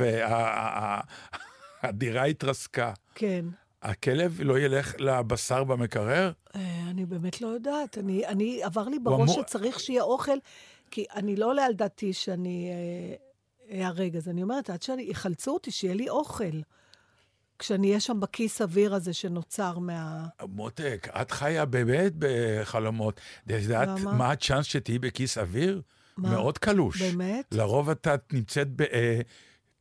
והדירה 1.84 2.24
התרסקה, 2.24 2.92
כן. 3.16 3.46
הכלב 3.84 4.38
לא 4.40 4.60
ילך 4.60 4.94
לבשר 5.00 5.64
במקרר? 5.64 6.32
אה, 6.56 6.62
אני 6.92 7.06
באמת 7.06 7.42
לא 7.42 7.48
יודעת. 7.48 7.98
אני, 7.98 8.26
אני, 8.28 8.64
עבר 8.64 8.88
לי 8.88 9.00
בראש 9.00 9.36
שצריך 9.36 9.80
שיהיה 9.80 10.02
אוכל, 10.02 10.38
כי 10.92 11.06
אני 11.16 11.36
לא 11.36 11.46
עולה 11.46 11.66
על 11.66 11.74
דעתי 11.74 12.14
שאני 12.14 12.70
אה, 12.72 13.82
אהרג. 13.82 14.16
אז 14.16 14.30
אני 14.30 14.44
אומרת, 14.44 14.70
עד 14.70 14.82
שיחלצו 14.82 15.52
אותי, 15.52 15.72
שיהיה 15.72 15.94
לי 15.94 16.10
אוכל. 16.10 16.62
כשאני 17.60 17.88
אהיה 17.88 18.00
שם 18.00 18.20
בכיס 18.20 18.62
אוויר 18.62 18.94
הזה 18.94 19.14
שנוצר 19.14 19.80
מה... 19.80 20.28
מותק, 20.50 21.08
את 21.22 21.32
חיה 21.32 21.66
באמת 21.66 22.14
בחלומות. 22.20 23.20
את 23.46 23.52
יודעת? 23.52 23.90
מה 24.00 24.32
הצ'אנס 24.32 24.66
שתהיי 24.66 25.00
בכיס 25.00 25.38
אוויר? 25.38 25.82
מה? 26.18 26.30
מאוד 26.30 26.58
קלוש. 26.58 27.02
באמת? 27.02 27.46
לרוב 27.52 27.90
את 27.90 28.08
את 28.08 28.34
נמצאת 28.34 28.68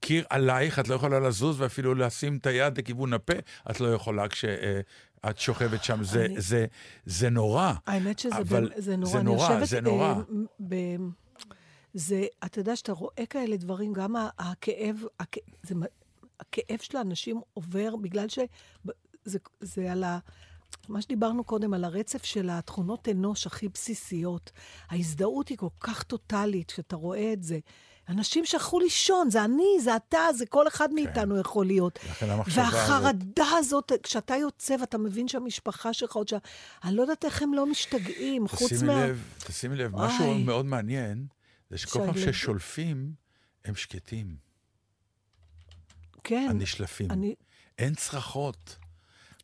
בקיר 0.00 0.24
עלייך, 0.30 0.78
את 0.78 0.88
לא 0.88 0.94
יכולה 0.94 1.20
לזוז 1.20 1.60
ואפילו 1.60 1.94
לשים 1.94 2.36
את 2.36 2.46
היד 2.46 2.78
לכיוון 2.78 3.12
הפה, 3.12 3.32
את 3.70 3.80
לא 3.80 3.94
יכולה 3.94 4.28
כשאת 4.28 5.38
שוכבת 5.38 5.84
שם. 5.84 6.04
זה, 6.04 6.24
אני- 6.24 6.40
זה, 6.40 6.66
זה 7.06 7.30
נורא. 7.30 7.72
האמת 7.86 8.18
שזה 8.18 8.36
אבל 8.36 8.60
באמת- 8.60 8.72
זה 8.76 8.96
נורא. 8.96 9.12
זה 9.12 9.18
אני 9.18 9.24
נורא, 9.24 9.50
יושבת, 9.52 9.68
זה 9.68 9.80
נורא. 9.80 10.08
אה, 10.08 10.14
ב... 10.68 10.74
זה, 11.94 12.24
אתה 12.44 12.58
יודע 12.60 12.76
שאתה 12.76 12.92
רואה 12.92 13.26
כאלה 13.30 13.56
דברים, 13.56 13.92
גם 13.92 14.14
הכאב, 14.38 14.96
הכ... 15.20 15.36
זה, 15.62 15.74
הכאב 16.40 16.78
של 16.80 16.96
האנשים 16.98 17.40
עובר 17.54 17.96
בגלל 17.96 18.28
ש... 18.28 18.38
ב- 18.86 18.90
זה, 19.24 19.38
זה 19.60 19.92
על 19.92 20.04
ה... 20.04 20.18
מה 20.88 21.02
שדיברנו 21.02 21.44
קודם, 21.44 21.74
על 21.74 21.84
הרצף 21.84 22.24
של 22.24 22.50
התכונות 22.50 23.08
אנוש 23.08 23.46
הכי 23.46 23.68
בסיסיות. 23.68 24.52
ההזדהות 24.90 25.48
היא 25.48 25.58
כל 25.58 25.68
כך 25.80 26.02
טוטאלית, 26.02 26.70
כשאתה 26.70 26.96
רואה 26.96 27.32
את 27.32 27.42
זה. 27.42 27.58
אנשים 28.08 28.44
שהלכו 28.44 28.80
לישון, 28.80 29.30
זה 29.30 29.44
אני, 29.44 29.80
זה 29.80 29.96
אתה, 29.96 30.18
זה 30.34 30.46
כל 30.46 30.68
אחד 30.68 30.92
מאיתנו 30.92 31.38
יכול 31.40 31.66
להיות. 31.66 31.98
כן. 31.98 32.30
המחשבה 32.30 32.62
הזאת- 32.68 32.74
והחרדה 32.74 33.44
הזאת, 33.58 33.92
כשאתה 34.02 34.36
יוצא 34.36 34.76
ואתה 34.80 34.98
מבין 34.98 35.28
שהמשפחה 35.28 35.92
שלך 35.92 36.12
עוד 36.12 36.28
שם, 36.28 36.36
אני 36.84 36.96
לא 36.96 37.02
יודעת 37.02 37.24
איך 37.24 37.42
הם 37.42 37.54
לא 37.54 37.66
משתגעים, 37.66 38.48
חוץ 38.48 38.72
מה... 38.72 39.06
לב, 39.06 39.22
תשימי 39.46 39.76
לב, 39.76 39.94
וואי. 39.94 40.06
משהו 40.08 40.34
מאוד 40.34 40.66
מעניין, 40.66 41.26
זה 41.70 41.78
שכל 41.78 41.98
פעם 42.06 42.14
ששולפים, 42.18 43.12
הם 43.64 43.74
שקטים, 43.74 44.36
כן, 46.24 46.46
הנשלפים. 46.50 47.10
אני... 47.10 47.34
אין 47.78 47.94
צרחות. 47.94 48.76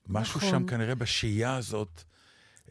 משהו 0.06 0.38
נכון. 0.38 0.50
שם 0.50 0.66
כנראה 0.66 0.94
בשהייה 0.94 1.56
הזאת, 1.56 2.02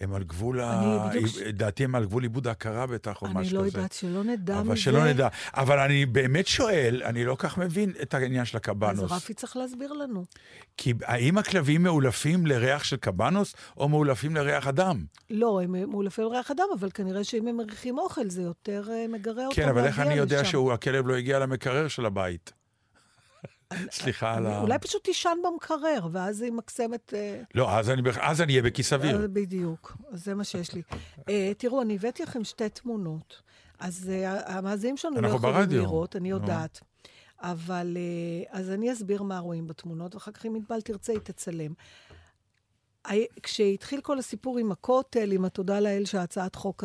הם 0.02 0.14
על 0.14 0.24
גבול, 0.24 0.60
ה... 0.62 0.82
אני 0.82 1.10
בדיוק 1.10 1.48
דעתי 1.54 1.84
הם 1.84 1.96
על 1.96 2.06
גבול 2.06 2.24
עיבוד 2.24 2.48
ההכרה 2.48 2.88
בטח, 2.88 3.22
או 3.22 3.28
אני 3.28 3.36
משהו 3.36 3.58
לא 3.58 3.62
כזה. 3.66 3.78
יודעת, 3.78 3.92
שלא 3.92 4.24
נדע 4.24 4.54
מזה. 4.54 4.62
אבל 4.62 4.76
שלא 4.76 5.06
נדע. 5.06 5.28
אבל 5.54 5.80
אני 5.80 6.06
באמת 6.06 6.48
שואל, 6.48 7.02
אני 7.06 7.26
לא 7.26 7.36
כך 7.40 7.58
מבין 7.58 7.94
את 8.02 8.14
העניין 8.14 8.46
של 8.46 8.58
אז 8.58 8.62
הקבנוס. 8.62 9.12
רפי 9.12 9.34
צריך 9.34 9.58
להסביר 9.58 9.94
לנו. 9.94 10.26
כי 10.78 10.94
האם 11.04 11.38
הכלבים 11.38 11.84
מאולפים 11.84 12.46
לריח 12.46 12.84
של 12.84 12.96
קבנוס, 12.96 13.56
או 13.78 13.90
מאולפים 13.90 14.36
לריח 14.36 14.68
אדם? 14.68 15.06
לא, 15.30 15.62
הם 15.64 15.90
מאולפי 15.90 16.22
ריח 16.24 16.52
אדם, 16.52 16.66
אבל 16.80 16.90
כנראה 16.94 17.24
שאם 17.24 17.48
הם 17.48 17.58
מריחים 17.58 18.00
אוכל, 18.00 18.30
זה 18.30 18.42
יותר 18.42 18.84
אה, 18.90 19.06
מגרה 19.10 19.46
אותם 19.46 19.56
כן, 19.56 19.70
אבל 19.70 19.86
איך 19.86 20.00
אני 20.00 20.14
יודע. 20.14 20.46
שהכלב 20.46 21.08
לא 21.08 21.16
הגיע 21.16 21.40
למקרר 21.40 21.88
של 21.88 22.06
הבית? 22.06 22.61
סליחה 23.92 24.34
על 24.34 24.48
ה... 24.48 24.60
אולי 24.62 24.80
פשוט 24.80 25.04
תישן 25.04 25.38
במקרר, 25.44 26.08
ואז 26.12 26.42
היא 26.42 26.52
מקסמת... 26.52 27.14
אה, 27.14 27.42
לא, 27.56 27.78
אז 27.78 27.90
אני 27.90 28.02
בכ- 28.02 28.18
אז 28.22 28.42
אני 28.42 28.52
אהיה 28.54 28.64
בכיס 28.64 28.94
אוויר. 28.94 29.22
אה, 29.22 29.28
בדיוק, 29.28 29.98
זה 30.12 30.36
מה 30.36 30.44
שיש 30.44 30.74
לי. 30.74 30.82
אה, 31.30 31.52
תראו, 31.58 31.82
אני 31.82 31.96
הבאתי 31.96 32.24
לכם 32.24 32.44
שתי 32.44 32.70
תמונות. 32.70 33.42
אז 33.80 34.12
המאזינים 34.46 34.98
שלנו 34.98 35.22
לא 35.22 35.28
יכולים. 35.28 35.70
לראות, 35.70 36.16
אני. 36.16 36.30
יודעת. 36.30 36.80
אבל, 37.40 37.98
אז 38.50 38.70
אני 38.70 38.94
אסביר 38.94 39.24
מה 39.24 39.40
רואים 39.40 39.68
בתמונות, 39.68 40.16
ואחר 40.16 40.32
כך 40.32 40.46
אם 40.46 40.56
ענבל 40.56 40.82
תרצה, 40.82 41.12
היא 41.14 41.20
תצלם. 41.24 41.74
כשהתחיל 43.44 44.02
כל 44.02 44.20
הסיפור 44.20 44.58
עם 44.58 44.72
הכותל, 44.72 45.32
עם 45.32 45.46
התודה 45.46 45.80
לאל 45.80 46.06
שהצעת 46.06 46.56
חוק 46.56 46.84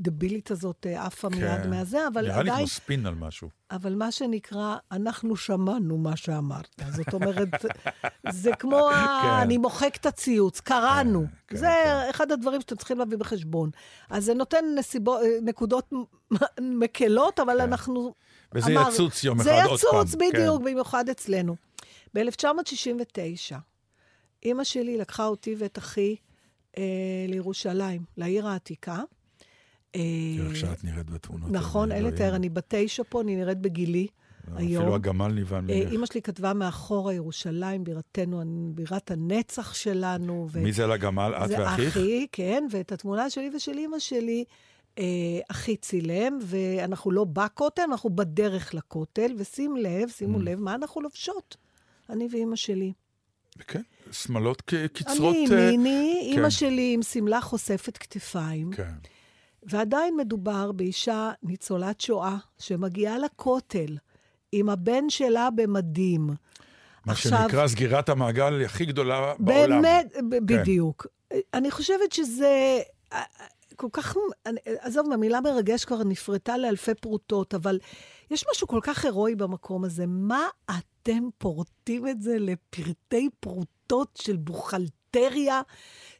הדבילית 0.00 0.50
הזאת 0.50 0.86
אה, 0.86 1.06
עפה 1.06 1.28
מיד 1.28 1.62
כן. 1.62 1.70
מהזה, 1.70 1.98
אבל 2.12 2.22
נראה 2.22 2.42
לי 2.42 2.50
עדיין, 2.50 2.66
כמו 2.66 2.74
ספין 2.74 3.06
על 3.06 3.14
משהו. 3.14 3.48
אבל 3.70 3.94
מה 3.94 4.12
שנקרא, 4.12 4.76
אנחנו 4.92 5.36
שמענו 5.36 5.98
מה 5.98 6.16
שאמרת. 6.16 6.80
זאת 6.90 7.14
אומרת, 7.14 7.48
זה 8.30 8.50
כמו, 8.58 8.90
ה... 8.90 9.20
כן. 9.22 9.28
אני 9.28 9.58
מוחק 9.58 9.96
את 10.00 10.06
הציוץ, 10.06 10.60
קראנו. 10.60 11.24
כן, 11.48 11.56
זה 11.56 11.66
כן. 11.84 12.06
אחד 12.10 12.32
הדברים 12.32 12.60
שאתם 12.60 12.76
צריכים 12.76 12.98
להביא 12.98 13.18
בחשבון. 13.18 13.70
אז 14.10 14.24
זה 14.24 14.34
נותן 14.34 14.64
נסיבו... 14.78 15.16
נקודות 15.42 15.92
מ- 15.92 16.36
מקלות, 16.82 17.40
אבל 17.40 17.60
אנחנו... 17.60 18.14
וזה 18.54 18.72
אמר- 18.72 18.88
יצוץ 18.92 19.24
יום 19.24 19.42
זה 19.42 19.58
אחד 19.60 19.68
עוד 19.68 19.80
פעם. 19.80 20.00
יצוץ, 20.00 20.14
בדיוק, 20.14 20.58
כן. 20.58 20.64
במיוחד 20.64 21.08
אצלנו. 21.08 21.56
ב-1969, 22.14 23.54
אימא 24.42 24.64
שלי 24.64 24.98
לקחה 24.98 25.26
אותי 25.26 25.54
ואת 25.58 25.78
אחי 25.78 26.16
אה, 26.78 26.82
לירושלים, 27.28 28.04
לעיר 28.16 28.46
העתיקה. 28.48 28.98
אה, 29.94 30.00
איך 30.48 30.56
שאת 30.56 30.84
נראית 30.84 31.10
בתמונות. 31.10 31.50
נכון, 31.50 31.92
אין 31.92 32.04
לתאר. 32.04 32.36
אני 32.36 32.48
בת 32.48 32.64
תשע 32.68 33.02
פה, 33.08 33.20
אני 33.20 33.36
נראית 33.36 33.58
בגילי 33.58 34.06
לא, 34.48 34.58
היום. 34.58 34.82
אפילו 34.82 34.94
הגמל 34.94 35.28
נבהל 35.28 35.70
אה, 35.70 35.80
ממך. 35.80 35.92
אימא 35.92 36.06
שלי 36.06 36.22
כתבה 36.22 36.52
מאחורה 36.54 37.14
ירושלים, 37.14 37.84
בירתנו, 37.84 38.42
בירת 38.74 39.10
הנצח 39.10 39.74
שלנו. 39.74 40.48
ו- 40.52 40.62
מי 40.62 40.72
זה 40.72 40.86
לגמל? 40.86 41.32
את 41.44 41.48
זה 41.48 41.58
ואחיך? 41.60 41.88
אחי, 41.96 42.26
כן, 42.32 42.66
ואת 42.70 42.92
התמונה 42.92 43.30
שלי 43.30 43.50
ושל 43.56 43.72
אימא 43.78 43.98
שלי, 43.98 44.44
אה, 44.98 45.04
אחי 45.50 45.76
צילם, 45.76 46.38
ואנחנו 46.42 47.10
לא 47.10 47.24
בכותל, 47.24 47.82
אנחנו 47.82 48.10
בדרך 48.10 48.74
לכותל, 48.74 49.32
ושים 49.38 49.76
לב, 49.76 50.08
שימו 50.08 50.38
Mm. 50.38 50.42
לב, 50.42 50.60
מה 50.60 50.74
אנחנו 50.74 51.00
לובשות? 51.00 51.56
אני 52.10 52.28
ואימא 52.32 52.56
שלי. 52.56 52.92
כן, 53.66 53.82
שמלות 54.12 54.62
קצרות... 54.92 55.36
אני, 55.36 55.56
אה, 55.56 55.70
מיני, 55.70 56.18
אימא 56.22 56.42
כן. 56.42 56.50
שלי 56.50 56.92
עם 56.94 57.02
שמלה 57.02 57.40
חושפת 57.40 57.96
כתפיים, 57.96 58.70
כן. 58.72 58.92
ועדיין 59.70 60.16
מדובר 60.16 60.72
באישה 60.72 61.30
ניצולת 61.42 62.00
שואה 62.00 62.36
שמגיעה 62.58 63.18
לכותל 63.18 63.96
עם 64.52 64.68
הבן 64.68 65.10
שלה 65.10 65.48
במדים. 65.50 66.26
מה 67.06 67.12
עכשיו- 67.12 67.38
שנקרא 67.42 67.66
סגירת 67.68 68.08
המעגל 68.08 68.64
הכי 68.64 68.84
גדולה 68.86 69.34
בעולם. 69.38 69.82
באמת, 69.82 70.12
ב- 70.30 70.52
בדיוק. 70.52 71.06
אני 71.54 71.70
חושבת 71.70 72.12
שזה 72.12 72.80
אה, 73.12 73.18
אה, 73.18 73.46
כל 73.76 73.88
כך, 73.92 74.16
אני- 74.46 74.60
עזוב, 74.78 75.12
המילה 75.12 75.40
מרגש 75.40 75.84
כבר 75.84 76.04
נפרטה 76.04 76.58
לאלפי 76.58 76.94
פרוטות, 76.94 77.54
אבל 77.54 77.78
יש 78.30 78.44
משהו 78.52 78.66
כל 78.68 78.80
כך 78.82 79.04
הירואי 79.04 79.34
במקום 79.34 79.84
הזה. 79.84 80.04
מה 80.06 80.46
אתם 80.70 81.28
פורטים 81.38 82.08
את 82.08 82.22
זה 82.22 82.36
לפרטי 82.38 83.28
פרוטות 83.40 84.18
של 84.22 84.36
בוכלטריה, 85.14 85.62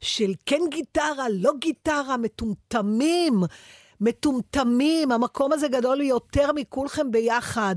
של 0.01 0.33
כן 0.47 0.61
גיטרה, 0.71 1.27
לא 1.31 1.53
גיטרה, 1.59 2.17
מטומטמים, 2.17 3.43
מטומטמים, 4.01 5.13
המקום 5.13 5.53
הזה 5.53 5.69
גדול 5.69 6.01
יותר 6.01 6.53
מכולכם 6.53 7.11
ביחד. 7.11 7.77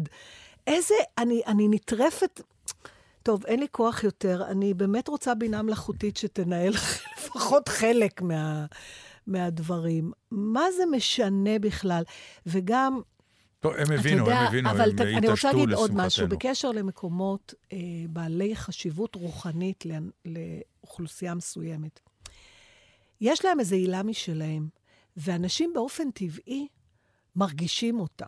איזה, 0.67 0.95
אני, 1.17 1.41
אני 1.47 1.67
נטרפת... 1.67 2.41
טוב, 3.23 3.45
אין 3.45 3.59
לי 3.59 3.67
כוח 3.71 4.03
יותר. 4.03 4.43
אני 4.47 4.73
באמת 4.73 5.07
רוצה 5.07 5.35
בינה 5.35 5.61
מלאכותית 5.61 6.17
שתנהל 6.17 6.73
לפחות 7.17 7.69
חלק 7.69 8.21
מה, 8.21 8.65
מהדברים. 9.27 10.11
מה 10.31 10.63
זה 10.77 10.83
משנה 10.91 11.59
בכלל? 11.59 12.03
וגם, 12.45 13.01
טוב, 13.59 13.73
הם 13.77 13.91
הבינו, 13.91 14.17
יודע, 14.23 14.39
הם 14.39 14.47
הבינו, 14.47 14.69
אבל 14.71 14.89
הם 14.89 14.95
ת- 14.95 15.01
אני 15.01 15.15
רוצה 15.15 15.27
התעשתו 15.31 15.57
להגיד 15.57 15.73
עוד 15.73 15.91
משהו. 15.91 16.05
לשמחתנו. 16.25 16.37
בקשר 16.37 16.71
למקומות 16.71 17.53
אה, 17.73 17.77
בעלי 18.09 18.55
חשיבות 18.55 19.15
רוחנית 19.15 19.85
לאנ- 19.85 20.11
לאוכלוסייה 20.25 21.33
מסוימת. 21.35 21.99
יש 23.21 23.45
להם 23.45 23.59
איזו 23.59 23.75
עילה 23.75 24.03
משלהם, 24.03 24.67
ואנשים 25.17 25.71
באופן 25.73 26.11
טבעי 26.11 26.67
מרגישים 27.35 27.99
אותה. 27.99 28.25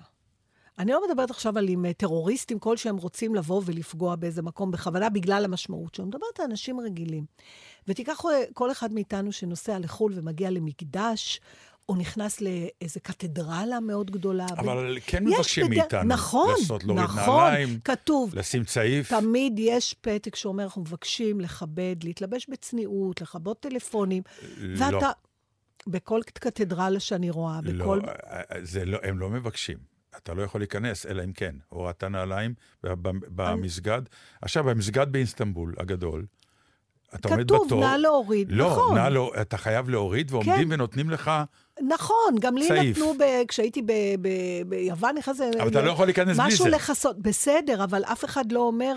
אני 0.80 0.91
לא 0.91 1.01
מדברת 1.09 1.30
עכשיו 1.30 1.57
על 1.57 1.67
עם 1.69 1.86
אה, 1.86 1.93
טרוריסטים 1.93 2.59
כלשהם 2.59 2.97
רוצים 2.97 3.36
לבוא 3.36 3.61
ולפגוע 3.65 4.15
באיזה 4.15 4.41
מקום 4.41 4.71
בכוונה 4.71 5.09
בגלל 5.09 5.45
המשמעות 5.45 5.95
שלו. 5.95 6.05
אני 6.05 6.09
מדברת 6.09 6.39
על 6.39 6.45
אנשים 6.45 6.80
רגילים. 6.80 7.25
ותיקח 7.88 8.21
אה, 8.25 8.43
כל 8.53 8.71
אחד 8.71 8.93
מאיתנו 8.93 9.32
שנוסע 9.32 9.80
לחו"ל 9.80 10.11
ומגיע 10.15 10.49
למקדש, 10.49 11.39
או 11.89 11.95
נכנס 11.95 12.41
לאיזה 12.41 12.99
קתדרלה 12.99 13.79
מאוד 13.79 14.11
גדולה. 14.11 14.45
אבל 14.57 14.97
כן 15.05 15.23
יש 15.27 15.33
מבקשים 15.33 15.65
בדרך- 15.65 15.77
מאיתנו 15.79 16.03
נכון, 16.13 16.49
לעשות, 16.59 16.83
להוריד 16.83 17.03
נכון, 17.05 17.43
נעליים, 17.43 17.79
כתוב. 17.83 18.35
לשים 18.35 18.63
צעיף. 18.63 19.09
תמיד 19.09 19.53
יש 19.59 19.95
פתק 20.01 20.35
שאומר, 20.35 20.63
אנחנו 20.63 20.81
מבקשים 20.81 21.39
לכבד, 21.41 21.95
להתלבש 22.03 22.49
בצניעות, 22.49 23.21
לכבות 23.21 23.59
טלפונים. 23.59 24.23
לא, 24.57 24.85
ואתה, 24.85 25.11
בכל 25.87 26.21
קתדרלה 26.33 26.99
שאני 26.99 27.29
רואה, 27.29 27.59
לא, 27.63 27.83
בכל... 27.85 27.99
זה 28.61 28.85
לא, 28.85 28.97
הם 29.03 29.19
לא 29.19 29.29
מבקשים. 29.29 29.77
אתה 30.17 30.33
לא 30.33 30.41
יכול 30.41 30.61
להיכנס, 30.61 31.05
אלא 31.05 31.23
אם 31.23 31.31
כן. 31.33 31.55
הורדת 31.69 32.03
נעליים 32.03 32.53
ב- 32.83 32.93
במסגד. 33.35 34.01
עכשיו, 34.41 34.63
במסגד 34.63 35.11
באיסטנבול 35.11 35.73
הגדול, 35.77 36.25
אתה 37.16 37.30
עומד 37.30 37.43
בתור. 37.43 37.66
כתוב, 37.66 37.84
נא 37.84 37.95
להוריד. 37.95 38.47
לא, 38.51 38.72
נכון. 38.72 38.97
נא 38.97 39.07
לא, 39.07 39.32
אתה 39.41 39.57
חייב 39.57 39.89
להוריד, 39.89 40.32
ועומדים 40.32 40.68
כן. 40.68 40.74
ונותנים 40.74 41.10
לך, 41.10 41.32
נכון, 41.88 42.36
גם 42.39 42.57
לי 42.57 42.68
צעיף. 42.68 42.97
נתנו, 42.97 43.14
ב, 43.20 43.24
כשהייתי 43.47 43.82
ב, 43.82 43.91
ב, 44.22 44.30
ביוון, 44.68 45.16
נכנס... 45.18 45.41
אבל 45.41 45.68
אתה 45.68 45.82
לא 45.82 45.91
יכול 45.91 46.05
להיכנס 46.05 46.38
בלי 46.38 46.47
משהו 46.47 46.64
זה. 46.66 46.70
לכסות, 46.70 47.20
בסדר, 47.20 47.84
אבל 47.84 48.03
אף 48.03 48.26
אחד 48.26 48.51
לא 48.51 48.60
אומר 48.60 48.93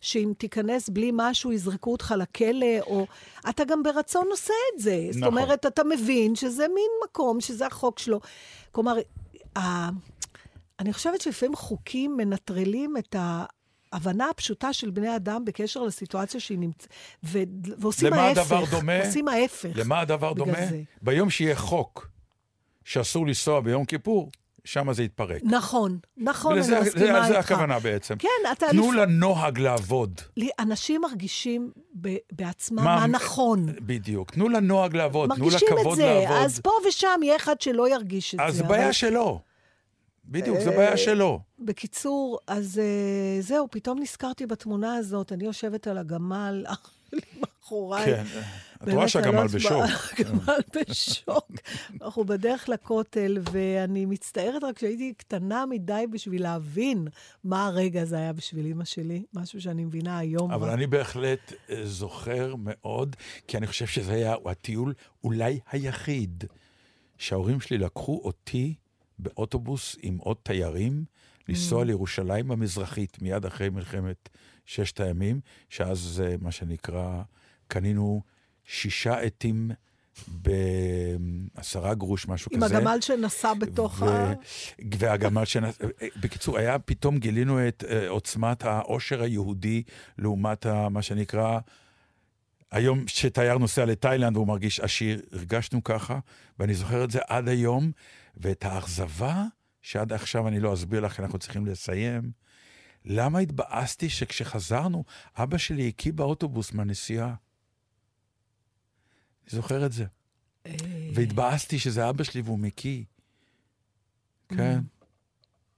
שאם 0.00 0.32
תיכנס 0.38 0.88
בלי 0.88 1.10
משהו, 1.14 1.52
יזרקו 1.52 1.92
אותך 1.92 2.14
לכלא, 2.18 2.80
או... 2.80 3.06
אתה 3.48 3.64
גם 3.64 3.82
ברצון 3.82 4.26
עושה 4.30 4.54
את 4.74 4.80
זה. 4.80 5.06
זאת 5.10 5.22
נכון. 5.22 5.38
אומרת, 5.38 5.66
אתה 5.66 5.84
מבין 5.84 6.34
שזה 6.34 6.66
מין 6.74 6.90
מקום, 7.04 7.40
שזה 7.40 7.66
החוק 7.66 7.98
שלו. 7.98 8.20
כלומר, 8.72 8.96
ה... 9.58 9.88
אני 10.80 10.92
חושבת 10.92 11.20
שלפעמים 11.20 11.56
חוקים 11.56 12.16
מנטרלים 12.16 12.96
את 12.96 13.16
ההבנה 13.92 14.28
הפשוטה 14.30 14.72
של 14.72 14.90
בני 14.90 15.16
אדם 15.16 15.44
בקשר 15.44 15.82
לסיטואציה 15.82 16.40
שהיא 16.40 16.58
נמצאת, 16.58 16.88
ו... 17.24 17.38
ועושים 17.78 18.06
למה 18.08 18.22
ההפך. 18.22 18.40
הדבר 18.40 18.64
דומה? 18.70 19.04
עושים 19.06 19.28
ההפך. 19.28 19.68
למה 19.74 20.00
הדבר 20.00 20.32
דומה? 20.32 20.66
זה. 20.70 20.80
ביום 21.02 21.30
שיהיה 21.30 21.56
חוק 21.56 22.08
שאסור 22.84 23.26
לנסוע 23.26 23.60
ביום 23.60 23.84
כיפור, 23.84 24.30
שם 24.64 24.92
זה 24.92 25.02
יתפרק. 25.02 25.40
נכון, 25.44 25.98
נכון, 26.16 26.52
ולזה- 26.52 26.78
אני 26.78 26.86
מסכימה 26.86 27.16
איתך. 27.18 27.28
זה 27.28 27.38
הכוונה 27.38 27.78
בעצם. 27.78 28.16
כן, 28.18 28.28
אתה... 28.52 28.66
תנו 28.70 28.92
לפ- 28.92 28.98
לנוהג 28.98 29.58
לעבוד. 29.58 30.20
אנשים 30.58 31.00
מרגישים 31.00 31.70
ב- 32.00 32.16
בעצמם 32.32 32.84
מה- 32.84 32.96
מה 32.96 33.06
נכון. 33.06 33.66
בדיוק. 33.80 34.30
תנו 34.30 34.48
לנוהג 34.48 34.96
לעבוד, 34.96 35.30
תנו 35.34 35.44
מרגישים 35.44 35.68
את 35.68 35.74
לכבוד 35.78 35.96
זה, 35.96 36.06
לעבוד. 36.20 36.36
אז 36.44 36.60
פה 36.60 36.70
ושם 36.88 37.20
יהיה 37.22 37.36
אחד 37.36 37.60
שלא 37.60 37.88
ירגיש 37.94 38.34
את 38.34 38.40
אז 38.40 38.54
זה. 38.56 38.60
אבל 38.64 38.68
בעיה 38.68 38.92
שלו. 38.92 39.40
בדיוק, 40.24 40.60
זו 40.60 40.70
אה, 40.70 40.76
בעיה 40.76 40.96
שלו. 40.96 41.40
בקיצור, 41.58 42.38
אז 42.46 42.78
אה, 42.78 43.40
זהו, 43.40 43.68
פתאום 43.70 43.98
נזכרתי 43.98 44.46
בתמונה 44.46 44.94
הזאת, 44.94 45.32
אני 45.32 45.44
יושבת 45.44 45.86
על 45.86 45.98
הגמל, 45.98 46.66
מאחוריי. 47.40 48.04
כן. 48.04 48.24
את 48.76 48.82
באמת, 48.82 48.94
רואה 48.94 49.08
שהגמל 49.08 49.42
לא 49.42 49.46
בשוק. 49.46 49.84
הגמל 50.18 50.60
בשוק. 50.76 51.50
אנחנו 52.02 52.24
בדרך 52.24 52.68
לכותל, 52.68 53.38
ואני 53.52 54.06
מצטערת 54.06 54.64
רק 54.64 54.78
שהייתי 54.78 55.14
קטנה 55.16 55.66
מדי 55.66 56.04
בשביל 56.10 56.42
להבין 56.42 57.08
מה 57.44 57.66
הרגע 57.66 58.02
הזה 58.02 58.16
היה 58.16 58.32
בשביל 58.32 58.66
אימא 58.66 58.84
שלי, 58.84 59.22
משהו 59.34 59.60
שאני 59.60 59.84
מבינה 59.84 60.18
היום. 60.18 60.50
אבל. 60.50 60.70
אני 60.70 60.86
בהחלט 60.86 61.52
אה, 61.70 61.86
זוכר 61.86 62.54
מאוד, 62.58 63.16
כי 63.48 63.56
אני 63.56 63.66
חושב 63.66 63.86
שזה 63.86 64.12
היה 64.12 64.34
הטיול 64.46 64.94
אולי 65.24 65.60
היחיד 65.70 66.44
שההורים 67.18 67.60
שלי 67.60 67.78
לקחו 67.78 68.20
אותי 68.24 68.74
באוטובוס 69.22 69.96
עם 70.02 70.16
עוד 70.18 70.36
תיירים, 70.42 71.04
לנסוע 71.48 71.84
לירושלים 71.84 72.50
המזרחית, 72.50 73.22
מיד 73.22 73.44
אחרי 73.44 73.68
מלחמת 73.68 74.28
ששת 74.66 75.00
הימים, 75.00 75.40
שאז, 75.68 76.22
אה, 76.24 76.34
מה 76.40 76.52
שנקרא, 76.52 77.22
קנינו 77.68 78.22
שישה 78.64 79.20
עטים 79.20 79.70
בעשרה 80.26 81.94
גרוש, 81.94 82.28
משהו 82.28 82.50
עם 82.52 82.64
כזה. 82.64 82.78
הגמל 82.78 82.98
שנסע 83.00 83.54
בתוך 83.54 84.02
ו- 84.02 84.08
ה... 84.08 84.32
והגמל 84.98 85.44
שנ... 85.44 85.62
בקיצור, 86.20 86.58
היה, 86.58 86.78
פתאום 86.78 87.18
גילינו 87.18 87.68
את 87.68 87.84
uh, 87.86 88.08
עוצמת 88.08 88.64
העושר 88.64 89.22
היהודי 89.22 89.82
לעומת 90.18 90.66
ה, 90.66 90.88
מה 90.88 91.02
שנקרא, 91.02 91.58
היום 92.70 93.04
שתייר 93.06 93.58
נוסע 93.58 93.84
לתאילנד 93.84 94.36
והוא 94.36 94.46
מרגיש 94.46 94.80
עשיר, 94.80 95.22
הרגשנו 95.32 95.84
ככה, 95.84 96.18
ואני 96.58 96.74
זוכר 96.74 97.04
את 97.04 97.10
זה 97.10 97.18
עד 97.28 97.48
היום, 97.48 97.92
ואת 98.36 98.64
האכזבה, 98.64 99.44
שעד 99.82 100.12
עכשיו 100.12 100.48
אני 100.48 100.60
לא 100.60 100.74
אסביר 100.74 101.00
לך, 101.00 101.20
אנחנו 101.20 101.38
צריכים 101.38 101.66
לסיים, 101.66 102.30
למה 103.04 103.38
התבאסתי 103.38 104.08
שכשחזרנו, 104.08 105.04
אבא 105.36 105.58
שלי 105.58 105.88
הקיא 105.88 106.12
באוטובוס 106.12 106.72
מהנסיעה. 106.72 107.26
אני 107.26 107.36
זוכר 109.48 109.86
את 109.86 109.92
זה. 109.92 110.04
אה, 110.66 110.72
והתבאסתי 111.14 111.78
שזה 111.78 112.08
אבא 112.08 112.24
שלי 112.24 112.42
והוא 112.42 112.58
מקיא. 112.58 113.04
כן. 114.48 114.80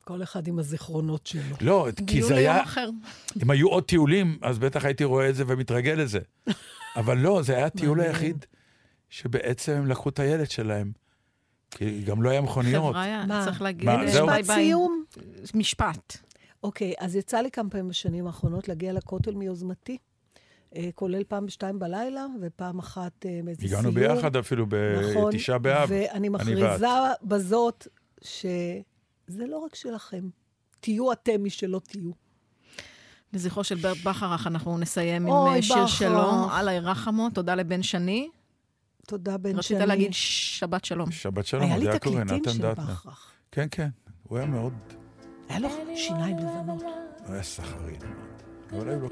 כל 0.05 0.23
אחד 0.23 0.47
עם 0.47 0.59
הזיכרונות 0.59 1.27
שלו. 1.27 1.57
לא, 1.61 1.89
כי 2.07 2.23
זה 2.23 2.37
היה, 2.37 2.63
אחר. 2.63 2.91
אם 3.43 3.51
היו 3.51 3.69
עוד 3.69 3.85
טיולים, 3.85 4.39
אז 4.43 4.59
בטח 4.59 4.85
הייתי 4.85 5.05
רואה 5.05 5.29
את 5.29 5.35
זה 5.35 5.45
ומתרגל 5.47 5.93
לזה. 5.93 6.21
אבל 6.97 7.19
לא, 7.19 7.43
זה 7.43 7.57
היה 7.57 7.67
הטיול. 7.67 8.01
היחיד 8.01 8.45
שבעצם 9.09 9.73
הם 9.73 9.87
לקחו 9.87 10.09
את 10.09 10.19
הילד 10.19 10.51
שלהם. 10.51 10.93
כי 11.75 12.03
גם 12.03 12.23
לא 12.23 12.31
היה 12.31 12.41
מכוניות. 12.41 12.95
חבריה, 12.95 13.27
מה? 13.27 13.45
צריך 13.45 13.63
להגיד 13.63 13.87
מה, 13.87 14.03
אה, 14.03 14.11
זהו? 14.11 14.27
משפט. 14.27 14.55
סיום. 14.55 15.05
משפט. 15.55 16.17
אוקיי, 16.63 16.95
אז 16.99 17.17
יצא 17.17 17.41
לי 17.41 17.51
כמה 17.51 17.71
פעמים 17.71 17.89
בשנים 17.89 18.27
האחרונות 18.27 18.69
להגיע 18.69 18.93
לכותל 18.93 19.35
מיוזמתי, 19.35 19.99
אה, 20.77 20.89
כולל 20.95 21.25
פעם 21.25 21.47
בשתיים 21.47 21.79
בלילה, 21.79 22.27
ופעם 22.43 22.79
אחת 22.79 23.27
אה, 23.27 23.41
מאיזה 23.45 23.61
סיור. 23.61 23.79
הגענו 23.79 23.93
ביחד 23.93 24.37
אפילו 24.37 24.67
נכון, 25.11 25.33
בתשעה 25.33 25.59
באב. 25.59 25.89
ואני 25.93 26.29
מכריזה 26.29 26.87
בזאת 27.23 27.87
שזה 28.23 29.47
לא 29.49 29.59
רק 29.59 29.75
שלכם. 29.75 30.29
תהיו 30.81 31.13
אתם 31.13 31.43
מי 31.43 31.51
שלא 31.51 31.81
תהיו. 31.89 32.11
לזכרו 33.33 33.65
של 33.65 33.75
ברט 33.75 33.97
בכרך, 34.05 34.47
אנחנו 34.47 34.79
נסיים 34.79 35.27
עם 35.27 35.33
אה, 35.33 35.63
שיר 35.63 35.77
בכרך. 35.77 35.89
שלו, 35.89 36.51
אללה 36.59 36.73
ירחמו, 36.73 37.31
תודה 37.31 37.55
לבן 37.55 37.83
שני. 37.83 38.29
תודה, 39.07 39.39
בן 39.39 39.51
רצית 39.51 39.63
שני. 39.63 39.87
להגיד 39.87 40.13
שבת 40.13 40.85
שלום. 40.85 41.11
שבת 41.11 41.47
שלום, 41.47 41.63
היה 41.63 41.77
לי 41.77 41.87
תקליטים 41.99 42.45
של. 42.53 42.73
בכרך. 42.73 43.33
כן, 43.53 43.67
כן, 43.71 43.89
הוא 44.23 44.39
היה 44.39 44.47
מאוד, 44.47 44.73
היה 45.49 45.59
לו 45.59 45.69
שיניים 45.97 46.37
לבנות. 46.39 46.83
הוא 47.27 47.35
היה 47.35 47.43
סחרי 47.43 47.99
מאוד. 48.03 48.43
אבל 48.83 48.89
היו 48.89 49.01
לו 49.01 49.09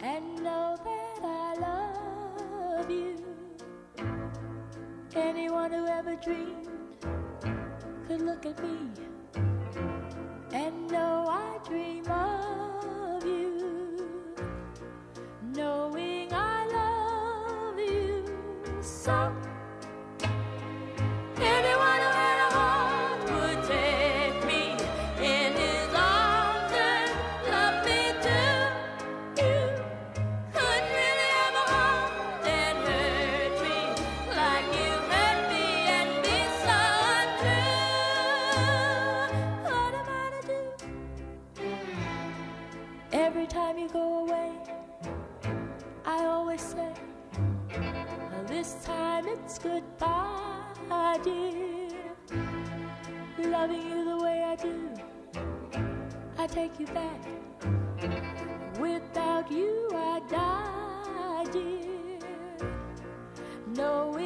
and 0.00 0.42
know 0.44 0.76
that 0.86 1.20
I 1.24 1.54
love 1.66 2.90
you. 2.90 3.16
Anyone 5.14 5.72
who 5.72 5.86
ever 5.98 6.14
dreamed 6.16 6.68
could 8.06 8.22
look 8.22 8.44
at 8.46 8.58
me 8.62 8.76
and 10.52 10.74
know 10.92 11.26
I 11.28 11.58
dream 11.68 12.06
of 12.06 13.24
you. 13.24 13.52
Knowing 15.54 16.05
salt. 19.06 19.45
Goodbye, 49.66 51.18
dear. 51.24 51.88
Loving 53.38 53.82
you 53.90 54.04
the 54.04 54.16
way 54.24 54.42
I 54.42 54.56
do, 54.56 54.90
I 56.38 56.46
take 56.46 56.78
you 56.80 56.86
back 56.86 57.20
without 58.78 59.50
you 59.50 59.90
I 59.94 60.20
die, 60.28 61.44
dear. 61.52 62.18
Knowing 63.66 64.25